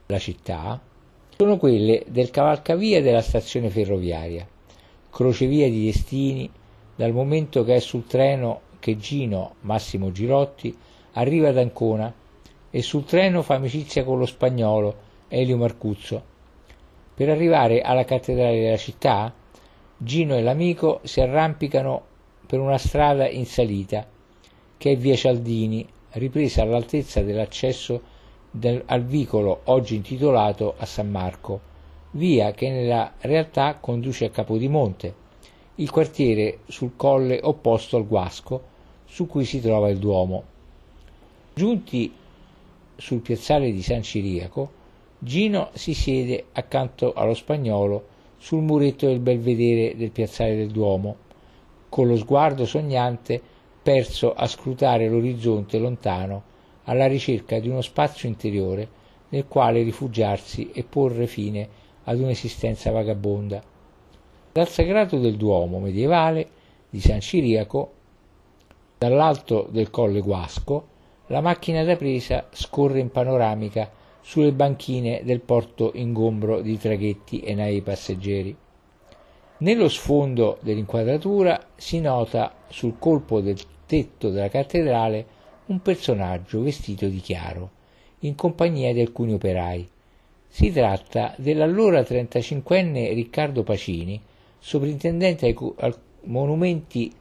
la 0.07 0.19
città 0.19 0.81
sono 1.37 1.57
quelle 1.57 2.05
del 2.07 2.31
cavalcavia 2.31 3.01
della 3.01 3.23
stazione 3.23 3.71
ferroviaria, 3.71 4.47
crocevia 5.11 5.69
di 5.69 5.87
destini, 5.87 6.51
dal 6.95 7.13
momento 7.13 7.65
che 7.65 7.77
è 7.77 7.81
sul 7.81 8.07
treno 8.07 8.61
che 8.79 8.97
Gino 8.99 9.55
Massimo 9.61 10.13
Girotti 10.13 10.77
arriva 11.13 11.49
ad 11.49 11.59
Ancona 11.59 12.13
e 12.71 12.83
sul 12.83 13.05
treno 13.05 13.43
fa 13.43 13.55
amicizia 13.55 14.05
con 14.05 14.19
lo 14.19 14.27
spagnolo 14.27 14.97
Elio 15.29 15.57
Marcuzzo. 15.57 16.23
Per 17.15 17.29
arrivare 17.29 17.81
alla 17.81 18.05
cattedrale 18.05 18.61
della 18.61 18.77
città, 18.77 19.33
Gino 19.97 20.37
e 20.37 20.43
l'amico 20.43 21.01
si 21.05 21.21
arrampicano 21.21 22.03
per 22.47 22.61
una 22.61 22.79
strada 22.79 23.29
in 23.29 23.47
salita, 23.47 24.07
che 24.77 24.91
è 24.91 24.97
via 24.97 25.17
Cialdini, 25.17 25.87
ripresa 26.11 26.63
all'altezza 26.63 27.23
dell'accesso 27.23 28.13
del, 28.55 28.83
al 28.87 29.05
vicolo 29.05 29.63
oggi 29.65 29.97
intitolato 29.97 30.75
a 30.77 30.87
San 30.87 31.11
Marco, 31.11 31.61
via 32.13 32.53
che 32.53 32.71
nella 32.71 33.15
realtà 33.21 33.79
conduce 33.81 34.27
a 34.27 34.31
Capodimonte, 34.31 35.23
il 35.77 35.91
quartiere 35.91 36.61
sul 36.67 36.93
colle 36.95 37.41
opposto 37.43 37.97
al 37.97 38.07
Guasco, 38.07 38.63
su 39.07 39.27
cui 39.27 39.45
si 39.45 39.61
trova 39.61 39.89
il 39.89 39.99
Duomo. 39.99 40.45
Giunti 41.55 42.13
sul 42.95 43.21
piazzale 43.21 43.73
di 43.73 43.83
San 43.83 44.03
Ciriaco, 44.03 44.83
Gino 45.19 45.71
si 45.73 45.95
siede 45.95 46.47
accanto 46.53 47.13
allo 47.15 47.35
spagnolo 47.35 48.07
sul 48.39 48.63
muretto 48.63 49.07
del 49.07 49.21
belvedere 49.21 49.97
del 49.97 50.11
piazzale 50.11 50.55
del 50.55 50.71
Duomo 50.71 51.17
con 51.95 52.09
lo 52.09 52.17
sguardo 52.17 52.67
sognante 52.67 53.41
perso 53.81 54.35
a 54.35 54.49
scrutare 54.49 55.09
l'orizzonte 55.09 55.79
lontano 55.79 56.43
alla 56.85 57.07
ricerca 57.07 57.59
di 57.59 57.69
uno 57.69 57.81
spazio 57.81 58.29
interiore 58.29 59.03
nel 59.31 59.47
quale 59.49 59.83
rifugiarsi 59.83 60.71
e 60.73 60.85
porre 60.85 61.27
fine 61.27 61.69
ad 62.05 62.21
un'esistenza 62.21 62.91
vagabonda. 62.91 63.63
Dal 64.53 64.69
sagrato 64.69 65.19
del 65.19 65.37
Duomo 65.37 65.81
medievale 65.81 66.49
di 66.89 67.01
San 67.01 67.21
Ciriaco, 67.21 67.93
dall'alto 68.99 69.67
del 69.71 69.91
colle 69.91 70.21
Guasco, 70.21 70.89
la 71.29 71.41
macchina 71.41 71.83
da 71.83 71.97
presa 71.97 72.47
scorre 72.53 73.01
in 73.01 73.11
panoramica 73.11 73.91
sulle 74.21 74.53
banchine 74.53 75.23
del 75.25 75.41
porto 75.41 75.91
ingombro 75.95 76.61
di 76.61 76.79
traghetti 76.79 77.41
e 77.41 77.55
navi 77.55 77.83
passeggeri. 77.83 78.57
Nello 79.59 79.89
sfondo 79.89 80.59
dell'inquadratura 80.61 81.61
si 81.75 82.01
nota 82.01 82.55
sul 82.69 82.99
colpo 82.99 83.41
del 83.41 83.59
tetto 83.87 84.31
della 84.31 84.49
cattedrale 84.49 85.27
un 85.67 85.81
personaggio 85.81 86.63
vestito 86.63 87.07
di 87.07 87.21
chiaro, 87.21 87.71
in 88.21 88.35
compagnia 88.35 88.93
di 88.93 89.01
alcuni 89.01 89.33
operai. 89.33 89.89
Si 90.49 90.71
tratta 90.71 91.35
dell'allora 91.37 92.01
35enne 92.01 93.15
Riccardo 93.15 93.63
Pacini, 93.63 94.21
sovrintendente 94.59 95.47
ai, 95.47 95.57
ai 95.77 95.95
monumenti 96.25 97.13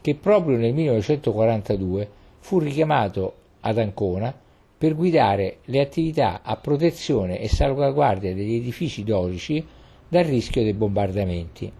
che 0.00 0.14
proprio 0.14 0.56
nel 0.56 0.74
1942 0.74 2.08
fu 2.40 2.58
richiamato 2.58 3.34
ad 3.60 3.78
Ancona 3.78 4.34
per 4.78 4.94
guidare 4.94 5.58
le 5.64 5.80
attività 5.80 6.42
a 6.42 6.56
protezione 6.56 7.40
e 7.40 7.48
salvaguardia 7.48 8.34
degli 8.34 8.54
edifici 8.54 9.02
dorici 9.02 9.66
dal 10.08 10.24
rischio 10.24 10.62
dei 10.62 10.72
bombardamenti. 10.72 11.70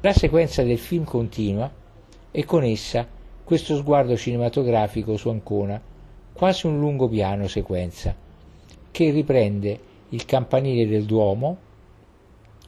La 0.00 0.12
sequenza 0.12 0.62
del 0.62 0.78
film 0.78 1.04
continua 1.04 1.72
e 2.30 2.44
con 2.44 2.62
essa 2.62 3.06
questo 3.48 3.76
sguardo 3.76 4.14
cinematografico 4.14 5.16
su 5.16 5.30
Ancona, 5.30 5.80
quasi 6.34 6.66
un 6.66 6.78
lungo 6.78 7.08
piano 7.08 7.48
sequenza, 7.48 8.14
che 8.90 9.10
riprende 9.10 9.80
il 10.10 10.26
campanile 10.26 10.86
del 10.86 11.06
Duomo 11.06 11.56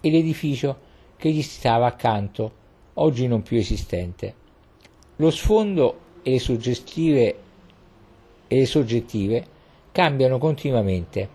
e 0.00 0.10
l'edificio 0.10 0.78
che 1.18 1.32
gli 1.32 1.42
stava 1.42 1.84
accanto, 1.84 2.52
oggi 2.94 3.26
non 3.26 3.42
più 3.42 3.58
esistente. 3.58 4.34
Lo 5.16 5.30
sfondo 5.30 5.98
e 6.22 6.30
le 6.30 6.38
suggestive 6.38 7.36
e 8.48 8.56
le 8.56 8.64
soggettive 8.64 9.44
cambiano 9.92 10.38
continuamente 10.38 11.28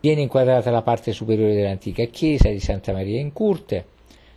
Viene 0.00 0.22
inquadrata 0.22 0.70
la 0.70 0.80
parte 0.80 1.12
superiore 1.12 1.54
dell'antica 1.54 2.04
chiesa 2.04 2.48
di 2.48 2.58
Santa 2.58 2.94
Maria 2.94 3.20
in 3.20 3.34
Curte, 3.34 3.84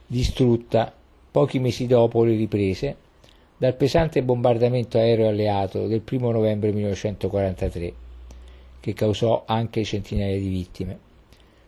distrutta 0.05 0.93
pochi 1.31 1.59
mesi 1.59 1.87
dopo 1.87 2.25
le 2.25 2.35
riprese 2.35 2.97
dal 3.57 3.75
pesante 3.75 4.23
bombardamento 4.23 4.97
aereo 4.97 5.27
alleato 5.27 5.87
del 5.87 6.03
1 6.09 6.31
novembre 6.31 6.71
1943, 6.71 7.93
che 8.79 8.93
causò 8.93 9.43
anche 9.45 9.83
centinaia 9.83 10.37
di 10.37 10.47
vittime, 10.47 10.99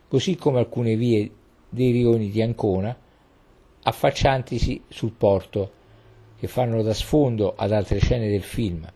così 0.08 0.36
come 0.36 0.58
alcune 0.58 0.96
vie 0.96 1.30
dei 1.68 1.90
rioni 1.92 2.30
di 2.30 2.42
Ancona 2.42 2.96
affacciantisi 3.82 4.82
sul 4.88 5.12
porto, 5.12 5.70
che 6.38 6.48
fanno 6.48 6.82
da 6.82 6.92
sfondo 6.92 7.54
ad 7.56 7.72
altre 7.72 7.98
scene 7.98 8.28
del 8.28 8.42
film, 8.42 8.86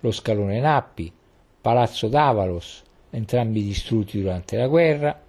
lo 0.00 0.10
scalone 0.10 0.60
Nappi, 0.60 1.12
Palazzo 1.60 2.08
d'Avalos, 2.08 2.82
entrambi 3.10 3.62
distrutti 3.62 4.20
durante 4.20 4.56
la 4.56 4.66
guerra, 4.66 5.20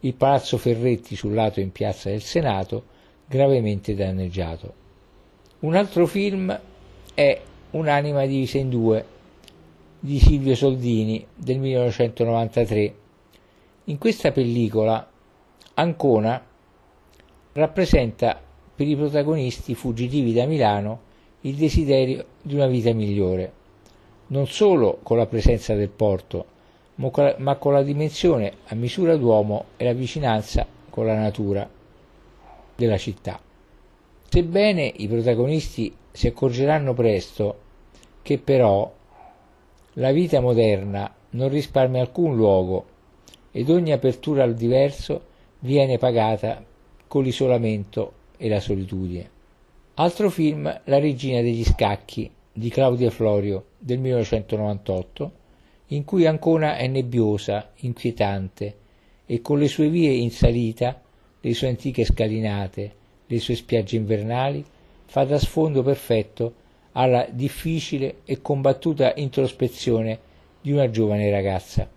il 0.00 0.14
palazzo 0.14 0.56
Ferretti 0.56 1.14
sul 1.16 1.34
lato 1.34 1.60
in 1.60 1.72
piazza 1.72 2.08
del 2.08 2.22
Senato, 2.22 2.84
gravemente 3.26 3.94
danneggiato. 3.94 4.79
Un 5.60 5.74
altro 5.74 6.06
film 6.06 6.58
è 7.12 7.40
Un'anima 7.72 8.24
divisa 8.24 8.56
in 8.56 8.70
due 8.70 9.04
di 9.98 10.18
Silvio 10.18 10.54
Soldini 10.54 11.22
del 11.34 11.58
1993. 11.58 12.94
In 13.84 13.98
questa 13.98 14.32
pellicola 14.32 15.06
Ancona 15.74 16.42
rappresenta 17.52 18.40
per 18.74 18.88
i 18.88 18.96
protagonisti 18.96 19.74
fuggitivi 19.74 20.32
da 20.32 20.46
Milano 20.46 21.00
il 21.42 21.56
desiderio 21.56 22.24
di 22.40 22.54
una 22.54 22.66
vita 22.66 22.94
migliore, 22.94 23.52
non 24.28 24.46
solo 24.46 25.00
con 25.02 25.18
la 25.18 25.26
presenza 25.26 25.74
del 25.74 25.90
porto, 25.90 26.46
ma 26.94 27.56
con 27.56 27.74
la 27.74 27.82
dimensione 27.82 28.54
a 28.68 28.74
misura 28.74 29.14
d'uomo 29.14 29.66
e 29.76 29.84
la 29.84 29.92
vicinanza 29.92 30.66
con 30.88 31.04
la 31.04 31.18
natura 31.18 31.68
della 32.74 32.96
città. 32.96 33.48
Sebbene 34.32 34.92
i 34.98 35.08
protagonisti 35.08 35.92
si 36.12 36.28
accorgeranno 36.28 36.94
presto 36.94 37.58
che 38.22 38.38
però 38.38 38.88
la 39.94 40.12
vita 40.12 40.38
moderna 40.38 41.12
non 41.30 41.48
risparmia 41.48 42.02
alcun 42.02 42.36
luogo 42.36 42.84
ed 43.50 43.68
ogni 43.68 43.90
apertura 43.90 44.44
al 44.44 44.54
diverso 44.54 45.20
viene 45.58 45.98
pagata 45.98 46.64
con 47.08 47.24
l'isolamento 47.24 48.12
e 48.36 48.48
la 48.48 48.60
solitudine. 48.60 49.28
Altro 49.94 50.30
film 50.30 50.80
La 50.84 51.00
regina 51.00 51.40
degli 51.40 51.64
scacchi 51.64 52.30
di 52.52 52.68
Claudia 52.68 53.10
Florio 53.10 53.64
del 53.78 53.98
1998 53.98 55.32
in 55.86 56.04
cui 56.04 56.26
Ancona 56.26 56.76
è 56.76 56.86
nebbiosa, 56.86 57.72
inquietante 57.78 58.76
e 59.26 59.40
con 59.40 59.58
le 59.58 59.66
sue 59.66 59.88
vie 59.88 60.12
in 60.12 60.30
salita, 60.30 61.02
le 61.40 61.52
sue 61.52 61.66
antiche 61.66 62.04
scalinate, 62.04 62.98
le 63.32 63.38
sue 63.38 63.54
spiagge 63.54 63.94
invernali, 63.94 64.64
fa 65.04 65.22
da 65.24 65.38
sfondo 65.38 65.84
perfetto 65.84 66.54
alla 66.92 67.26
difficile 67.30 68.22
e 68.24 68.42
combattuta 68.42 69.12
introspezione 69.14 70.18
di 70.60 70.72
una 70.72 70.90
giovane 70.90 71.30
ragazza. 71.30 71.88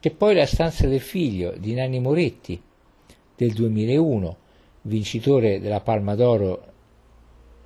C'è 0.00 0.10
poi 0.10 0.34
la 0.34 0.44
stanza 0.44 0.86
del 0.86 1.00
figlio 1.00 1.54
di 1.56 1.72
Nanni 1.72 1.98
Moretti 1.98 2.60
del 3.34 3.52
2001, 3.54 4.36
vincitore 4.82 5.60
della 5.60 5.80
Palma 5.80 6.14
d'Oro 6.14 6.64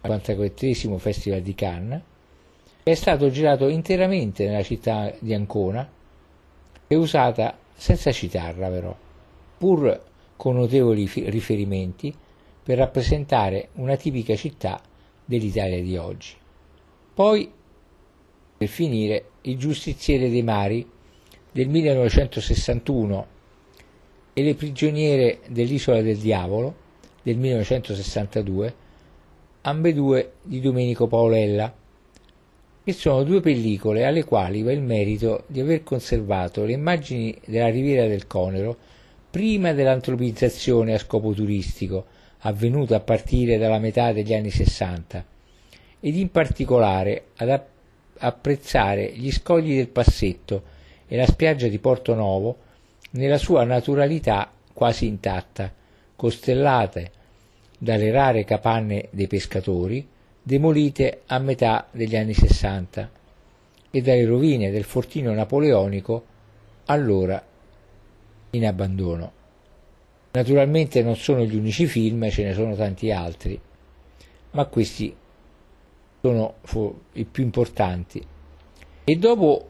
al 0.03 0.23
54 0.23 0.99
Festival 0.99 1.41
di 1.41 1.55
Cannes, 1.57 2.01
è 2.85 2.95
stato 2.95 3.29
girato 3.29 3.67
interamente 3.67 4.47
nella 4.47 4.63
città 4.63 5.13
di 5.19 5.35
Ancona 5.35 5.89
e 6.87 6.95
usata 6.95 7.59
senza 7.75 8.13
citarla 8.13 8.69
però, 8.69 8.97
pur 9.59 10.01
con 10.37 10.57
notevoli 10.57 11.09
riferimenti 11.27 12.15
per 12.63 12.79
rappresentare 12.79 13.69
una 13.75 13.97
tipica 13.97 14.37
città 14.37 14.81
dell'Italia 15.25 15.81
di 15.81 15.97
oggi. 15.97 16.35
Poi, 17.15 17.51
per 18.57 18.69
finire, 18.69 19.27
Il 19.43 19.59
giustiziere 19.59 20.31
dei 20.31 20.43
mari. 20.43 20.89
Del 21.51 21.69
1961 21.69 23.27
e 24.33 24.43
Le 24.43 24.55
prigioniere 24.55 25.41
dell'isola 25.49 26.01
del 26.01 26.17
diavolo. 26.17 26.75
Del 27.23 27.37
1962, 27.37 28.75
ambedue 29.63 30.33
di 30.43 30.61
Domenico 30.61 31.07
Paolella, 31.07 31.73
che 32.85 32.93
sono 32.93 33.23
due 33.23 33.41
pellicole 33.41 34.05
alle 34.05 34.25
quali 34.25 34.63
va 34.63 34.73
il 34.73 34.83
merito 34.83 35.45
di 35.47 35.61
aver 35.61 35.85
conservato 35.85 36.65
le 36.65 36.73
immagini 36.73 37.37
della 37.47 37.69
riviera 37.69 38.09
del 38.09 38.27
Conero 38.27 38.77
prima 39.31 39.73
dell'antropizzazione 39.73 40.95
a 40.95 40.99
scopo 40.99 41.33
turistico, 41.33 42.07
avvenuto 42.43 42.95
a 42.95 43.01
partire 43.01 43.59
dalla 43.59 43.79
metà 43.79 44.13
degli 44.13 44.35
anni 44.35 44.51
60 44.51 45.25
ed 46.01 46.17
in 46.17 46.31
particolare 46.31 47.27
ad 47.37 47.61
apprezzare 48.19 49.13
gli 49.13 49.31
scogli 49.31 49.77
del 49.77 49.89
Passetto 49.89 50.63
e 51.07 51.17
la 51.17 51.27
spiaggia 51.27 51.69
di 51.69 51.79
Porto 51.79 52.15
Novo 52.15 52.57
nella 53.13 53.39
sua 53.39 53.65
naturalità 53.65 54.51
quasi 54.73 55.07
intatta, 55.07 55.73
costellate 56.17 57.11
dalle 57.79 58.11
rare 58.11 58.45
capanne 58.45 59.09
dei 59.11 59.27
pescatori 59.27 60.07
demolite 60.43 61.23
a 61.27 61.39
metà 61.39 61.87
degli 61.91 62.17
anni 62.17 62.35
60 62.35 63.11
e 63.91 64.01
dalle 64.01 64.25
rovine 64.25 64.71
del 64.71 64.85
fortino 64.85 65.33
napoleonico 65.33 66.25
allora 66.87 67.45
in 68.51 68.67
abbandono. 68.67 69.42
Naturalmente 70.35 71.03
non 71.03 71.17
sono 71.17 71.45
gli 71.45 71.55
unici 71.55 71.87
film, 71.87 72.31
ce 72.31 72.43
ne 72.43 72.55
sono 72.55 72.75
tanti 72.75 73.11
altri, 73.11 73.61
ma 74.53 74.65
questi 74.65 75.15
sono 76.23 76.55
i 77.13 77.25
più 77.25 77.45
importanti. 77.45 78.25
E 79.05 79.17
dopo 79.17 79.69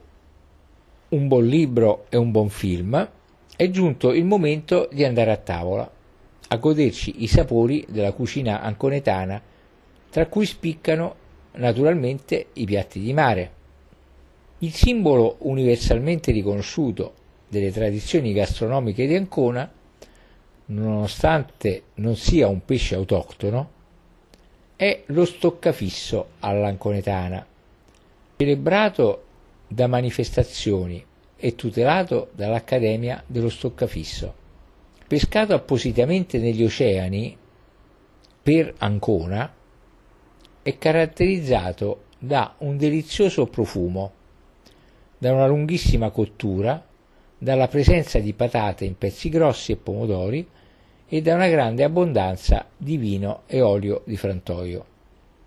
un 1.08 1.26
buon 1.26 1.46
libro 1.46 2.06
e 2.10 2.16
un 2.16 2.30
buon 2.30 2.48
film 2.48 3.10
è 3.56 3.70
giunto 3.70 4.12
il 4.12 4.24
momento 4.24 4.88
di 4.92 5.04
andare 5.04 5.32
a 5.32 5.36
tavola, 5.36 5.90
a 6.48 6.56
goderci 6.56 7.24
i 7.24 7.26
sapori 7.26 7.84
della 7.88 8.12
cucina 8.12 8.60
anconetana, 8.60 9.42
tra 10.10 10.26
cui 10.26 10.46
spiccano 10.46 11.16
naturalmente 11.54 12.46
i 12.52 12.64
piatti 12.66 13.00
di 13.00 13.12
mare. 13.12 13.52
Il 14.58 14.72
simbolo 14.72 15.38
universalmente 15.40 16.30
riconosciuto 16.30 17.14
delle 17.48 17.72
tradizioni 17.72 18.32
gastronomiche 18.32 19.08
di 19.08 19.16
Ancona 19.16 19.70
nonostante 20.66 21.82
non 21.94 22.16
sia 22.16 22.48
un 22.48 22.64
pesce 22.64 22.94
autoctono, 22.94 23.70
è 24.76 25.02
lo 25.06 25.24
stoccafisso 25.24 26.30
all'anconetana, 26.40 27.46
celebrato 28.36 29.24
da 29.68 29.86
manifestazioni 29.86 31.04
e 31.36 31.54
tutelato 31.54 32.30
dall'Accademia 32.34 33.22
dello 33.26 33.48
Stoccafisso. 33.48 34.34
Pescato 35.06 35.54
appositamente 35.54 36.38
negli 36.38 36.64
oceani 36.64 37.36
per 38.42 38.74
Ancona, 38.78 39.52
è 40.62 40.78
caratterizzato 40.78 42.04
da 42.18 42.54
un 42.58 42.76
delizioso 42.76 43.46
profumo, 43.46 44.12
da 45.18 45.32
una 45.32 45.46
lunghissima 45.46 46.10
cottura, 46.10 46.84
dalla 47.42 47.66
presenza 47.66 48.20
di 48.20 48.34
patate 48.34 48.84
in 48.84 48.96
pezzi 48.96 49.28
grossi 49.28 49.72
e 49.72 49.76
pomodori, 49.76 50.46
e 51.08 51.22
da 51.22 51.34
una 51.34 51.48
grande 51.48 51.82
abbondanza 51.82 52.66
di 52.76 52.96
vino 52.96 53.40
e 53.48 53.60
olio 53.60 54.02
di 54.04 54.16
frantoio. 54.16 54.84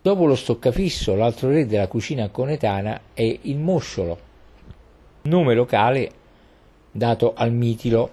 Dopo 0.02 0.26
lo 0.26 0.36
stoccafisso, 0.36 1.16
l'altro 1.16 1.48
re 1.48 1.66
della 1.66 1.88
cucina 1.88 2.28
conetana 2.28 3.00
è 3.14 3.40
il 3.44 3.58
mosciolo, 3.58 4.20
nome 5.22 5.56
locale 5.56 6.12
dato 6.92 7.34
al 7.34 7.54
mitilo, 7.54 8.12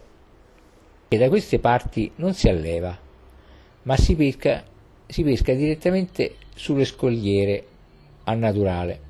che 1.08 1.18
da 1.18 1.28
queste 1.28 1.58
parti 1.58 2.08
non 2.16 2.34
si 2.34 2.48
alleva, 2.48 2.96
ma 3.82 3.96
si 3.96 4.14
pesca, 4.14 4.62
si 5.06 5.24
pesca 5.24 5.54
direttamente 5.54 6.36
sulle 6.54 6.84
scogliere 6.84 7.66
al 8.24 8.38
naturale. 8.38 9.00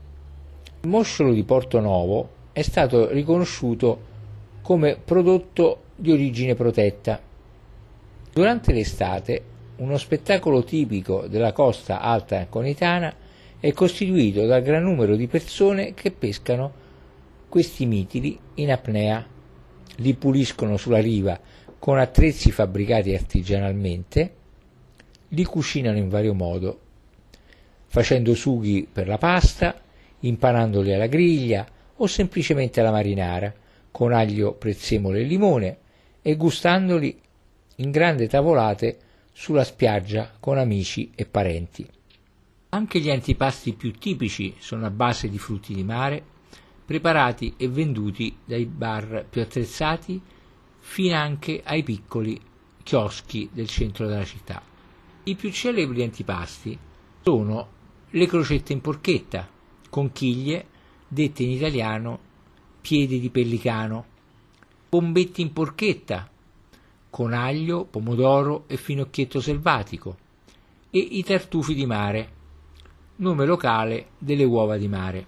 Il 0.81 0.89
mosciolo 0.89 1.35
di 1.35 1.45
Porto 1.45 1.79
Novo 1.79 2.29
è 2.53 2.63
stato 2.63 3.11
riconosciuto 3.11 4.12
come 4.63 4.97
prodotto 4.97 5.83
di 5.97 6.11
origine 6.11 6.55
protetta. 6.55 7.21
Durante 8.33 8.73
l'estate 8.73 9.45
uno 9.77 9.99
spettacolo 9.99 10.63
tipico 10.63 11.27
della 11.27 11.53
costa 11.53 12.01
alta 12.01 12.47
conitana 12.47 13.15
è 13.59 13.73
costituito 13.73 14.47
dal 14.47 14.63
gran 14.63 14.83
numero 14.83 15.17
di 15.17 15.27
persone 15.27 15.93
che 15.95 16.11
pescano 16.11 16.81
questi 17.49 17.85
mitili 17.85 18.39
in 18.55 18.71
apnea, 18.71 19.27
li 19.97 20.15
puliscono 20.15 20.77
sulla 20.77 21.01
riva 21.01 21.39
con 21.79 21.99
attrezzi 21.99 22.51
fabbricati 22.51 23.13
artigianalmente, 23.15 24.35
li 25.29 25.45
cucinano 25.45 25.99
in 25.99 26.09
vario 26.09 26.33
modo, 26.33 26.81
facendo 27.87 28.35
sughi 28.35 28.89
per 28.91 29.09
la 29.09 29.19
pasta, 29.19 29.81
impanandoli 30.21 30.95
alla 30.95 31.07
griglia 31.07 31.67
o 31.97 32.07
semplicemente 32.07 32.81
alla 32.81 32.91
marinara, 32.91 33.53
con 33.93 34.13
aglio, 34.13 34.55
prezzemolo 34.55 35.17
e 35.17 35.23
limone, 35.23 35.79
e 36.23 36.35
gustandoli 36.37 37.21
in 37.77 37.91
grandi 37.91 38.27
tavolate 38.27 38.99
sulla 39.33 39.65
spiaggia 39.65 40.33
con 40.41 40.59
amici 40.59 41.13
e 41.15 41.27
parenti. 41.27 41.87
Anche 42.71 43.01
gli 43.01 43.11
antipasti 43.11 43.75
più 43.75 43.93
tipici 43.93 44.55
sono 44.59 44.87
a 44.87 44.91
base 44.91 45.29
di 45.29 45.39
frutti 45.39 45.75
di 45.75 45.85
mare, 45.85 46.23
preparati 46.85 47.55
e 47.57 47.69
venduti 47.69 48.37
dai 48.45 48.67
bar 48.67 49.27
più 49.29 49.41
attrezzati 49.41 50.21
fino 50.79 51.17
anche 51.17 51.61
ai 51.65 51.83
piccoli 51.83 52.41
chioschi 52.83 53.49
del 53.53 53.69
centro 53.69 54.07
della 54.07 54.25
città. 54.25 54.63
I 55.25 55.35
più 55.37 55.53
celebri 55.53 56.03
antipasti 56.03 56.77
sono 57.23 57.69
le 58.11 58.27
crocette 58.27 58.73
in 58.73 58.81
porchetta, 58.81 59.49
conchiglie, 59.89 60.67
dette 61.07 61.43
in 61.43 61.51
italiano 61.51 62.31
piedi 62.83 63.21
di 63.21 63.31
pellicano, 63.31 64.05
bombetti 64.89 65.41
in 65.41 65.53
porchetta, 65.53 66.29
con 67.09 67.33
aglio, 67.33 67.85
pomodoro 67.85 68.65
e 68.67 68.77
finocchietto 68.77 69.41
selvatico, 69.41 70.19
e 70.91 70.99
i 70.99 71.23
tartufi 71.23 71.75
di 71.75 71.87
mare, 71.87 72.33
nome 73.17 73.47
locale 73.47 74.09
delle 74.19 74.45
uova 74.45 74.77
di 74.77 74.89
mare. 74.89 75.27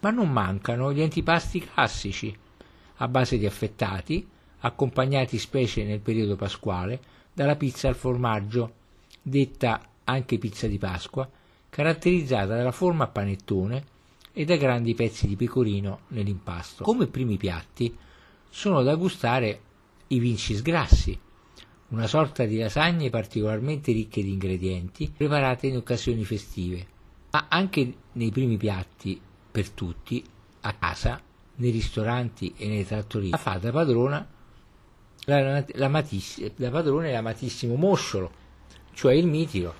Ma 0.00 0.10
non 0.10 0.30
mancano 0.30 0.92
gli 0.92 1.02
antipasti 1.02 1.60
classici, 1.60 2.34
a 2.96 3.08
base 3.08 3.36
di 3.36 3.46
affettati, 3.46 4.26
accompagnati 4.60 5.38
specie 5.38 5.84
nel 5.84 6.00
periodo 6.00 6.36
pasquale 6.36 7.00
dalla 7.32 7.56
pizza 7.56 7.88
al 7.88 7.96
formaggio, 7.96 8.72
detta 9.20 9.80
anche 10.04 10.38
pizza 10.38 10.66
di 10.66 10.78
Pasqua, 10.78 11.28
caratterizzata 11.68 12.56
dalla 12.56 12.72
forma 12.72 13.04
a 13.04 13.08
panettone 13.08 13.96
e 14.38 14.44
da 14.44 14.54
grandi 14.54 14.94
pezzi 14.94 15.26
di 15.26 15.34
pecorino 15.34 16.02
nell'impasto. 16.10 16.84
Come 16.84 17.08
primi 17.08 17.36
piatti 17.36 17.92
sono 18.48 18.84
da 18.84 18.94
gustare 18.94 19.60
i 20.06 20.20
vincis 20.20 20.62
grassi, 20.62 21.18
una 21.88 22.06
sorta 22.06 22.44
di 22.44 22.56
lasagne 22.56 23.10
particolarmente 23.10 23.90
ricche 23.90 24.22
di 24.22 24.30
ingredienti 24.30 25.12
preparate 25.14 25.66
in 25.66 25.78
occasioni 25.78 26.24
festive, 26.24 26.86
ma 27.32 27.46
anche 27.48 27.92
nei 28.12 28.30
primi 28.30 28.56
piatti 28.56 29.20
per 29.50 29.70
tutti, 29.70 30.24
a 30.60 30.72
casa, 30.72 31.20
nei 31.56 31.72
ristoranti 31.72 32.54
e 32.56 32.68
nei 32.68 32.86
trattorie. 32.86 33.30
La 33.30 33.38
fa 33.38 33.58
da 33.58 33.72
padrona 33.72 34.24
la, 35.24 35.64
la, 35.66 35.88
matiss- 35.88 36.52
da 36.54 36.70
padrone 36.70 37.10
l'amatissimo 37.10 37.74
mosciolo, 37.74 38.30
cioè 38.92 39.14
il 39.14 39.26
mitilo, 39.26 39.74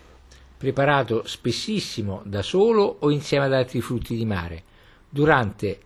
preparato 0.59 1.23
spessissimo 1.25 2.21
da 2.25 2.43
solo 2.43 2.97
o 2.99 3.11
insieme 3.11 3.45
ad 3.45 3.53
altri 3.53 3.81
frutti 3.81 4.17
di 4.17 4.27
mare, 4.27 4.65
durante 5.09 5.81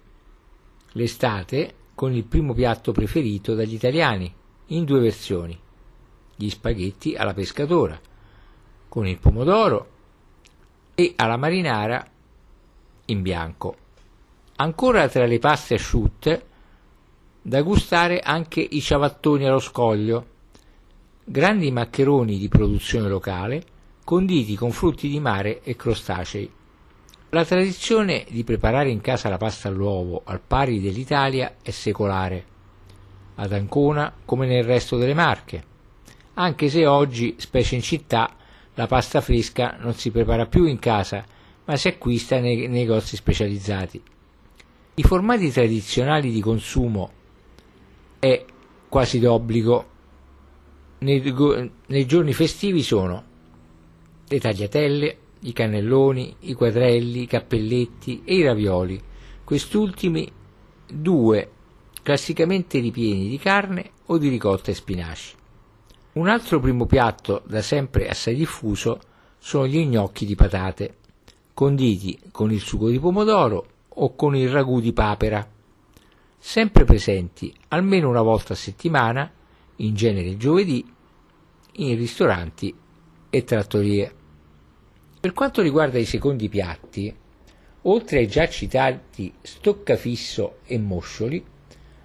l'estate 0.92 1.74
con 1.94 2.14
il 2.14 2.24
primo 2.24 2.54
piatto 2.54 2.90
preferito 2.90 3.54
dagli 3.54 3.74
italiani, 3.74 4.34
in 4.68 4.84
due 4.84 5.00
versioni, 5.00 5.58
gli 6.34 6.48
spaghetti 6.48 7.14
alla 7.14 7.34
pescatora, 7.34 8.00
con 8.88 9.06
il 9.06 9.18
pomodoro 9.18 9.90
e 10.94 11.12
alla 11.16 11.36
marinara 11.36 12.04
in 13.06 13.22
bianco. 13.22 13.76
Ancora 14.56 15.06
tra 15.08 15.26
le 15.26 15.38
paste 15.38 15.74
asciutte, 15.74 16.46
da 17.42 17.60
gustare 17.60 18.20
anche 18.20 18.60
i 18.60 18.80
ciabattoni 18.80 19.46
allo 19.46 19.58
scoglio, 19.58 20.26
grandi 21.24 21.70
maccheroni 21.70 22.38
di 22.38 22.48
produzione 22.48 23.08
locale, 23.08 23.64
conditi 24.04 24.56
con 24.56 24.72
frutti 24.72 25.08
di 25.08 25.20
mare 25.20 25.62
e 25.62 25.76
crostacei. 25.76 26.50
La 27.30 27.44
tradizione 27.44 28.26
di 28.28 28.44
preparare 28.44 28.90
in 28.90 29.00
casa 29.00 29.28
la 29.28 29.38
pasta 29.38 29.68
all'uovo 29.68 30.22
al 30.24 30.40
pari 30.40 30.80
dell'Italia 30.80 31.56
è 31.62 31.70
secolare, 31.70 32.44
ad 33.36 33.52
Ancona 33.52 34.12
come 34.24 34.46
nel 34.46 34.64
resto 34.64 34.98
delle 34.98 35.14
Marche, 35.14 35.64
anche 36.34 36.68
se 36.68 36.86
oggi, 36.86 37.36
specie 37.38 37.74
in 37.74 37.82
città, 37.82 38.34
la 38.74 38.86
pasta 38.86 39.20
fresca 39.20 39.76
non 39.80 39.94
si 39.94 40.10
prepara 40.10 40.46
più 40.46 40.64
in 40.64 40.78
casa, 40.78 41.24
ma 41.64 41.76
si 41.76 41.88
acquista 41.88 42.38
nei 42.38 42.68
negozi 42.68 43.16
specializzati. 43.16 44.02
I 44.94 45.02
formati 45.02 45.50
tradizionali 45.50 46.30
di 46.30 46.40
consumo 46.40 47.10
è 48.18 48.44
quasi 48.88 49.18
d'obbligo 49.18 49.88
nei, 50.98 51.70
nei 51.86 52.06
giorni 52.06 52.32
festivi 52.32 52.82
sono 52.82 53.30
le 54.32 54.40
tagliatelle, 54.40 55.16
i 55.40 55.52
cannelloni, 55.52 56.36
i 56.40 56.54
quadrelli, 56.54 57.22
i 57.22 57.26
cappelletti 57.26 58.22
e 58.24 58.36
i 58.36 58.42
ravioli, 58.42 59.00
quest'ultimi 59.44 60.30
due 60.90 61.50
classicamente 62.02 62.78
ripieni 62.80 63.28
di 63.28 63.38
carne 63.38 63.90
o 64.06 64.16
di 64.16 64.28
ricotta 64.28 64.70
e 64.70 64.74
spinaci. 64.74 65.34
Un 66.14 66.28
altro 66.28 66.60
primo 66.60 66.86
piatto 66.86 67.42
da 67.46 67.60
sempre 67.60 68.08
assai 68.08 68.34
diffuso 68.34 69.00
sono 69.38 69.66
gli 69.66 69.84
gnocchi 69.84 70.24
di 70.24 70.34
patate, 70.34 70.96
conditi 71.52 72.18
con 72.30 72.50
il 72.50 72.60
sugo 72.60 72.88
di 72.88 72.98
pomodoro 72.98 73.66
o 73.88 74.14
con 74.14 74.34
il 74.34 74.48
ragù 74.48 74.80
di 74.80 74.92
papera, 74.92 75.46
sempre 76.38 76.84
presenti 76.84 77.54
almeno 77.68 78.08
una 78.08 78.22
volta 78.22 78.54
a 78.54 78.56
settimana, 78.56 79.30
in 79.76 79.94
genere 79.94 80.28
il 80.28 80.38
giovedì, 80.38 80.84
in 81.72 81.96
ristoranti 81.96 82.74
e 83.28 83.44
trattorie. 83.44 84.14
Per 85.22 85.32
quanto 85.34 85.62
riguarda 85.62 86.00
i 86.00 86.04
secondi 86.04 86.48
piatti, 86.48 87.14
oltre 87.82 88.18
ai 88.18 88.26
già 88.26 88.48
citati 88.48 89.32
stoccafisso 89.40 90.56
e 90.66 90.76
moscioli, 90.78 91.40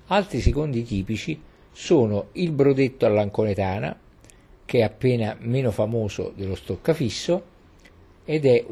altri 0.09 0.39
secondi 0.39 0.83
tipici 0.83 1.41
sono 1.71 2.27
il 2.33 2.51
brodetto 2.51 3.07
all'anconetana, 3.07 3.99
che 4.63 4.77
è 4.77 4.83
appena 4.83 5.35
meno 5.39 5.71
famoso 5.71 6.31
dello 6.35 6.53
stoccafisso 6.53 7.43
ed 8.23 8.45
è 8.45 8.63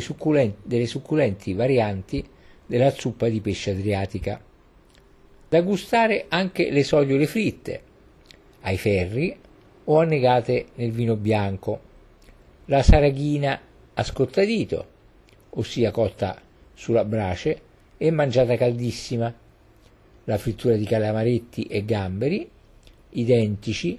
succulenti, 0.00 0.56
delle 0.64 0.86
succulenti 0.86 1.54
varianti 1.54 2.28
della 2.66 2.90
zuppa 2.90 3.28
di 3.28 3.40
pesce 3.40 3.70
adriatica. 3.70 4.42
Da 5.48 5.60
gustare 5.60 6.24
anche 6.26 6.72
le 6.72 6.82
sogliole 6.82 7.28
fritte, 7.28 7.82
ai 8.62 8.78
ferri 8.78 9.38
o 9.84 10.00
annegate 10.00 10.70
nel 10.74 10.90
vino 10.90 11.14
bianco, 11.14 11.80
la 12.64 12.82
saraghina 12.82 13.60
a 13.98 14.02
scottadito, 14.02 14.86
ossia 15.50 15.90
cotta 15.90 16.38
sulla 16.74 17.04
brace 17.04 17.60
e 17.96 18.10
mangiata 18.10 18.54
caldissima, 18.56 19.32
la 20.24 20.38
frittura 20.38 20.76
di 20.76 20.84
calamaretti 20.84 21.62
e 21.62 21.82
gamberi, 21.84 22.50
identici, 23.10 23.98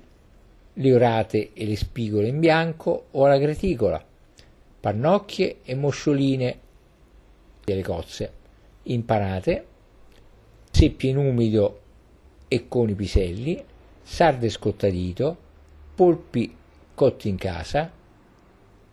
le 0.73 0.93
orate 0.93 1.49
e 1.53 1.65
le 1.65 1.75
spigole 1.75 2.27
in 2.27 2.39
bianco 2.39 3.07
o 3.09 3.25
alla 3.25 3.39
graticola, 3.39 4.03
pannocchie 4.79 5.57
e 5.63 5.73
moscioline 5.73 6.59
delle 7.63 7.81
cozze, 7.81 8.31
impanate, 8.83 9.65
seppie 10.69 11.09
in 11.09 11.17
umido 11.17 11.81
e 12.47 12.67
con 12.67 12.87
i 12.87 12.93
piselli, 12.93 13.63
sarde 14.03 14.49
scottadito, 14.49 15.35
polpi 15.95 16.55
cotti 16.93 17.29
in 17.29 17.37
casa 17.37 17.96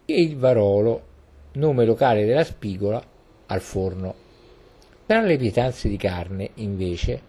e 0.07 0.20
il 0.20 0.36
varolo, 0.36 1.02
nome 1.52 1.84
locale 1.84 2.24
della 2.24 2.44
spigola, 2.44 3.02
al 3.46 3.61
forno. 3.61 4.14
Tra 5.07 5.20
le 5.20 5.36
pietanze 5.36 5.88
di 5.88 5.96
carne, 5.96 6.50
invece, 6.55 7.20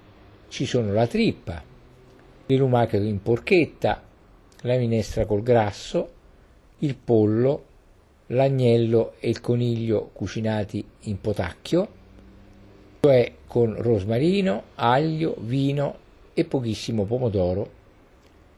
ci 0.50 0.66
sono 0.66 0.94
la 0.94 1.08
trippa, 1.08 1.62
il 2.48 2.58
lumache 2.58 2.98
in 2.98 3.22
porchetta, 3.22 4.02
la 4.62 4.78
minestra 4.78 5.26
col 5.26 5.44
grasso, 5.44 6.10
il 6.80 6.96
pollo, 6.96 7.64
l'agnello 8.28 9.14
e 9.20 9.30
il 9.30 9.42
coniglio 9.42 10.10
cucinati 10.14 10.84
in 11.02 11.22
potacchio, 11.22 11.88
cioè 13.02 13.32
con 13.46 13.76
rosmarino, 13.78 14.64
aglio, 14.76 15.36
vino 15.40 15.98
e 16.34 16.44
pochissimo 16.46 17.04
pomodoro, 17.06 17.70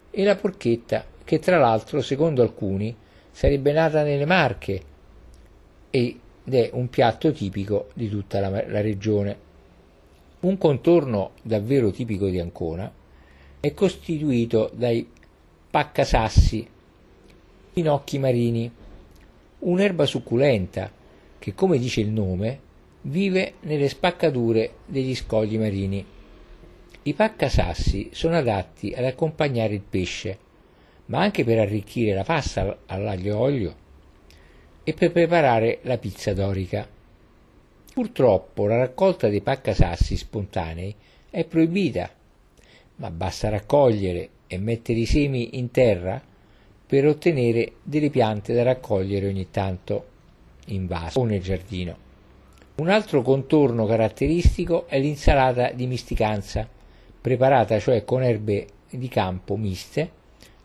e 0.10 0.24
la 0.24 0.36
porchetta 0.36 1.06
che 1.24 1.40
tra 1.40 1.58
l'altro, 1.58 2.02
secondo 2.02 2.42
alcuni, 2.42 2.96
sarebbe 3.38 3.72
nata 3.72 4.02
nelle 4.02 4.26
Marche 4.26 4.82
ed 5.92 6.18
è 6.44 6.72
un 6.74 6.90
piatto 6.90 7.32
tipico 7.32 7.90
di 7.94 8.10
tutta 8.10 8.40
la, 8.40 8.50
la 8.50 8.82
regione. 8.82 9.38
Un 10.40 10.58
contorno 10.58 11.34
davvero 11.44 11.92
tipico 11.92 12.30
di 12.30 12.40
Ancona 12.40 12.92
è 13.60 13.74
costituito 13.76 14.72
dai 14.74 15.08
paccasassi, 15.70 16.68
finocchi 17.74 18.18
marini, 18.18 18.72
un'erba 19.60 20.08
succulenta 20.08 20.92
che, 21.38 21.54
come 21.54 21.78
dice 21.78 22.02
il 22.02 22.10
nome, 22.10 22.60
vive 23.02 23.54
nelle 23.62 23.88
spaccature 23.88 24.78
degli 24.88 25.14
scogli 25.14 25.60
marini. 25.60 26.04
I 27.04 27.14
paccasassi 27.14 28.10
sono 28.14 28.36
adatti 28.36 28.96
ad 28.98 29.06
accompagnare 29.06 29.76
il 29.76 29.84
pesce, 29.88 30.46
ma 31.08 31.20
anche 31.20 31.44
per 31.44 31.60
arricchire 31.60 32.14
la 32.14 32.24
pasta 32.24 32.80
all'aglio 32.86 33.34
e 33.34 33.38
olio 33.38 33.76
e 34.84 34.94
per 34.94 35.12
preparare 35.12 35.80
la 35.84 35.98
pizza 35.98 36.34
dorica. 36.34 36.88
Purtroppo 37.94 38.68
la 38.68 38.78
raccolta 38.78 39.28
dei 39.28 39.42
paccasassi 39.42 40.16
spontanei 40.16 40.96
è 41.30 41.44
proibita, 41.46 42.10
ma 42.98 43.12
basta 43.12 43.50
raccogliere 43.50 44.30
e 44.48 44.58
mettere 44.58 45.00
i 45.00 45.06
semi 45.06 45.58
in 45.58 45.72
terra 45.72 46.22
per 46.86 47.06
ottenere 47.06 47.74
delle 47.84 48.10
piante 48.10 48.54
da 48.54 48.64
raccogliere 48.64 49.28
ogni 49.28 49.50
tanto 49.52 50.06
in 50.68 50.88
vaso 50.88 51.20
o 51.20 51.26
nel 51.26 51.42
giardino. 51.42 52.06
Un 52.76 52.90
altro 52.90 53.22
contorno 53.24 53.86
caratteristico 53.86 54.88
è 54.88 55.00
l'insalata 55.00 55.72
di 55.72 55.88
misticanza, 55.88 56.68
preparata 57.20 57.80
cioè 57.80 58.06
con 58.06 58.24
erbe 58.24 58.68
di 58.90 59.08
campo 59.10 59.58
miste, 59.58 60.12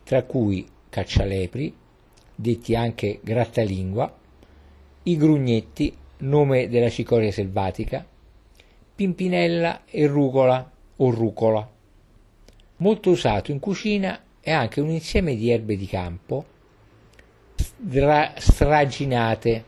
tra 0.04 0.22
cui 0.24 0.66
caccialepri, 0.88 1.74
detti 2.34 2.74
anche 2.74 3.20
grattalingua, 3.22 4.18
i 5.04 5.16
grugnetti, 5.16 5.96
nome 6.18 6.68
della 6.68 6.90
cicoria 6.90 7.32
selvatica, 7.32 8.06
pimpinella 8.94 9.84
e 9.86 10.06
rucola 10.06 10.70
o 10.96 11.10
rucola. 11.10 11.70
Molto 12.76 13.10
usato 13.10 13.50
in 13.50 13.58
cucina 13.58 14.22
è 14.40 14.50
anche 14.50 14.80
un 14.80 14.90
insieme 14.90 15.36
di 15.36 15.50
erbe 15.50 15.76
di 15.76 15.86
campo 15.86 16.46
straginate, 18.36 19.64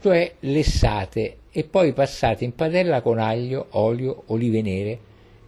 cioè 0.00 0.34
lessate 0.40 1.36
e 1.50 1.64
poi 1.64 1.92
passate 1.92 2.44
in 2.44 2.54
padella 2.54 3.02
con 3.02 3.18
aglio, 3.18 3.66
olio, 3.70 4.24
olive 4.26 4.62
nere 4.62 4.98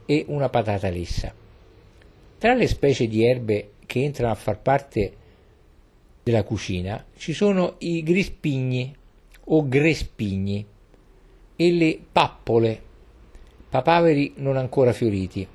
e 0.06 0.24
una 0.28 0.48
patata 0.48 0.88
lessa. 0.90 1.32
Tra 2.38 2.54
le 2.54 2.66
specie 2.66 3.06
di 3.06 3.26
erbe 3.26 3.70
che 3.86 4.02
entrano 4.02 4.32
a 4.32 4.36
far 4.36 4.60
parte 4.60 5.16
della 6.22 6.42
cucina 6.42 7.04
ci 7.16 7.32
sono 7.32 7.74
i 7.78 8.02
grispigni 8.02 8.94
o 9.46 9.68
grespigni 9.68 10.66
e 11.56 11.72
le 11.72 12.00
pappole, 12.10 12.82
papaveri 13.68 14.34
non 14.36 14.56
ancora 14.56 14.92
fioriti 14.92 15.46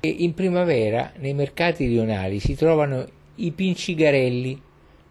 e 0.00 0.08
in 0.08 0.34
primavera 0.34 1.12
nei 1.16 1.34
mercati 1.34 1.86
rionali 1.86 2.38
si 2.38 2.54
trovano 2.54 3.06
i 3.36 3.50
pincigarelli, 3.52 4.60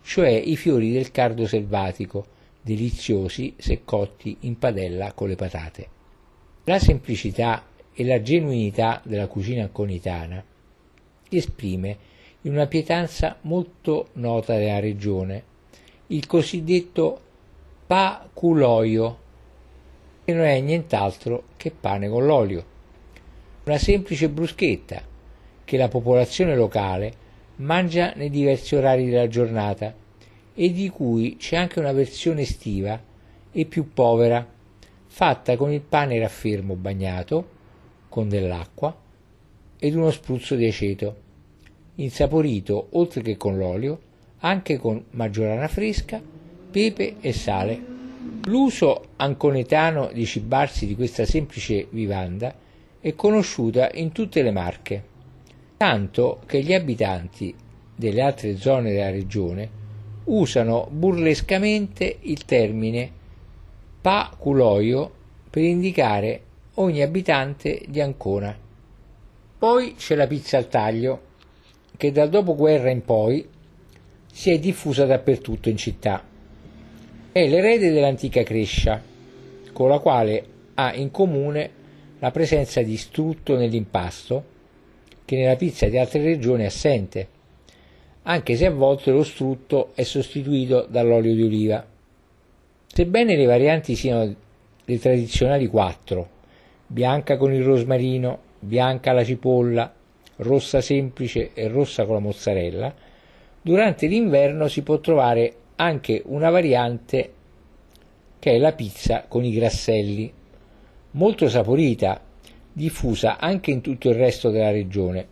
cioè 0.03 0.29
i 0.29 0.55
fiori 0.55 0.91
del 0.91 1.11
cardo 1.11 1.47
selvatico, 1.47 2.25
deliziosi 2.61 3.55
se 3.57 3.81
cotti 3.83 4.37
in 4.41 4.57
padella 4.57 5.13
con 5.13 5.29
le 5.29 5.35
patate. 5.35 5.87
La 6.65 6.79
semplicità 6.79 7.65
e 7.91 8.05
la 8.05 8.21
genuinità 8.21 9.01
della 9.03 9.27
cucina 9.27 9.67
conitana 9.67 10.43
esprime 11.29 11.97
in 12.45 12.53
una 12.53 12.67
pietanza 12.67 13.37
molto 13.41 14.09
nota 14.13 14.57
della 14.57 14.79
regione, 14.79 15.43
il 16.07 16.25
cosiddetto 16.25 17.19
paculoio, 17.87 19.17
che 20.25 20.33
non 20.33 20.45
è 20.45 20.59
nient'altro 20.59 21.43
che 21.57 21.71
pane 21.71 22.09
con 22.09 22.25
l'olio. 22.25 22.65
Una 23.63 23.77
semplice 23.77 24.29
bruschetta 24.29 25.01
che 25.63 25.77
la 25.77 25.87
popolazione 25.87 26.55
locale 26.55 27.21
mangia 27.57 28.13
nei 28.15 28.29
diversi 28.29 28.75
orari 28.75 29.09
della 29.09 29.27
giornata 29.27 29.93
e 30.53 30.71
di 30.71 30.89
cui 30.89 31.37
c'è 31.37 31.55
anche 31.55 31.79
una 31.79 31.93
versione 31.93 32.41
estiva 32.41 33.01
e 33.51 33.65
più 33.65 33.93
povera, 33.93 34.45
fatta 35.05 35.55
con 35.55 35.71
il 35.71 35.81
pane 35.81 36.19
raffermo 36.19 36.75
bagnato 36.75 37.49
con 38.09 38.27
dell'acqua 38.27 38.95
ed 39.79 39.95
uno 39.95 40.11
spruzzo 40.11 40.55
di 40.55 40.67
aceto, 40.67 41.22
insaporito 41.95 42.87
oltre 42.91 43.21
che 43.21 43.37
con 43.37 43.57
l'olio 43.57 43.99
anche 44.39 44.77
con 44.77 45.03
maggiorana 45.11 45.67
fresca, 45.67 46.21
pepe 46.71 47.15
e 47.21 47.33
sale. 47.33 47.91
L'uso 48.45 49.09
anconetano 49.15 50.09
di 50.13 50.25
cibarsi 50.25 50.85
di 50.85 50.95
questa 50.95 51.25
semplice 51.25 51.87
vivanda 51.91 52.53
è 52.99 53.15
conosciuta 53.15 53.89
in 53.93 54.11
tutte 54.11 54.41
le 54.41 54.51
Marche, 54.51 55.03
tanto 55.77 56.41
che 56.45 56.61
gli 56.61 56.73
abitanti 56.73 57.53
delle 57.95 58.21
altre 58.21 58.57
zone 58.57 58.91
della 58.91 59.11
regione 59.11 59.81
usano 60.25 60.87
burlescamente 60.89 62.17
il 62.21 62.45
termine 62.45 63.11
paculoio 64.01 65.11
per 65.49 65.63
indicare 65.63 66.41
ogni 66.75 67.01
abitante 67.01 67.81
di 67.87 68.01
Ancona. 68.01 68.57
Poi 69.57 69.95
c'è 69.95 70.15
la 70.15 70.27
pizza 70.27 70.57
al 70.57 70.67
taglio, 70.67 71.21
che 72.03 72.11
dal 72.11 72.27
dopoguerra 72.27 72.89
in 72.89 73.05
poi 73.05 73.47
si 74.29 74.51
è 74.51 74.59
diffusa 74.59 75.05
dappertutto 75.05 75.69
in 75.69 75.77
città. 75.77 76.21
È 77.31 77.47
l'erede 77.47 77.93
dell'antica 77.93 78.43
Crescia, 78.43 79.01
con 79.71 79.87
la 79.87 79.99
quale 79.99 80.45
ha 80.73 80.93
in 80.95 81.11
comune 81.11 81.69
la 82.19 82.29
presenza 82.31 82.81
di 82.81 82.97
strutto 82.97 83.55
nell'impasto, 83.55 84.43
che 85.23 85.37
nella 85.37 85.55
pizza 85.55 85.87
di 85.87 85.97
altre 85.97 86.21
regioni 86.21 86.63
è 86.63 86.65
assente, 86.65 87.27
anche 88.23 88.57
se 88.57 88.65
a 88.65 88.71
volte 88.71 89.11
lo 89.11 89.23
strutto 89.23 89.91
è 89.95 90.03
sostituito 90.03 90.85
dall'olio 90.89 91.33
di 91.33 91.43
oliva. 91.43 91.87
Sebbene 92.85 93.37
le 93.37 93.45
varianti 93.45 93.95
siano 93.95 94.35
le 94.83 94.99
tradizionali 94.99 95.67
quattro, 95.67 96.29
bianca 96.85 97.37
con 97.37 97.53
il 97.53 97.63
rosmarino, 97.63 98.39
bianca 98.59 99.11
alla 99.11 99.23
cipolla, 99.23 100.01
rossa 100.37 100.81
semplice 100.81 101.51
e 101.53 101.67
rossa 101.67 102.05
con 102.05 102.15
la 102.15 102.21
mozzarella, 102.21 102.93
durante 103.61 104.07
l'inverno 104.07 104.67
si 104.67 104.81
può 104.81 104.99
trovare 104.99 105.53
anche 105.75 106.21
una 106.25 106.49
variante 106.49 107.33
che 108.39 108.51
è 108.51 108.57
la 108.57 108.73
pizza 108.73 109.25
con 109.27 109.43
i 109.43 109.53
grasselli, 109.53 110.31
molto 111.11 111.47
saporita, 111.47 112.21
diffusa 112.73 113.37
anche 113.37 113.71
in 113.71 113.81
tutto 113.81 114.09
il 114.09 114.15
resto 114.15 114.49
della 114.49 114.71
regione. 114.71 115.27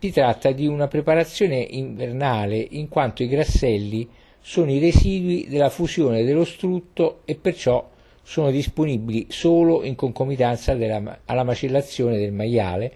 Si 0.00 0.10
tratta 0.10 0.50
di 0.50 0.66
una 0.66 0.86
preparazione 0.86 1.56
invernale 1.56 2.56
in 2.58 2.88
quanto 2.88 3.22
i 3.22 3.28
grasselli 3.28 4.06
sono 4.40 4.70
i 4.70 4.78
residui 4.78 5.46
della 5.48 5.70
fusione 5.70 6.24
dello 6.24 6.44
strutto 6.44 7.22
e 7.24 7.36
perciò 7.36 7.88
sono 8.22 8.50
disponibili 8.50 9.26
solo 9.30 9.82
in 9.84 9.94
concomitanza 9.94 10.74
della, 10.74 11.20
alla 11.24 11.44
macellazione 11.44 12.18
del 12.18 12.32
maiale 12.32 12.92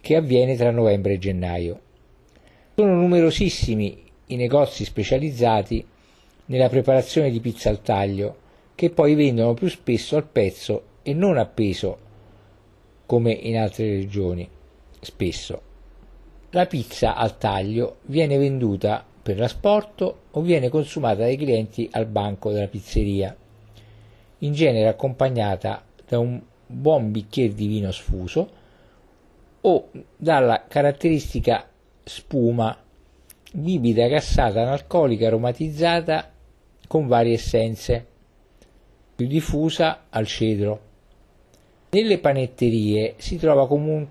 che 0.00 0.16
avviene 0.16 0.56
tra 0.56 0.70
novembre 0.70 1.14
e 1.14 1.18
gennaio. 1.18 1.80
Sono 2.74 2.94
numerosissimi 2.94 4.02
i 4.26 4.36
negozi 4.36 4.84
specializzati 4.84 5.84
nella 6.46 6.68
preparazione 6.68 7.30
di 7.30 7.40
pizza 7.40 7.68
al 7.68 7.82
taglio 7.82 8.36
che 8.74 8.90
poi 8.90 9.14
vendono 9.14 9.54
più 9.54 9.68
spesso 9.68 10.16
al 10.16 10.26
pezzo 10.26 10.84
e 11.02 11.12
non 11.12 11.36
a 11.36 11.46
peso 11.46 11.98
come 13.06 13.32
in 13.32 13.58
altre 13.58 13.86
regioni 13.90 14.48
spesso. 15.00 15.62
La 16.50 16.66
pizza 16.66 17.14
al 17.14 17.38
taglio 17.38 17.98
viene 18.06 18.38
venduta 18.38 19.04
per 19.22 19.38
l'asporto 19.38 20.22
o 20.30 20.40
viene 20.40 20.68
consumata 20.68 21.18
dai 21.18 21.36
clienti 21.36 21.88
al 21.92 22.06
banco 22.06 22.50
della 22.50 22.68
pizzeria, 22.68 23.36
in 24.38 24.52
genere 24.52 24.88
accompagnata 24.88 25.84
da 26.08 26.18
un 26.18 26.40
buon 26.66 27.10
bicchiere 27.10 27.54
di 27.54 27.66
vino 27.66 27.90
sfuso 27.90 28.58
o 29.62 29.90
dalla 30.16 30.64
caratteristica 30.68 31.68
spuma 32.02 32.76
bibita 33.52 34.06
gassata 34.06 34.62
analcolica 34.62 35.26
aromatizzata 35.26 36.32
con 36.86 37.06
varie 37.06 37.34
essenze, 37.34 38.06
più 39.14 39.26
diffusa 39.26 40.06
al 40.10 40.26
cedro. 40.26 40.88
Nelle 41.90 42.18
panetterie 42.18 43.14
si 43.18 43.36
trova 43.36 43.66
comun- 43.66 44.08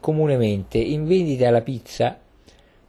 comunemente 0.00 0.78
in 0.78 1.06
vendita 1.06 1.50
la 1.50 1.62
pizza, 1.62 2.18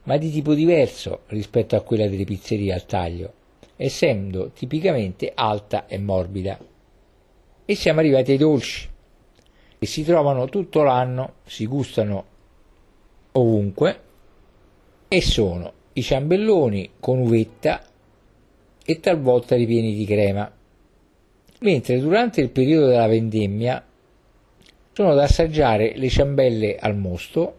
ma 0.04 0.16
di 0.16 0.30
tipo 0.30 0.54
diverso 0.54 1.22
rispetto 1.26 1.76
a 1.76 1.82
quella 1.82 2.08
delle 2.08 2.24
pizzerie 2.24 2.72
al 2.72 2.86
taglio, 2.86 3.32
essendo 3.76 4.50
tipicamente 4.50 5.32
alta 5.34 5.86
e 5.86 5.98
morbida. 5.98 6.58
E 7.64 7.74
siamo 7.74 8.00
arrivati 8.00 8.32
ai 8.32 8.38
dolci, 8.38 8.88
che 9.78 9.86
si 9.86 10.04
trovano 10.04 10.46
tutto 10.46 10.82
l'anno, 10.82 11.34
si 11.44 11.66
gustano 11.66 12.24
ovunque, 13.32 14.00
e 15.08 15.20
sono 15.22 15.72
i 15.94 16.02
ciambelloni 16.02 16.92
con 17.00 17.18
uvetta 17.18 17.82
e 18.84 19.00
talvolta 19.00 19.54
ripieni 19.54 19.94
di 19.94 20.04
crema, 20.04 20.50
mentre 21.60 21.98
durante 22.00 22.40
il 22.40 22.50
periodo 22.50 22.86
della 22.86 23.06
vendemmia 23.06 23.84
sono 24.92 25.14
da 25.14 25.22
assaggiare 25.22 25.96
le 25.96 26.08
ciambelle 26.08 26.76
al 26.76 26.96
mosto 26.96 27.56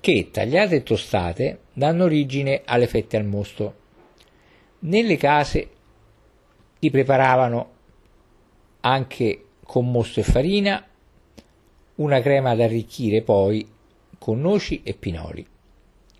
che, 0.00 0.30
tagliate 0.32 0.76
e 0.76 0.82
tostate, 0.82 1.60
danno 1.72 2.04
origine 2.04 2.62
alle 2.64 2.86
fette 2.86 3.16
al 3.16 3.24
mosto. 3.24 3.74
Nelle 4.80 5.16
case 5.16 5.68
si 6.80 6.90
preparavano 6.90 7.70
anche 8.80 9.44
con 9.64 9.90
mosto 9.90 10.20
e 10.20 10.22
farina 10.22 10.84
una 11.98 12.20
crema 12.20 12.54
da 12.54 12.64
arricchire 12.64 13.22
poi 13.22 13.66
con 14.18 14.40
noci 14.40 14.82
e 14.82 14.94
pinoli. 14.94 15.46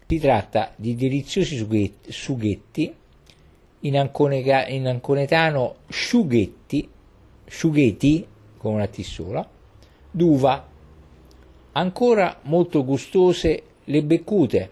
Si 0.06 0.18
tratta 0.18 0.72
di 0.76 0.94
deliziosi 0.94 1.56
sughetti, 2.08 2.94
in, 3.80 3.98
anconega, 3.98 4.66
in 4.68 4.86
anconetano 4.86 5.76
sciughetti, 5.88 6.88
sciughetti 7.44 8.26
con 8.56 8.74
una 8.74 8.86
T 8.86 9.46
d'uva. 10.10 10.66
Ancora 11.72 12.40
molto 12.42 12.84
gustose 12.84 13.62
le 13.84 14.02
beccute, 14.02 14.70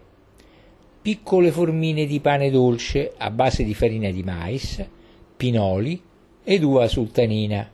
piccole 1.02 1.52
formine 1.52 2.07
di 2.07 2.18
pane 2.20 2.50
dolce 2.50 3.12
a 3.16 3.30
base 3.30 3.62
di 3.62 3.74
farina 3.74 4.11
di 4.11 4.22
mais, 4.22 4.84
pinoli 5.36 6.02
ed 6.42 6.62
uva 6.64 6.88
sultanina. 6.88 7.70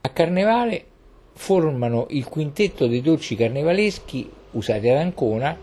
A 0.00 0.08
carnevale 0.08 0.86
formano 1.34 2.06
il 2.10 2.24
quintetto 2.24 2.86
dei 2.86 3.00
dolci 3.00 3.34
carnevaleschi 3.34 4.30
usati 4.52 4.88
ad 4.88 4.96
Ancona, 4.96 5.56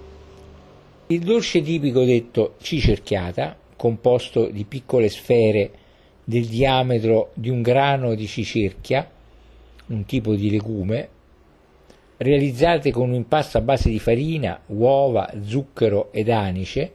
il 1.07 1.19
dolce 1.19 1.61
tipico 1.61 2.03
detto 2.03 2.55
cicerchiata, 2.61 3.57
composto 3.75 4.47
di 4.47 4.65
piccole 4.65 5.09
sfere 5.09 5.71
del 6.23 6.45
diametro 6.45 7.31
di 7.33 7.49
un 7.49 7.61
grano 7.61 8.13
di 8.13 8.27
cicerchia, 8.27 9.09
un 9.87 10.05
tipo 10.05 10.35
di 10.35 10.51
legume, 10.51 11.09
realizzate 12.17 12.91
con 12.91 13.09
un 13.09 13.15
impasto 13.15 13.57
a 13.57 13.61
base 13.61 13.89
di 13.89 13.99
farina, 13.99 14.61
uova, 14.67 15.31
zucchero 15.43 16.11
ed 16.11 16.29
anice, 16.29 16.91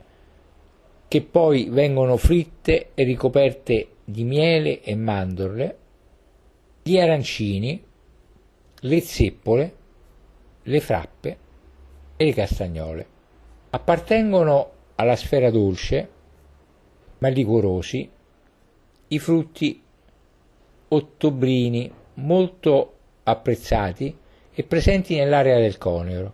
che 1.08 1.22
poi 1.22 1.68
vengono 1.70 2.16
fritte 2.16 2.90
e 2.94 3.04
ricoperte 3.04 3.88
di 4.04 4.24
miele 4.24 4.82
e 4.82 4.94
mandorle, 4.94 5.78
gli 6.82 6.98
arancini, 6.98 7.82
le 8.86 9.00
zeppole, 9.00 9.74
le 10.62 10.80
frappe 10.80 11.38
e 12.16 12.24
le 12.24 12.34
castagnole. 12.34 13.06
Appartengono 13.70 14.70
alla 14.96 15.16
sfera 15.16 15.50
dolce, 15.50 16.08
ma 17.18 17.28
liquorosi, 17.28 18.08
i 19.08 19.18
frutti 19.18 19.82
ottobrini 20.88 21.90
molto 22.14 22.92
apprezzati 23.24 24.16
e 24.52 24.62
presenti 24.64 25.16
nell'area 25.16 25.58
del 25.58 25.78
conero, 25.78 26.32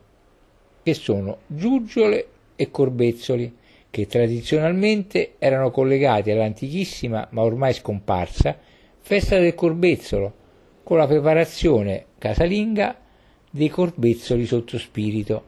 che 0.83 0.95
sono 0.95 1.39
giuggiole 1.47 2.27
e 2.57 2.71
corbezzoli, 2.71 3.59
che 3.91 4.07
tradizionalmente 4.07 5.35
erano 5.39 5.71
collegati 5.71 6.31
all'antichissima 6.31 7.29
ma 7.31 7.43
ormai 7.43 7.73
scomparsa 7.73 8.57
festa 8.99 9.39
del 9.39 9.55
corbezzolo, 9.55 10.35
con 10.83 10.99
la 10.99 11.07
preparazione 11.07 12.07
casalinga 12.21 12.97
dei 13.51 13.71
corbezzoli 13.71 14.45
sotto 14.45 14.79
spirito. 14.79 15.45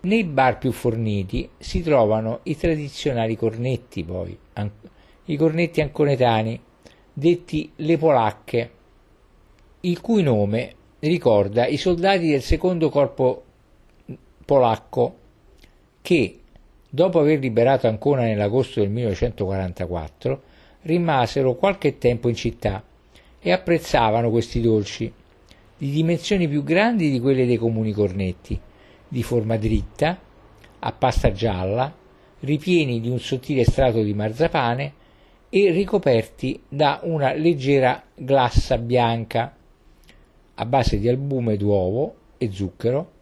Nei 0.00 0.24
bar 0.24 0.58
più 0.58 0.72
forniti 0.72 1.48
si 1.58 1.82
trovano 1.82 2.40
i 2.44 2.56
tradizionali 2.56 3.36
cornetti, 3.36 4.02
poi, 4.02 4.36
i 5.26 5.36
cornetti 5.36 5.80
anconetani, 5.82 6.58
detti 7.12 7.70
le 7.76 7.98
polacche, 7.98 8.70
il 9.80 10.00
cui 10.00 10.22
nome 10.22 10.74
ricorda 11.00 11.66
i 11.66 11.76
soldati 11.76 12.28
del 12.28 12.42
secondo 12.42 12.88
corpo 12.88 13.44
polacco 14.44 15.16
che, 16.00 16.38
dopo 16.88 17.20
aver 17.20 17.40
liberato 17.40 17.86
Ancona 17.86 18.22
nell'agosto 18.22 18.80
del 18.80 18.88
1944, 18.88 20.42
rimasero 20.82 21.54
qualche 21.56 21.98
tempo 21.98 22.28
in 22.28 22.34
città 22.34 22.82
e 23.40 23.52
apprezzavano 23.52 24.30
questi 24.30 24.60
dolci, 24.60 25.12
di 25.78 25.90
dimensioni 25.90 26.48
più 26.48 26.64
grandi 26.64 27.10
di 27.10 27.20
quelle 27.20 27.46
dei 27.46 27.56
comuni 27.56 27.92
cornetti, 27.92 28.60
di 29.06 29.22
forma 29.22 29.56
dritta, 29.56 30.18
a 30.80 30.92
pasta 30.92 31.32
gialla, 31.32 31.94
ripieni 32.40 33.00
di 33.00 33.08
un 33.08 33.20
sottile 33.20 33.64
strato 33.64 34.02
di 34.02 34.12
marzapane 34.12 34.92
e 35.48 35.70
ricoperti 35.70 36.60
da 36.68 37.00
una 37.04 37.32
leggera 37.32 38.02
glassa 38.14 38.76
bianca 38.76 39.56
a 40.54 40.66
base 40.66 40.98
di 40.98 41.08
albume 41.08 41.56
d'uovo 41.56 42.14
e 42.36 42.50
zucchero 42.50 43.12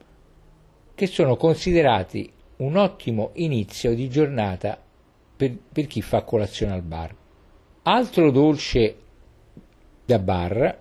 che 0.94 1.06
sono 1.06 1.36
considerati 1.36 2.30
un 2.56 2.76
ottimo 2.76 3.30
inizio 3.34 3.94
di 3.94 4.08
giornata 4.08 4.80
per, 5.36 5.54
per 5.72 5.86
chi 5.86 6.00
fa 6.00 6.22
colazione 6.22 6.72
al 6.72 6.82
bar. 6.82 7.14
Altro 7.82 8.30
dolce 8.30 8.96
da 10.06 10.18
bar 10.18 10.78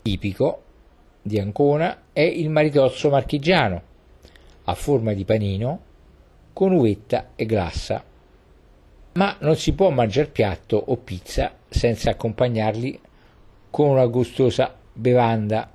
tipico 0.00 0.61
di 1.22 1.38
Ancona 1.38 2.02
è 2.12 2.20
il 2.20 2.50
maritozzo 2.50 3.08
marchigiano 3.08 3.82
a 4.64 4.74
forma 4.74 5.12
di 5.12 5.24
panino 5.24 5.80
con 6.52 6.72
uvetta 6.72 7.30
e 7.36 7.46
glassa. 7.46 8.04
Ma 9.14 9.36
non 9.40 9.56
si 9.56 9.72
può 9.72 9.90
mangiare 9.90 10.28
piatto 10.28 10.76
o 10.76 10.96
pizza 10.96 11.54
senza 11.68 12.10
accompagnarli 12.10 13.00
con 13.70 13.88
una 13.90 14.06
gustosa 14.06 14.74
bevanda. 14.92 15.70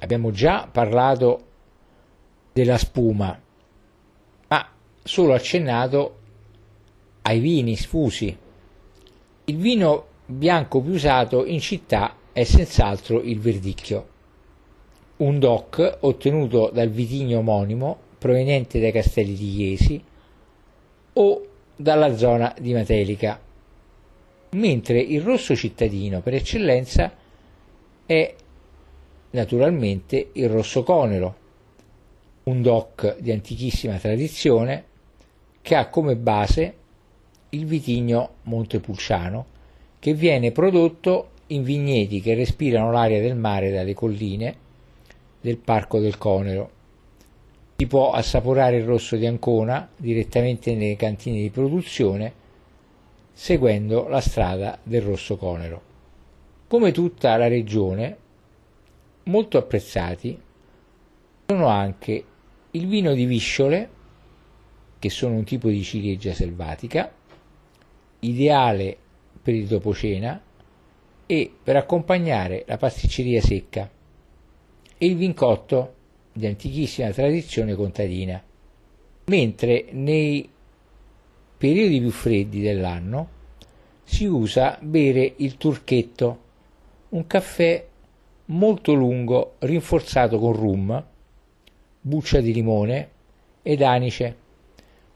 Abbiamo 0.00 0.30
già 0.30 0.68
parlato 0.70 1.46
della 2.52 2.78
spuma, 2.78 3.38
ma 4.48 4.68
solo 5.02 5.34
accennato 5.34 6.18
ai 7.22 7.38
vini 7.38 7.76
sfusi. 7.76 8.36
Il 9.44 9.56
vino 9.56 10.06
bianco 10.26 10.80
più 10.80 10.92
usato 10.92 11.44
in 11.44 11.60
città 11.60 12.16
è 12.32 12.44
senz'altro 12.44 13.20
il 13.20 13.38
verdicchio, 13.40 14.08
un 15.20 15.38
DOC 15.38 15.98
ottenuto 16.00 16.70
dal 16.72 16.88
vitigno 16.88 17.38
omonimo 17.38 17.98
proveniente 18.18 18.80
dai 18.80 18.92
castelli 18.92 19.34
di 19.34 19.60
Iesi 19.62 20.02
o 21.12 21.46
dalla 21.76 22.16
zona 22.16 22.54
di 22.58 22.72
Matelica, 22.72 23.40
mentre 24.50 25.00
il 25.00 25.20
rosso 25.20 25.54
cittadino 25.54 26.20
per 26.20 26.34
eccellenza 26.34 27.12
è 28.06 28.34
naturalmente 29.30 30.30
il 30.32 30.48
rosso 30.48 30.82
conero, 30.82 31.36
un 32.44 32.62
DOC 32.62 33.18
di 33.18 33.30
antichissima 33.30 33.96
tradizione 33.96 34.84
che 35.60 35.74
ha 35.74 35.88
come 35.88 36.16
base 36.16 36.74
il 37.50 37.66
vitigno 37.66 38.36
Montepulciano, 38.42 39.46
che 39.98 40.14
viene 40.14 40.50
prodotto 40.50 41.30
in 41.48 41.62
vigneti 41.62 42.20
che 42.20 42.34
respirano 42.34 42.90
l'aria 42.90 43.20
del 43.20 43.36
mare 43.36 43.70
dalle 43.70 43.92
colline 43.92 44.68
del 45.40 45.56
Parco 45.56 45.98
del 45.98 46.18
Conero. 46.18 46.70
Si 47.76 47.86
può 47.86 48.10
assaporare 48.12 48.76
il 48.76 48.84
rosso 48.84 49.16
di 49.16 49.26
Ancona 49.26 49.88
direttamente 49.96 50.74
nelle 50.74 50.96
cantine 50.96 51.40
di 51.40 51.50
produzione 51.50 52.32
seguendo 53.32 54.06
la 54.08 54.20
strada 54.20 54.78
del 54.82 55.00
Rosso 55.00 55.38
Conero. 55.38 55.82
Come 56.68 56.92
tutta 56.92 57.36
la 57.38 57.48
regione, 57.48 58.16
molto 59.24 59.56
apprezzati 59.56 60.38
sono 61.46 61.66
anche 61.66 62.24
il 62.72 62.86
vino 62.86 63.14
di 63.14 63.24
visciole, 63.24 63.88
che 64.98 65.08
sono 65.08 65.36
un 65.36 65.44
tipo 65.44 65.68
di 65.68 65.82
ciliegia 65.82 66.34
selvatica, 66.34 67.10
ideale 68.20 68.94
per 69.42 69.54
il 69.54 69.66
dopocena 69.66 70.38
e 71.24 71.52
per 71.62 71.76
accompagnare 71.76 72.64
la 72.66 72.76
pasticceria 72.76 73.40
secca, 73.40 73.90
e 75.02 75.06
il 75.06 75.16
vincotto 75.16 75.94
di 76.30 76.46
antichissima 76.46 77.08
tradizione 77.08 77.74
contadina, 77.74 78.42
mentre 79.24 79.86
nei 79.92 80.46
periodi 81.56 82.00
più 82.00 82.10
freddi 82.10 82.60
dell'anno 82.60 83.28
si 84.04 84.26
usa 84.26 84.76
bere 84.78 85.32
il 85.36 85.56
turchetto, 85.56 86.38
un 87.08 87.26
caffè 87.26 87.82
molto 88.46 88.92
lungo 88.92 89.54
rinforzato 89.60 90.38
con 90.38 90.52
rum, 90.52 91.04
buccia 91.98 92.40
di 92.40 92.52
limone 92.52 93.10
ed 93.62 93.80
anice, 93.80 94.36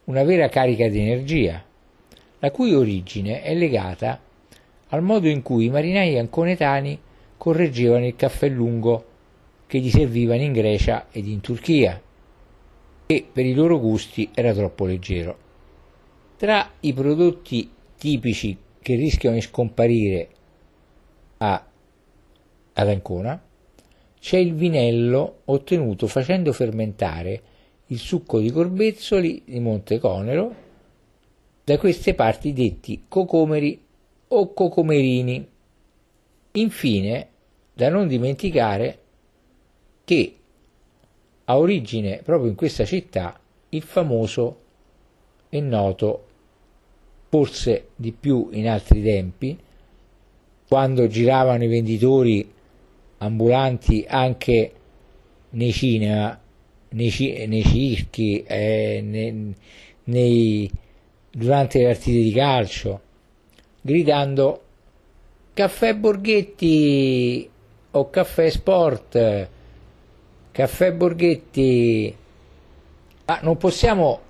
una 0.05 0.23
vera 0.23 0.48
carica 0.48 0.89
di 0.89 0.98
energia 0.98 1.62
la 2.39 2.51
cui 2.51 2.73
origine 2.73 3.43
è 3.43 3.55
legata 3.55 4.19
al 4.89 5.02
modo 5.02 5.28
in 5.28 5.43
cui 5.43 5.66
i 5.66 5.70
marinai 5.70 6.16
anconetani 6.16 6.98
correggevano 7.36 8.06
il 8.06 8.16
caffè 8.16 8.48
lungo 8.48 9.12
che 9.66 9.78
gli 9.78 9.90
servivano 9.90 10.42
in 10.42 10.52
Grecia 10.52 11.06
ed 11.10 11.26
in 11.26 11.40
Turchia 11.40 12.00
e 13.06 13.26
per 13.30 13.44
i 13.44 13.54
loro 13.54 13.78
gusti 13.78 14.30
era 14.34 14.52
troppo 14.52 14.86
leggero. 14.86 15.38
Tra 16.36 16.70
i 16.80 16.92
prodotti 16.92 17.70
tipici 17.96 18.56
che 18.80 18.94
rischiano 18.96 19.34
di 19.34 19.40
scomparire 19.40 20.28
a, 21.38 21.66
ad 22.72 22.88
Ancona 22.88 23.42
c'è 24.18 24.38
il 24.38 24.54
vinello 24.54 25.40
ottenuto 25.44 26.06
facendo 26.06 26.52
fermentare 26.52 27.42
il 27.88 27.98
succo 27.98 28.40
di 28.40 28.50
corbezzoli 28.50 29.42
di 29.44 29.60
Monte 29.60 29.98
Conero 29.98 30.54
da 31.64 31.78
queste 31.78 32.14
parti 32.14 32.52
detti 32.52 33.04
cocomeri 33.08 33.82
o 34.28 34.52
cocomerini. 34.52 35.48
Infine, 36.52 37.28
da 37.72 37.88
non 37.88 38.06
dimenticare 38.06 38.98
che 40.05 40.35
ha 41.44 41.59
origine 41.59 42.20
proprio 42.22 42.51
in 42.51 42.56
questa 42.56 42.85
città 42.85 43.39
il 43.70 43.82
famoso 43.82 44.60
e 45.48 45.60
noto, 45.60 46.26
forse 47.28 47.89
di 47.97 48.12
più 48.12 48.48
in 48.52 48.68
altri 48.68 49.02
tempi, 49.02 49.59
quando 50.66 51.06
giravano 51.06 51.64
i 51.64 51.68
venditori 51.68 52.52
ambulanti 53.18 54.05
anche 54.09 54.72
nei 55.51 55.72
cinema, 55.72 56.39
nei, 56.90 57.47
nei 57.47 57.64
circhi, 57.64 58.43
eh, 58.43 59.01
nei, 59.02 59.55
nei 60.05 60.70
durante 61.31 61.78
le 61.78 61.85
partite 61.86 62.18
di 62.18 62.32
calcio, 62.32 63.01
gridando 63.81 64.62
caffè 65.52 65.94
Borghetti 65.94 67.48
o 67.90 68.10
caffè 68.10 68.51
Sport, 68.51 69.48
caffè 70.55 70.93
Borghetti. 70.93 72.16
Ma 73.26 73.40
non 73.43 73.56
possiamo 73.56 74.20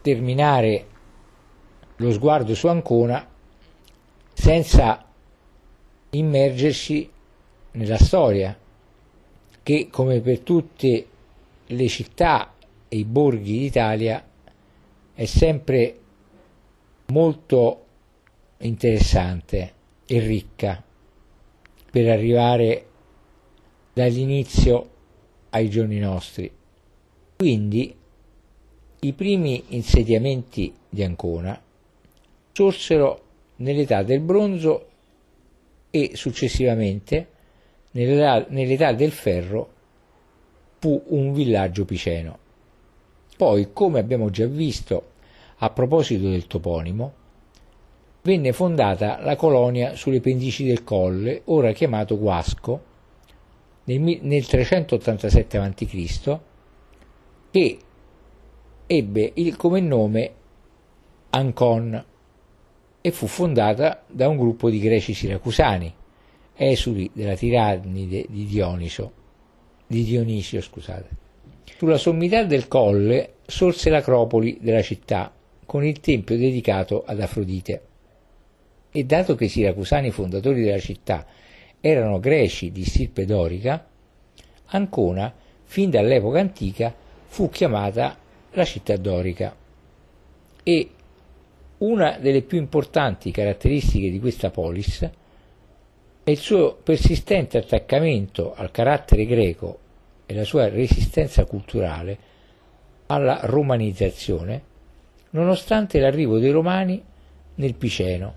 terminare 0.00 0.86
lo 1.96 2.12
sguardo 2.12 2.54
su 2.54 2.68
Ancona 2.68 3.26
senza 4.32 5.04
immergersi 6.10 7.10
nella 7.72 7.98
storia 7.98 8.56
che 9.62 9.88
come 9.90 10.20
per 10.20 10.40
tutte 10.40 11.06
le 11.66 11.88
città 11.88 12.54
e 12.86 12.96
i 12.98 13.04
borghi 13.04 13.58
d'Italia 13.58 14.24
è 15.12 15.24
sempre 15.24 15.98
molto 17.06 17.84
interessante 18.58 19.72
e 20.06 20.20
ricca 20.20 20.80
per 21.90 22.10
arrivare 22.10 22.86
dall'inizio 23.92 24.90
ai 25.50 25.68
giorni 25.68 25.98
nostri. 25.98 26.50
Quindi 27.36 27.94
i 29.00 29.12
primi 29.12 29.64
insediamenti 29.68 30.74
di 30.88 31.02
Ancona 31.02 31.60
sorsero 32.52 33.22
nell'età 33.56 34.02
del 34.02 34.20
bronzo 34.20 34.86
e 35.90 36.12
successivamente 36.14 37.28
nell'età, 37.92 38.46
nell'età 38.48 38.92
del 38.92 39.12
ferro 39.12 39.72
fu 40.78 41.02
un 41.08 41.32
villaggio 41.32 41.84
piceno. 41.84 42.38
Poi, 43.36 43.68
come 43.72 43.98
abbiamo 43.98 44.30
già 44.30 44.46
visto 44.46 45.12
a 45.58 45.70
proposito 45.70 46.28
del 46.28 46.46
toponimo, 46.46 47.12
venne 48.22 48.52
fondata 48.52 49.20
la 49.20 49.36
colonia 49.36 49.94
sulle 49.94 50.20
pendici 50.20 50.64
del 50.64 50.84
Colle, 50.84 51.42
ora 51.44 51.72
chiamato 51.72 52.18
Guasco, 52.18 52.94
nel, 53.86 54.18
nel 54.22 54.46
387 54.46 55.58
a.C., 55.58 56.38
che 57.50 57.78
ebbe 58.86 59.32
il, 59.34 59.56
come 59.56 59.80
nome 59.80 60.32
Ancon 61.30 62.04
e 63.00 63.10
fu 63.10 63.26
fondata 63.26 64.04
da 64.06 64.28
un 64.28 64.36
gruppo 64.36 64.68
di 64.68 64.78
greci 64.78 65.14
siracusani, 65.14 65.92
esuli 66.54 67.10
della 67.12 67.36
tirannide 67.36 68.26
di 68.28 68.46
Dioniso, 68.46 69.12
di 69.86 70.02
Dionisio, 70.04 70.60
scusate. 70.60 71.08
Sulla 71.76 71.98
sommità 71.98 72.42
del 72.44 72.68
colle 72.68 73.34
sorse 73.46 73.90
l'acropoli 73.90 74.58
della 74.60 74.82
città, 74.82 75.32
con 75.64 75.84
il 75.84 76.00
tempio 76.00 76.36
dedicato 76.36 77.04
ad 77.04 77.20
Afrodite. 77.20 77.82
E 78.90 79.04
dato 79.04 79.34
che 79.34 79.44
i 79.44 79.48
siracusani 79.48 80.10
fondatori 80.10 80.62
della 80.62 80.78
città 80.78 81.26
erano 81.86 82.18
greci 82.20 82.72
di 82.72 82.84
stirpe 82.84 83.24
dorica, 83.24 83.86
Ancona, 84.68 85.32
fin 85.64 85.90
dall'epoca 85.90 86.40
antica, 86.40 86.92
fu 87.26 87.48
chiamata 87.48 88.16
la 88.52 88.64
città 88.64 88.96
dorica. 88.96 89.54
E 90.62 90.90
una 91.78 92.18
delle 92.18 92.42
più 92.42 92.58
importanti 92.58 93.30
caratteristiche 93.30 94.10
di 94.10 94.18
questa 94.18 94.50
polis 94.50 95.08
è 96.24 96.30
il 96.30 96.38
suo 96.38 96.74
persistente 96.82 97.58
attaccamento 97.58 98.54
al 98.54 98.70
carattere 98.72 99.26
greco 99.26 99.78
e 100.26 100.34
la 100.34 100.44
sua 100.44 100.68
resistenza 100.68 101.44
culturale 101.44 102.18
alla 103.06 103.40
romanizzazione, 103.42 104.62
nonostante 105.30 106.00
l'arrivo 106.00 106.38
dei 106.38 106.50
romani 106.50 107.00
nel 107.56 107.74
Piceno, 107.74 108.34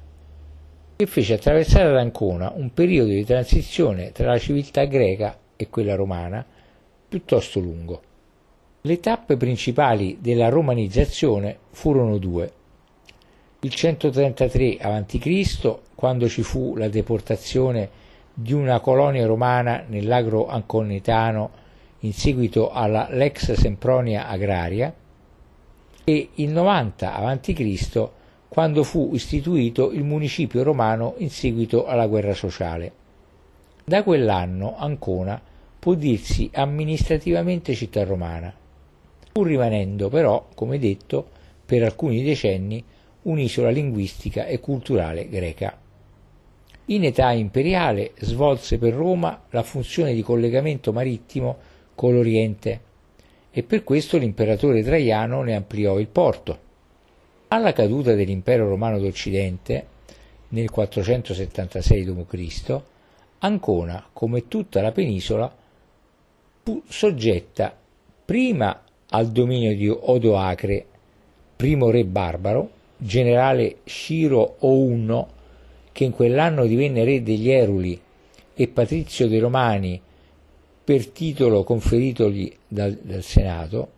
che 0.99 1.05
fece 1.05 1.35
attraversare 1.35 1.87
ad 1.87 1.95
Ancona 1.95 2.51
un 2.53 2.73
periodo 2.73 3.11
di 3.11 3.23
transizione 3.23 4.11
tra 4.11 4.27
la 4.27 4.37
civiltà 4.37 4.83
greca 4.83 5.33
e 5.55 5.69
quella 5.69 5.95
romana 5.95 6.45
piuttosto 7.07 7.61
lungo. 7.61 8.01
Le 8.81 8.99
tappe 8.99 9.37
principali 9.37 10.17
della 10.19 10.49
romanizzazione 10.49 11.57
furono 11.69 12.17
due. 12.17 12.51
Il 13.61 13.73
133 13.73 14.75
a.C., 14.75 15.77
quando 15.95 16.27
ci 16.27 16.41
fu 16.41 16.75
la 16.75 16.89
deportazione 16.89 17.89
di 18.33 18.51
una 18.51 18.81
colonia 18.81 19.25
romana 19.25 19.85
nell'agro 19.87 20.49
anconetano 20.49 21.49
in 21.99 22.11
seguito 22.11 22.71
alla 22.71 23.07
Lex 23.09 23.53
Sempronia 23.53 24.27
Agraria 24.27 24.93
e 26.03 26.29
il 26.33 26.49
90 26.49 27.15
a.C. 27.15 28.09
quando 28.49 28.83
fu 28.83 29.11
istituito 29.13 29.91
il 29.91 30.03
municipio 30.03 30.63
romano 30.63 31.13
in 31.19 31.29
seguito 31.29 31.85
alla 31.85 32.07
guerra 32.07 32.33
sociale. 32.33 32.91
Da 33.85 34.03
quell'anno 34.03 34.75
Ancona 34.75 35.41
può 35.79 35.93
dirsi 35.93 36.49
amministrativamente 36.53 37.75
città 37.75 38.03
romana, 38.03 38.53
pur 39.31 39.47
rimanendo 39.47 40.09
però, 40.09 40.47
come 40.55 40.79
detto, 40.79 41.29
per 41.65 41.83
alcuni 41.83 42.23
decenni 42.23 42.83
un'isola 43.21 43.69
linguistica 43.69 44.45
e 44.45 44.59
culturale 44.59 45.29
greca. 45.29 45.77
In 46.85 47.05
età 47.05 47.31
imperiale 47.31 48.13
svolse 48.17 48.79
per 48.79 48.93
Roma 48.93 49.43
la 49.51 49.61
funzione 49.61 50.13
di 50.15 50.23
collegamento 50.23 50.91
marittimo 50.91 51.57
con 51.93 52.15
l'Oriente 52.15 52.81
e 53.51 53.61
per 53.61 53.83
questo 53.83 54.17
l'imperatore 54.17 54.83
Traiano 54.83 55.43
ne 55.43 55.55
ampliò 55.55 55.99
il 55.99 56.07
porto. 56.07 56.67
Alla 57.51 57.73
caduta 57.73 58.13
dell'impero 58.13 58.69
romano 58.69 58.99
d'Occidente, 58.99 59.87
nel 60.49 60.69
476 60.69 62.05
d.C., 62.05 62.81
Ancona, 63.39 64.05
come 64.13 64.47
tutta 64.47 64.81
la 64.81 64.91
penisola, 64.91 65.51
fu 66.61 66.83
soggetta 66.87 67.75
prima 68.23 68.83
al 69.09 69.31
dominio 69.31 69.75
di 69.75 69.89
Odoacre, 69.89 70.85
primo 71.55 71.89
re 71.89 72.05
barbaro, 72.05 72.69
generale 72.97 73.77
Ciro 73.85 74.57
Ouno, 74.59 75.27
che 75.91 76.03
in 76.03 76.11
quell'anno 76.11 76.67
divenne 76.67 77.03
re 77.03 77.23
degli 77.23 77.49
Eruli 77.49 77.99
e 78.53 78.67
patrizio 78.67 79.27
dei 79.27 79.39
Romani 79.39 79.99
per 80.83 81.07
titolo 81.07 81.63
conferitogli 81.63 82.55
dal, 82.67 82.93
dal 83.01 83.23
Senato, 83.23 83.91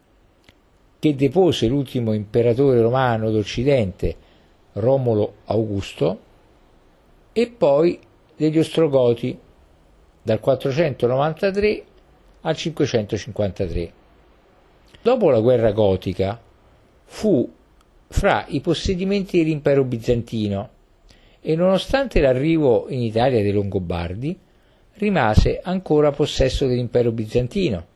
che 1.01 1.15
depose 1.15 1.65
l'ultimo 1.65 2.13
imperatore 2.13 2.79
romano 2.79 3.31
d'Occidente, 3.31 4.15
Romolo 4.73 5.37
Augusto, 5.45 6.19
e 7.33 7.47
poi 7.47 7.99
degli 8.35 8.59
Ostrogoti 8.59 9.35
dal 10.21 10.39
493 10.39 11.83
al 12.41 12.55
553. 12.55 13.91
Dopo 15.01 15.31
la 15.31 15.39
guerra 15.39 15.71
gotica 15.71 16.39
fu 17.05 17.51
fra 18.07 18.45
i 18.49 18.61
possedimenti 18.61 19.39
dell'impero 19.39 19.83
bizantino 19.83 20.69
e 21.41 21.55
nonostante 21.55 22.21
l'arrivo 22.21 22.85
in 22.89 23.01
Italia 23.01 23.41
dei 23.41 23.51
Longobardi, 23.51 24.37
rimase 24.97 25.61
ancora 25.63 26.11
possesso 26.11 26.67
dell'impero 26.67 27.11
bizantino, 27.11 27.87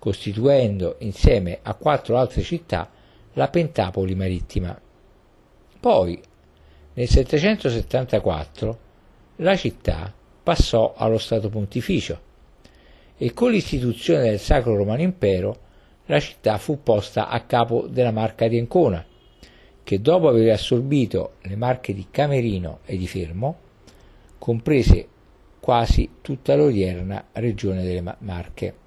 costituendo 0.00 0.96
insieme 1.00 1.58
a 1.62 1.74
quattro 1.74 2.16
altre 2.16 2.40
città 2.40 2.90
la 3.34 3.48
Pentapoli 3.48 4.14
marittima. 4.14 4.76
Poi, 5.78 6.20
nel 6.94 7.08
774, 7.08 8.78
la 9.36 9.54
città 9.56 10.12
passò 10.42 10.94
allo 10.96 11.18
Stato 11.18 11.50
Pontificio 11.50 12.28
e 13.16 13.32
con 13.34 13.50
l'istituzione 13.50 14.30
del 14.30 14.40
Sacro 14.40 14.74
Romano 14.74 15.02
Impero 15.02 15.68
la 16.06 16.18
città 16.18 16.56
fu 16.56 16.82
posta 16.82 17.28
a 17.28 17.42
capo 17.42 17.86
della 17.86 18.10
Marca 18.10 18.48
di 18.48 18.58
Ancona, 18.58 19.04
che 19.84 20.00
dopo 20.00 20.28
aver 20.28 20.50
assorbito 20.50 21.34
le 21.42 21.56
marche 21.56 21.92
di 21.92 22.06
Camerino 22.10 22.80
e 22.86 22.96
di 22.96 23.06
Fermo, 23.06 23.58
comprese 24.38 25.06
quasi 25.60 26.08
tutta 26.22 26.56
l'odierna 26.56 27.26
regione 27.32 27.82
delle 27.82 28.16
Marche. 28.20 28.79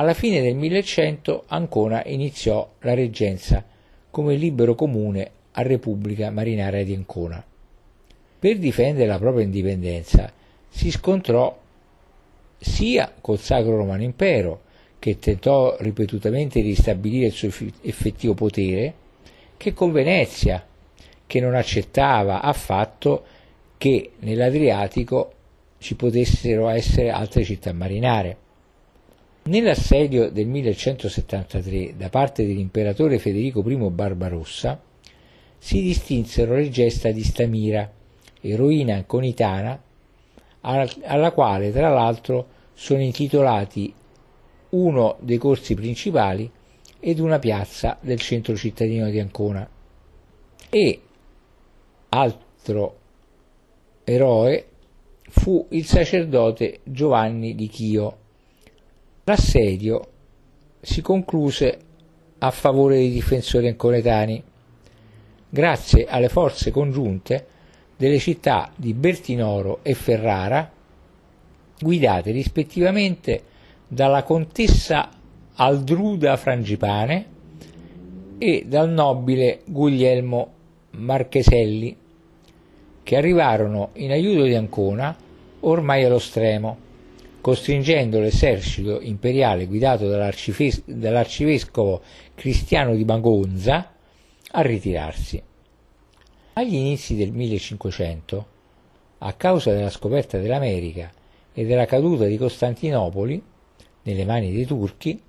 Alla 0.00 0.14
fine 0.14 0.40
del 0.40 0.54
1100 0.54 1.44
Ancona 1.48 2.02
iniziò 2.06 2.66
la 2.80 2.94
reggenza 2.94 3.62
come 4.10 4.34
libero 4.34 4.74
comune 4.74 5.30
a 5.52 5.60
Repubblica 5.60 6.30
Marinaria 6.30 6.82
di 6.82 6.94
Ancona. 6.94 7.44
Per 8.38 8.58
difendere 8.58 9.06
la 9.06 9.18
propria 9.18 9.44
indipendenza 9.44 10.32
si 10.70 10.90
scontrò 10.90 11.54
sia 12.56 13.12
col 13.20 13.38
Sacro 13.38 13.76
Romano 13.76 14.02
Impero, 14.02 14.62
che 14.98 15.18
tentò 15.18 15.76
ripetutamente 15.80 16.62
di 16.62 16.68
ristabilire 16.68 17.26
il 17.26 17.32
suo 17.32 17.50
effettivo 17.82 18.32
potere, 18.32 18.94
che 19.58 19.74
con 19.74 19.92
Venezia, 19.92 20.66
che 21.26 21.40
non 21.40 21.54
accettava 21.54 22.40
affatto 22.40 23.22
che 23.76 24.12
nell'Adriatico 24.20 25.32
ci 25.76 25.94
potessero 25.94 26.70
essere 26.70 27.10
altre 27.10 27.44
città 27.44 27.74
marinare. 27.74 28.48
Nell'assedio 29.42 30.30
del 30.30 30.46
1173 30.46 31.96
da 31.96 32.08
parte 32.10 32.46
dell'imperatore 32.46 33.18
Federico 33.18 33.68
I 33.68 33.90
Barbarossa 33.90 34.80
si 35.58 35.80
distinsero 35.82 36.54
le 36.54 36.68
gesta 36.68 37.10
di 37.10 37.24
Stamira, 37.24 37.90
eroina 38.40 38.94
anconitana, 38.96 39.82
alla 40.60 41.32
quale 41.32 41.72
tra 41.72 41.88
l'altro 41.88 42.48
sono 42.74 43.00
intitolati 43.00 43.92
uno 44.70 45.16
dei 45.20 45.38
corsi 45.38 45.74
principali 45.74 46.50
ed 47.00 47.18
una 47.18 47.38
piazza 47.38 47.96
del 48.00 48.20
centro 48.20 48.54
cittadino 48.54 49.08
di 49.08 49.18
Ancona. 49.18 49.68
E 50.68 51.00
altro 52.10 52.98
eroe 54.04 54.66
fu 55.28 55.66
il 55.70 55.86
sacerdote 55.86 56.80
Giovanni 56.84 57.54
di 57.54 57.68
Chio. 57.68 58.18
L'assedio 59.30 60.06
si 60.80 61.02
concluse 61.02 61.78
a 62.38 62.50
favore 62.50 62.96
dei 62.96 63.12
difensori 63.12 63.68
anconetani, 63.68 64.42
grazie 65.48 66.06
alle 66.08 66.28
forze 66.28 66.72
congiunte 66.72 67.46
delle 67.96 68.18
città 68.18 68.72
di 68.74 68.92
Bertinoro 68.92 69.78
e 69.82 69.94
Ferrara, 69.94 70.68
guidate 71.78 72.32
rispettivamente 72.32 73.42
dalla 73.86 74.24
contessa 74.24 75.10
Aldruda 75.54 76.36
Frangipane 76.36 77.26
e 78.36 78.64
dal 78.66 78.90
nobile 78.90 79.60
Guglielmo 79.64 80.52
Marcheselli, 80.96 81.96
che 83.04 83.16
arrivarono 83.16 83.90
in 83.92 84.10
aiuto 84.10 84.42
di 84.42 84.56
Ancona 84.56 85.16
ormai 85.60 86.02
allo 86.02 86.18
stremo, 86.18 86.88
costringendo 87.40 88.20
l'esercito 88.20 89.00
imperiale 89.00 89.66
guidato 89.66 90.08
dall'arcivescovo 90.08 92.02
Cristiano 92.34 92.94
di 92.94 93.04
Magonza 93.04 93.94
a 94.52 94.60
ritirarsi. 94.60 95.42
Agli 96.54 96.74
inizi 96.74 97.16
del 97.16 97.32
1500, 97.32 98.46
a 99.18 99.32
causa 99.34 99.72
della 99.72 99.90
scoperta 99.90 100.38
dell'America 100.38 101.10
e 101.52 101.64
della 101.64 101.86
caduta 101.86 102.26
di 102.26 102.36
Costantinopoli 102.36 103.42
nelle 104.02 104.24
mani 104.24 104.52
dei 104.52 104.66
turchi, 104.66 105.20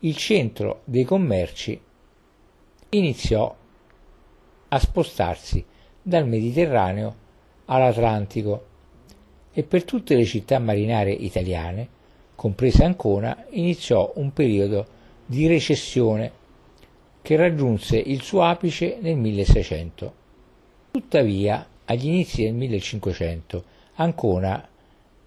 il 0.00 0.16
centro 0.16 0.82
dei 0.84 1.04
commerci 1.04 1.80
iniziò 2.90 3.54
a 4.68 4.78
spostarsi 4.78 5.64
dal 6.02 6.26
Mediterraneo 6.26 7.14
all'Atlantico 7.66 8.72
e 9.54 9.62
per 9.62 9.84
tutte 9.84 10.16
le 10.16 10.24
città 10.24 10.58
marinare 10.58 11.12
italiane, 11.12 11.88
compresa 12.34 12.84
Ancona, 12.84 13.46
iniziò 13.50 14.12
un 14.16 14.32
periodo 14.32 14.86
di 15.24 15.46
recessione 15.46 16.42
che 17.22 17.36
raggiunse 17.36 17.96
il 17.96 18.20
suo 18.20 18.42
apice 18.42 18.98
nel 19.00 19.16
1600. 19.16 20.14
Tuttavia, 20.90 21.66
agli 21.84 22.06
inizi 22.06 22.42
del 22.42 22.54
1500, 22.54 23.64
Ancona 23.94 24.68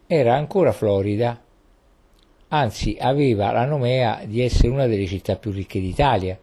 era 0.05 0.35
ancora 0.35 0.73
florida, 0.73 1.41
anzi 2.49 2.97
aveva 2.99 3.51
la 3.51 3.65
nomea 3.65 4.21
di 4.25 4.41
essere 4.41 4.67
una 4.67 4.87
delle 4.87 5.07
città 5.07 5.37
più 5.37 5.51
ricche 5.51 5.79
d'Italia, 5.79 6.37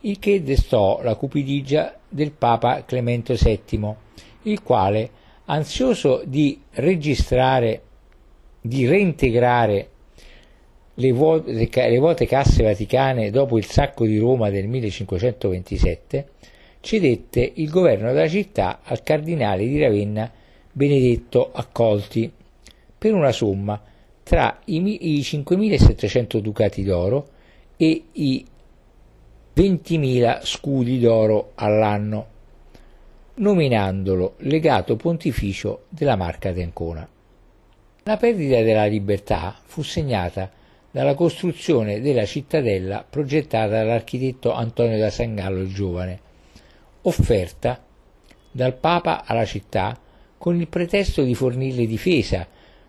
il 0.00 0.18
che 0.18 0.42
destò 0.42 1.02
la 1.02 1.14
cupidigia 1.14 1.98
del 2.08 2.32
Papa 2.32 2.84
Clemente 2.84 3.34
VII, 3.34 3.94
il 4.44 4.62
quale 4.62 5.10
ansioso 5.50 6.22
di 6.24 6.60
registrare, 6.74 7.82
di 8.60 8.86
reintegrare 8.86 9.88
le 10.94 11.12
vuote, 11.12 11.52
le 11.52 11.98
vuote 11.98 12.26
casse 12.26 12.62
vaticane 12.62 13.30
dopo 13.30 13.58
il 13.58 13.64
sacco 13.64 14.04
di 14.06 14.18
Roma 14.18 14.50
del 14.50 14.68
1527, 14.68 16.28
cedette 16.80 17.52
il 17.54 17.68
governo 17.68 18.12
della 18.12 18.28
città 18.28 18.80
al 18.82 19.02
cardinale 19.02 19.66
di 19.66 19.80
Ravenna 19.80 20.30
Benedetto 20.72 21.50
Accolti 21.52 22.30
per 22.96 23.12
una 23.12 23.32
somma 23.32 23.80
tra 24.22 24.60
i 24.66 24.80
5.700 25.20 26.38
ducati 26.38 26.84
d'oro 26.84 27.28
e 27.76 28.04
i 28.12 28.46
20.000 29.56 30.40
scudi 30.44 31.00
d'oro 31.00 31.52
all'anno 31.56 32.38
nominandolo 33.34 34.34
legato 34.38 34.96
pontificio 34.96 35.84
della 35.88 36.16
Marca 36.16 36.52
di 36.52 36.62
Ancona. 36.62 37.08
La 38.02 38.16
perdita 38.16 38.62
della 38.62 38.86
libertà 38.86 39.56
fu 39.62 39.82
segnata 39.82 40.50
dalla 40.90 41.14
costruzione 41.14 42.00
della 42.00 42.24
cittadella 42.24 43.04
progettata 43.08 43.68
dall'architetto 43.68 44.52
Antonio 44.52 44.98
da 44.98 45.10
Sangallo 45.10 45.60
il 45.60 45.72
Giovane, 45.72 46.20
offerta 47.02 47.82
dal 48.50 48.74
Papa 48.74 49.24
alla 49.24 49.44
città 49.44 49.98
con 50.36 50.58
il 50.58 50.68
pretesto 50.68 51.22
di 51.22 51.34
fornirle 51.34 51.86
difesa 51.86 52.46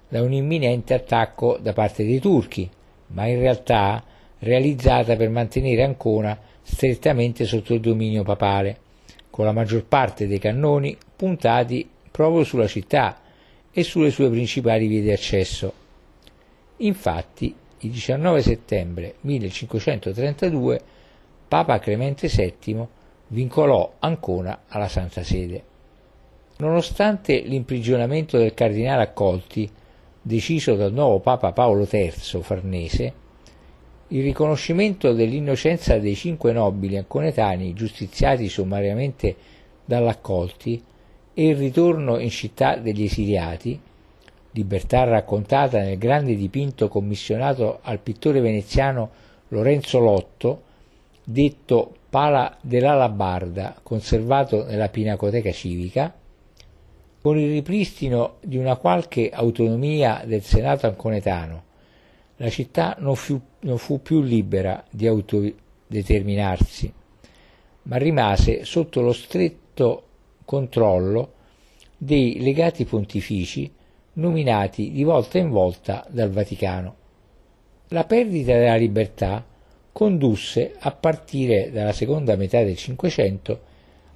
da 0.08 0.22
un 0.22 0.34
imminente 0.34 0.94
attacco 0.94 1.58
da 1.62 1.74
parte 1.74 2.04
dei 2.04 2.20
turchi, 2.20 2.70
ma 3.08 3.28
in 3.28 3.40
realtà 3.40 4.04
realizzata 4.40 5.16
per 5.16 5.30
mantenere 5.30 5.84
Ancona 5.84 6.38
strettamente 6.62 7.46
sotto 7.46 7.74
il 7.74 7.80
dominio 7.80 8.24
papale, 8.24 8.78
con 9.32 9.46
la 9.46 9.52
maggior 9.54 9.86
parte 9.86 10.28
dei 10.28 10.38
cannoni 10.38 10.96
puntati 11.16 11.90
proprio 12.12 12.44
sulla 12.44 12.68
città 12.68 13.20
e 13.72 13.84
sulle 13.84 14.12
sue 14.12 14.30
principali 14.30 14.86
vie 14.86 15.02
di 15.02 15.12
accesso. 15.12 15.74
Infatti, 16.78 17.56
il 17.80 17.90
19 17.90 18.42
settembre 18.42 19.16
1532 19.22 20.82
Papa 21.48 21.80
Clemente 21.80 22.28
VII 22.28 22.88
vincolò 23.28 23.96
Ancona 24.00 24.64
alla 24.68 24.88
Santa 24.88 25.24
Sede. 25.24 25.64
Nonostante 26.58 27.40
l'imprigionamento 27.40 28.38
del 28.38 28.54
cardinale 28.54 29.04
Accolti, 29.04 29.70
deciso 30.22 30.76
dal 30.76 30.94
nuovo 30.94 31.20
Papa 31.20 31.52
Paolo 31.54 31.88
III 31.90 32.12
Farnese, 32.42 33.14
il 34.12 34.24
riconoscimento 34.24 35.14
dell'innocenza 35.14 35.98
dei 35.98 36.16
cinque 36.16 36.52
nobili 36.52 36.98
anconetani 36.98 37.74
giustiziati 37.74 38.50
sommariamente 38.50 39.36
dall'Accolti 39.86 40.84
e 41.34 41.48
il 41.48 41.56
ritorno 41.56 42.20
in 42.20 42.30
città 42.30 42.76
degli 42.76 43.04
esiliati, 43.04 43.80
libertà 44.52 45.06
raccontata 45.06 45.80
nel 45.80 45.98
grande 45.98 46.36
dipinto 46.36 46.90
commissionato 46.90 47.80
al 47.84 48.00
pittore 48.00 48.42
veneziano 48.42 49.10
Lorenzo 49.50 50.00
Lotto, 50.00 50.62
detto 51.24 51.96
Pala 52.10 52.58
dell'Alabarda, 52.60 53.80
conservato 53.82 54.66
nella 54.66 54.90
Pinacoteca 54.90 55.52
Civica, 55.52 56.14
con 57.22 57.38
il 57.38 57.50
ripristino 57.50 58.36
di 58.42 58.58
una 58.58 58.76
qualche 58.76 59.30
autonomia 59.30 60.24
del 60.26 60.42
Senato 60.42 60.88
anconetano, 60.88 61.70
la 62.42 62.50
città 62.50 62.96
non 62.98 63.16
fu, 63.16 63.40
non 63.60 63.78
fu 63.78 64.02
più 64.02 64.20
libera 64.22 64.84
di 64.90 65.06
autodeterminarsi, 65.06 66.92
ma 67.84 67.98
rimase 67.98 68.66
sotto 68.66 69.02
lo 69.02 69.14
stretto 69.14 70.04
controllo 70.44 71.34
dei 71.96 72.42
legati 72.42 72.84
pontifici 72.86 73.72
nominati 74.14 74.92
di 74.92 75.04
volta 75.04 75.38
in 75.38 75.52
volta 75.52 76.04
dal 76.10 76.32
Vaticano. 76.32 76.96
La 77.90 78.06
perdita 78.06 78.54
della 78.54 78.76
libertà 78.76 79.46
condusse 79.92 80.74
a 80.80 80.92
partire 80.92 81.70
dalla 81.72 81.94
seconda 81.94 82.36
metà 82.36 82.64
del 82.64 82.76
Cinquecento 82.76 83.62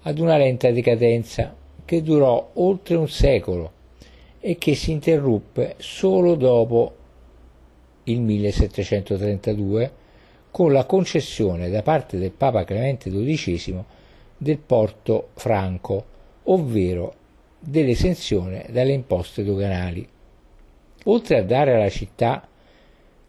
ad 0.02 0.18
una 0.18 0.38
lenta 0.38 0.72
decadenza 0.72 1.56
che 1.86 2.02
durò 2.02 2.50
oltre 2.54 2.96
un 2.96 3.08
secolo 3.08 3.72
e 4.40 4.58
che 4.58 4.74
si 4.74 4.90
interruppe 4.90 5.76
solo 5.78 6.34
dopo 6.34 7.04
il 8.06 8.22
1732 8.22 9.92
con 10.52 10.72
la 10.72 10.86
concessione 10.86 11.70
da 11.70 11.82
parte 11.82 12.18
del 12.18 12.32
Papa 12.32 12.64
Clemente 12.64 13.10
XII 13.10 13.84
del 14.38 14.58
porto 14.58 15.30
franco, 15.34 16.06
ovvero 16.44 17.14
dell'esenzione 17.60 18.66
dalle 18.70 18.94
imposte 18.94 19.44
doganali. 19.44 20.08
Oltre 21.06 21.38
a 21.38 21.44
dare 21.44 21.74
alla 21.74 21.90
città 21.90 22.48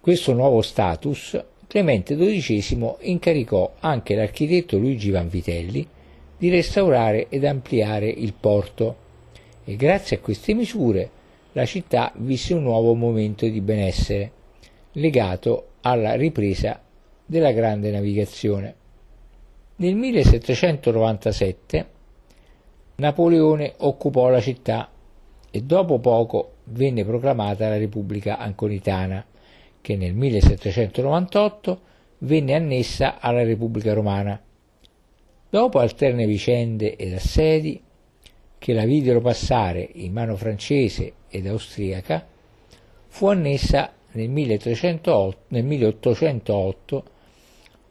questo 0.01 0.33
nuovo 0.33 0.63
status, 0.63 1.43
Clemente 1.67 2.17
XII 2.17 2.95
incaricò 3.01 3.75
anche 3.81 4.15
l'architetto 4.15 4.79
Luigi 4.79 5.11
Vanvitelli 5.11 5.87
di 6.39 6.49
restaurare 6.49 7.27
ed 7.29 7.45
ampliare 7.45 8.09
il 8.09 8.33
porto 8.35 9.05
e 9.65 9.75
grazie 9.75 10.17
a 10.17 10.21
queste 10.21 10.55
misure 10.55 11.11
la 11.53 11.67
città 11.67 12.13
visse 12.17 12.55
un 12.55 12.63
nuovo 12.63 12.95
momento 12.95 13.47
di 13.47 13.61
benessere 13.61 14.31
legato 14.97 15.73
alla 15.83 16.15
ripresa 16.15 16.81
della 17.25 17.53
grande 17.53 17.91
navigazione. 17.91 18.75
Nel 19.77 19.95
1797 19.95 21.87
Napoleone 22.97 23.75
occupò 23.79 24.31
la 24.31 24.41
città 24.41 24.91
e 25.51 25.63
dopo 25.63 25.99
poco 25.99 26.55
venne 26.65 27.05
proclamata 27.05 27.69
la 27.69 27.77
Repubblica 27.77 28.39
Anconitana, 28.39 29.25
che 29.81 29.97
nel 29.97 30.15
1798 30.15 31.81
venne 32.19 32.55
annessa 32.55 33.21
alla 33.21 33.45
Repubblica 33.45 33.93
Romana. 33.93 34.41
Dopo 35.49 35.79
alterne 35.79 36.27
vicende 36.27 36.97
ed 36.97 37.13
assedi, 37.13 37.81
che 38.59 38.73
la 38.73 38.85
videro 38.85 39.21
passare 39.21 39.89
in 39.93 40.13
mano 40.13 40.37
francese 40.37 41.13
ed 41.29 41.47
austriaca, 41.47 42.27
fu 43.09 43.27
annessa 43.27 43.93
nel, 44.17 44.31
1308, 44.31 45.39
nel 45.49 45.65
1808 45.65 47.05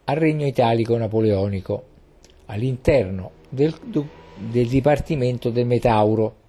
al 0.06 0.16
Regno 0.18 0.46
Italico 0.46 0.98
Napoleonico, 0.98 1.86
all'interno 2.48 3.32
del, 3.50 3.74
del 4.36 4.68
Dipartimento 4.68 5.50
del 5.50 5.66
Metauro. 5.66 6.44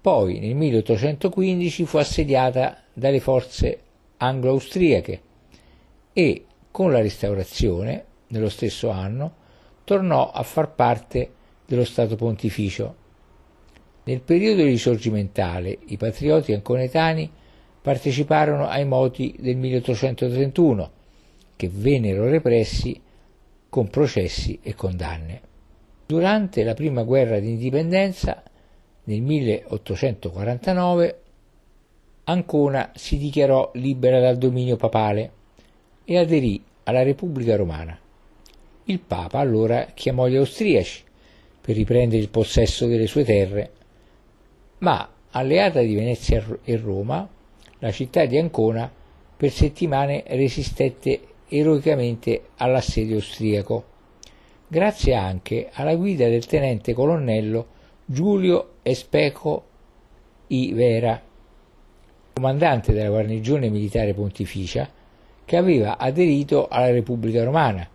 Poi 0.00 0.38
nel 0.40 0.54
1815 0.54 1.84
fu 1.84 1.98
assediata 1.98 2.82
dalle 2.92 3.20
forze 3.20 3.80
anglo-austriache 4.16 5.20
e 6.12 6.44
con 6.70 6.90
la 6.90 7.00
restaurazione, 7.00 8.04
nello 8.28 8.48
stesso 8.48 8.90
anno, 8.90 9.34
tornò 9.84 10.30
a 10.30 10.42
far 10.42 10.74
parte 10.74 11.30
dello 11.66 11.84
Stato 11.84 12.16
Pontificio. 12.16 12.96
Nel 14.04 14.20
periodo 14.20 14.62
risorgimentale 14.62 15.76
i 15.86 15.96
patrioti 15.96 16.52
anconetani 16.52 17.30
parteciparono 17.80 18.66
ai 18.66 18.84
moti 18.84 19.34
del 19.38 19.56
1831, 19.56 20.90
che 21.56 21.70
vennero 21.72 22.28
repressi 22.28 23.00
con 23.68 23.88
processi 23.88 24.58
e 24.62 24.74
condanne. 24.74 25.40
Durante 26.06 26.62
la 26.64 26.74
prima 26.74 27.02
guerra 27.04 27.38
d'indipendenza, 27.38 28.42
nel 29.04 29.22
1849, 29.22 31.20
Ancona 32.24 32.92
si 32.94 33.16
dichiarò 33.16 33.70
libera 33.74 34.20
dal 34.20 34.36
dominio 34.36 34.76
papale 34.76 35.32
e 36.04 36.18
aderì 36.18 36.62
alla 36.84 37.02
Repubblica 37.02 37.56
Romana. 37.56 37.98
Il 38.84 39.00
Papa 39.00 39.38
allora 39.38 39.86
chiamò 39.94 40.28
gli 40.28 40.36
austriaci 40.36 41.02
per 41.60 41.76
riprendere 41.76 42.20
il 42.20 42.28
possesso 42.28 42.86
delle 42.86 43.06
sue 43.06 43.24
terre, 43.24 43.70
ma 44.78 45.08
alleata 45.30 45.80
di 45.80 45.94
Venezia 45.94 46.44
e 46.64 46.76
Roma 46.76 47.28
la 47.80 47.90
città 47.90 48.24
di 48.24 48.38
Ancona 48.38 48.90
per 49.36 49.50
settimane 49.50 50.22
resistette 50.28 51.20
eroicamente 51.48 52.42
all'assedio 52.56 53.16
austriaco, 53.16 53.84
grazie 54.66 55.14
anche 55.14 55.68
alla 55.72 55.96
guida 55.96 56.28
del 56.28 56.46
tenente 56.46 56.92
colonnello 56.92 57.66
Giulio 58.04 58.74
Especo 58.82 59.64
I 60.48 60.72
Vera, 60.72 61.20
comandante 62.32 62.92
della 62.92 63.08
guarnigione 63.08 63.68
militare 63.68 64.14
pontificia 64.14 64.88
che 65.44 65.56
aveva 65.56 65.98
aderito 65.98 66.68
alla 66.68 66.90
Repubblica 66.90 67.42
Romana, 67.42 67.88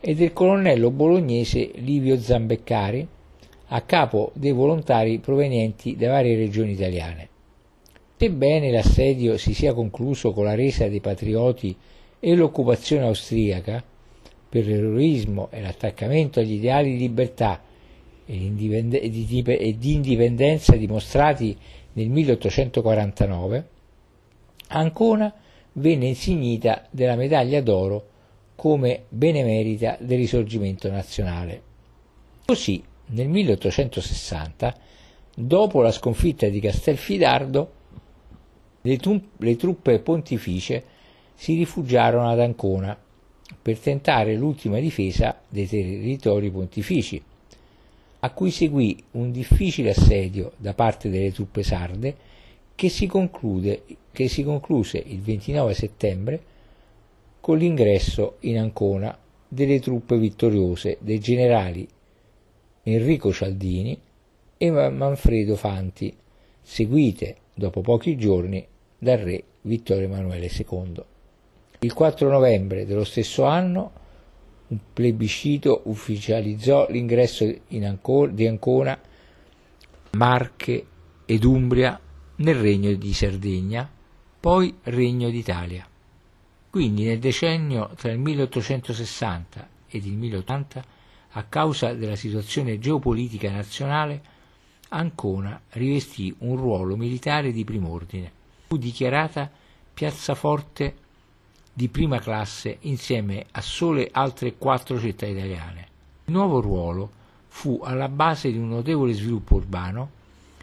e 0.00 0.14
del 0.14 0.32
colonnello 0.32 0.90
bolognese 0.90 1.70
Livio 1.76 2.18
Zambeccari, 2.18 3.06
a 3.68 3.80
capo 3.82 4.30
dei 4.34 4.52
volontari 4.52 5.18
provenienti 5.18 5.96
da 5.96 6.10
varie 6.10 6.36
regioni 6.36 6.72
italiane. 6.72 7.28
Sebbene 8.18 8.70
l'assedio 8.70 9.36
si 9.36 9.52
sia 9.52 9.74
concluso 9.74 10.32
con 10.32 10.44
la 10.44 10.54
resa 10.54 10.88
dei 10.88 11.00
patrioti 11.00 11.76
e 12.18 12.34
l'occupazione 12.34 13.04
austriaca, 13.04 13.84
per 14.48 14.66
l'eroismo 14.66 15.48
e 15.50 15.60
l'attaccamento 15.60 16.40
agli 16.40 16.52
ideali 16.52 16.92
di 16.92 16.98
libertà 16.98 17.60
e 18.24 18.36
di 19.78 19.92
indipendenza 19.92 20.76
dimostrati 20.76 21.56
nel 21.92 22.08
1849, 22.08 23.68
Ancona 24.68 25.32
venne 25.72 26.06
insignita 26.06 26.86
della 26.90 27.16
medaglia 27.16 27.60
d'oro 27.60 28.08
come 28.56 29.04
benemerita 29.10 29.98
del 30.00 30.16
risorgimento 30.16 30.90
nazionale. 30.90 31.62
Così, 32.46 32.82
nel 33.08 33.28
1860, 33.28 34.74
dopo 35.34 35.82
la 35.82 35.92
sconfitta 35.92 36.48
di 36.48 36.60
Castelfidardo, 36.60 37.72
le, 38.86 38.96
tu- 38.98 39.20
le 39.38 39.56
truppe 39.56 39.98
pontificie 39.98 40.84
si 41.34 41.54
rifugiarono 41.54 42.30
ad 42.30 42.40
Ancona 42.40 42.96
per 43.60 43.78
tentare 43.78 44.36
l'ultima 44.36 44.78
difesa 44.78 45.38
dei 45.48 45.66
territori 45.66 46.50
pontifici, 46.50 47.22
a 48.20 48.30
cui 48.30 48.50
seguì 48.50 49.02
un 49.12 49.30
difficile 49.30 49.90
assedio 49.90 50.52
da 50.56 50.72
parte 50.72 51.10
delle 51.10 51.32
truppe 51.32 51.62
sarde 51.62 52.16
che 52.74 52.88
si, 52.88 53.06
conclude, 53.06 53.82
che 54.12 54.28
si 54.28 54.42
concluse 54.42 55.02
il 55.04 55.20
29 55.20 55.74
settembre 55.74 56.40
con 57.40 57.58
l'ingresso 57.58 58.36
in 58.40 58.58
Ancona 58.58 59.16
delle 59.48 59.80
truppe 59.80 60.16
vittoriose 60.16 60.98
dei 61.00 61.18
generali 61.18 61.86
Enrico 62.82 63.32
Cialdini 63.32 63.98
e 64.58 64.70
Manfredo 64.70 65.56
Fanti, 65.56 66.14
seguite 66.62 67.36
dopo 67.54 67.80
pochi 67.80 68.16
giorni 68.16 68.66
dal 68.98 69.18
re 69.18 69.42
Vittorio 69.62 70.04
Emanuele 70.04 70.46
II. 70.46 71.04
Il 71.80 71.92
4 71.92 72.30
novembre 72.30 72.86
dello 72.86 73.04
stesso 73.04 73.44
anno 73.44 74.04
un 74.68 74.78
plebiscito 74.92 75.82
ufficializzò 75.84 76.88
l'ingresso 76.90 77.44
Ancona, 77.82 78.32
di 78.32 78.46
Ancona, 78.46 78.98
Marche 80.12 80.86
ed 81.24 81.44
Umbria 81.44 82.00
nel 82.36 82.54
Regno 82.56 82.92
di 82.94 83.12
Sardegna, 83.12 83.88
poi 84.40 84.74
Regno 84.84 85.30
d'Italia. 85.30 85.86
Quindi 86.70 87.04
nel 87.04 87.18
decennio 87.18 87.90
tra 87.96 88.10
il 88.10 88.18
1860 88.18 89.68
ed 89.88 90.04
il 90.04 90.14
1080, 90.14 90.84
a 91.30 91.42
causa 91.44 91.92
della 91.92 92.16
situazione 92.16 92.78
geopolitica 92.78 93.50
nazionale, 93.50 94.22
Ancona 94.88 95.60
rivestì 95.70 96.34
un 96.38 96.56
ruolo 96.56 96.96
militare 96.96 97.52
di 97.52 97.64
prim'ordine. 97.64 98.35
Fu 98.66 98.76
dichiarata 98.76 99.50
piazzaforte 99.94 100.96
di 101.72 101.88
prima 101.88 102.18
classe 102.18 102.78
insieme 102.80 103.46
a 103.52 103.60
sole 103.60 104.08
altre 104.10 104.56
quattro 104.56 104.98
città 104.98 105.26
italiane. 105.26 105.88
Il 106.24 106.32
nuovo 106.32 106.60
ruolo 106.60 107.10
fu 107.46 107.80
alla 107.84 108.08
base 108.08 108.50
di 108.50 108.58
un 108.58 108.68
notevole 108.68 109.12
sviluppo 109.12 109.54
urbano 109.54 110.10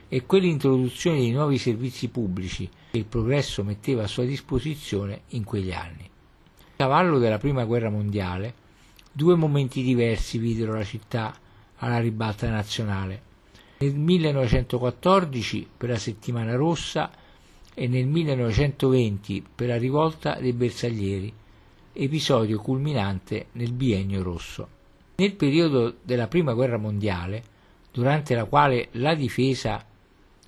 e 0.10 0.26
quell'introduzione 0.26 1.20
di 1.20 1.32
nuovi 1.32 1.58
servizi 1.58 2.10
pubblici 2.10 2.70
che 2.92 2.98
il 2.98 3.06
progresso 3.06 3.64
metteva 3.64 4.04
a 4.04 4.08
sua 4.08 4.26
disposizione 4.26 5.22
in 5.30 5.44
quegli 5.44 5.72
anni. 5.72 6.04
A 6.04 6.64
cavallo 6.76 7.20
della 7.20 7.38
Prima 7.38 7.64
Guerra 7.64 7.90
Mondiale, 7.90 8.54
due 9.12 9.36
momenti 9.36 9.82
diversi 9.82 10.38
videro 10.38 10.74
la 10.74 10.84
città 10.84 11.36
alla 11.78 12.00
ribalta 12.00 12.50
nazionale. 12.50 13.22
Nel 13.78 13.96
1914 13.96 15.68
per 15.78 15.90
la 15.90 15.98
Settimana 15.98 16.56
Rossa 16.56 17.10
e 17.74 17.88
nel 17.88 18.06
1920 18.06 19.44
per 19.56 19.68
la 19.68 19.78
rivolta 19.78 20.38
dei 20.40 20.54
Bersaglieri, 20.54 21.34
episodio 21.94 22.60
culminante 22.60 23.48
nel 23.54 23.72
Biennio 23.72 24.24
Rosso. 24.24 24.68
Nel 25.16 25.34
periodo 25.34 25.95
della 26.02 26.28
Prima 26.28 26.54
Guerra 26.54 26.78
Mondiale, 26.78 27.44
durante 27.91 28.36
la 28.36 28.45
quale 28.45 28.90
la 28.91 29.14
difesa 29.16 29.86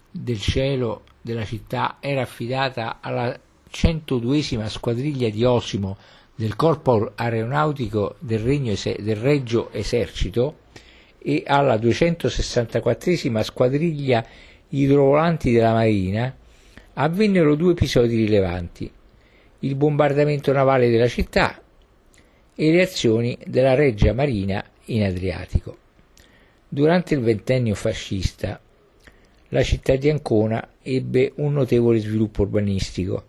del 0.10 0.40
cielo 0.40 1.04
della 1.22 1.46
città 1.46 1.98
era 2.00 2.22
affidata 2.22 3.00
alla 3.02 3.38
102esima 3.72 4.68
squadriglia 4.68 5.30
di 5.30 5.44
Osimo 5.44 5.98
del 6.36 6.56
Corpo 6.56 7.12
Aeronautico 7.16 8.16
del, 8.20 8.40
Regno, 8.40 8.74
del 8.74 9.16
Reggio 9.16 9.72
Esercito 9.72 10.58
e 11.18 11.44
alla 11.46 11.76
264esima 11.76 13.42
squadriglia 13.42 14.26
idrovolanti 14.70 15.52
della 15.52 15.74
Marina, 15.74 16.36
avvennero 16.96 17.56
due 17.56 17.72
episodi 17.72 18.16
rilevanti, 18.16 18.92
il 19.60 19.76
bombardamento 19.76 20.52
navale 20.52 20.90
della 20.90 21.08
città 21.08 21.62
e 22.56 22.72
le 22.72 22.82
azioni 22.82 23.38
della 23.46 23.74
Reggia 23.74 24.14
Marina 24.14 24.64
in 24.86 25.04
Adriatico. 25.04 25.78
Durante 26.68 27.14
il 27.14 27.22
ventennio 27.22 27.76
fascista 27.76 28.60
la 29.50 29.64
città 29.64 29.96
di 29.96 30.10
Ancona 30.10 30.68
ebbe 30.82 31.34
un 31.36 31.54
notevole 31.54 32.00
sviluppo 32.00 32.42
urbanistico, 32.42 33.26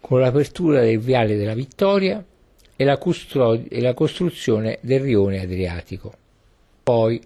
con 0.00 0.20
l'apertura 0.20 0.80
del 0.80 0.98
viale 0.98 1.36
della 1.36 1.54
Vittoria 1.54 2.24
e 2.76 2.84
la, 2.84 2.96
custro- 2.98 3.60
e 3.68 3.80
la 3.80 3.94
costruzione 3.94 4.78
del 4.80 5.00
rione 5.00 5.40
Adriatico. 5.40 6.12
Poi, 6.82 7.20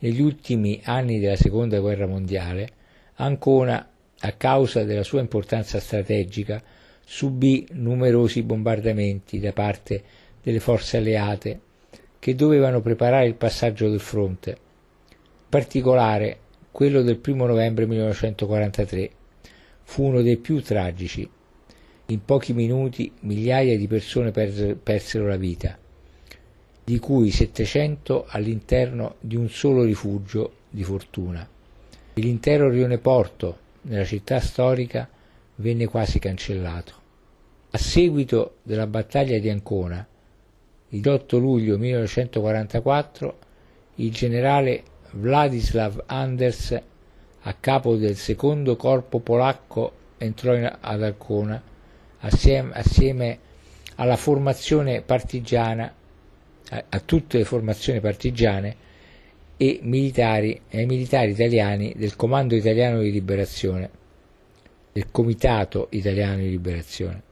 negli 0.00 0.20
ultimi 0.20 0.80
anni 0.84 1.18
della 1.18 1.36
Seconda 1.36 1.80
Guerra 1.80 2.06
Mondiale, 2.06 2.68
Ancona, 3.14 3.88
a 4.20 4.32
causa 4.32 4.84
della 4.84 5.02
sua 5.02 5.20
importanza 5.20 5.80
strategica, 5.80 6.62
subì 7.04 7.66
numerosi 7.72 8.42
bombardamenti 8.42 9.40
da 9.40 9.52
parte 9.52 10.02
delle 10.42 10.60
forze 10.60 10.98
alleate 10.98 11.60
che 12.18 12.34
dovevano 12.34 12.80
preparare 12.80 13.26
il 13.26 13.34
passaggio 13.34 13.88
del 13.88 14.00
fronte. 14.00 14.50
In 14.50 15.48
particolare, 15.48 16.38
quello 16.70 17.02
del 17.02 17.20
1 17.24 17.46
novembre 17.46 17.86
1943 17.86 19.10
fu 19.82 20.04
uno 20.04 20.22
dei 20.22 20.36
più 20.36 20.62
tragici. 20.62 21.28
In 22.06 22.24
pochi 22.24 22.52
minuti 22.52 23.10
migliaia 23.20 23.76
di 23.76 23.86
persone 23.86 24.30
persero 24.30 25.26
la 25.26 25.36
vita, 25.36 25.78
di 26.84 26.98
cui 26.98 27.30
700 27.30 28.26
all'interno 28.28 29.14
di 29.20 29.36
un 29.36 29.48
solo 29.48 29.82
rifugio 29.82 30.52
di 30.68 30.82
fortuna. 30.82 31.48
L'intero 32.14 32.68
rione 32.68 32.98
Porto, 32.98 33.58
nella 33.82 34.04
città 34.04 34.40
storica, 34.40 35.08
venne 35.56 35.86
quasi 35.86 36.18
cancellato. 36.18 36.94
A 37.70 37.78
seguito 37.78 38.56
della 38.62 38.86
battaglia 38.86 39.38
di 39.38 39.48
Ancona, 39.48 40.06
il 40.88 41.08
8 41.08 41.38
luglio 41.38 41.78
1944, 41.78 43.38
il 43.96 44.10
generale 44.10 44.82
Władysław 45.12 46.02
Anders, 46.06 46.80
a 47.42 47.54
capo 47.54 47.96
del 47.96 48.16
secondo 48.16 48.76
corpo 48.76 49.20
polacco, 49.20 49.92
entrò 50.18 50.52
ad 50.80 51.02
Ancona 51.02 51.62
assieme, 52.20 52.72
assieme 52.74 53.38
alla 53.96 54.16
formazione 54.16 55.02
partigiana, 55.02 55.92
a, 56.70 56.84
a, 56.88 57.00
tutte 57.00 57.38
le 57.38 57.44
formazioni 57.44 58.00
partigiane 58.00 58.76
e 59.62 59.80
militari, 59.82 60.58
ai 60.72 60.86
militari 60.86 61.32
italiani 61.32 61.92
del 61.94 62.16
Comando 62.16 62.54
Italiano 62.54 63.02
di 63.02 63.12
Liberazione, 63.12 63.90
del 64.90 65.10
Comitato 65.10 65.88
Italiano 65.90 66.38
di 66.38 66.48
Liberazione, 66.48 67.22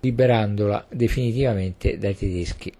liberandola 0.00 0.84
definitivamente 0.90 1.96
dai 1.96 2.16
tedeschi. 2.16 2.72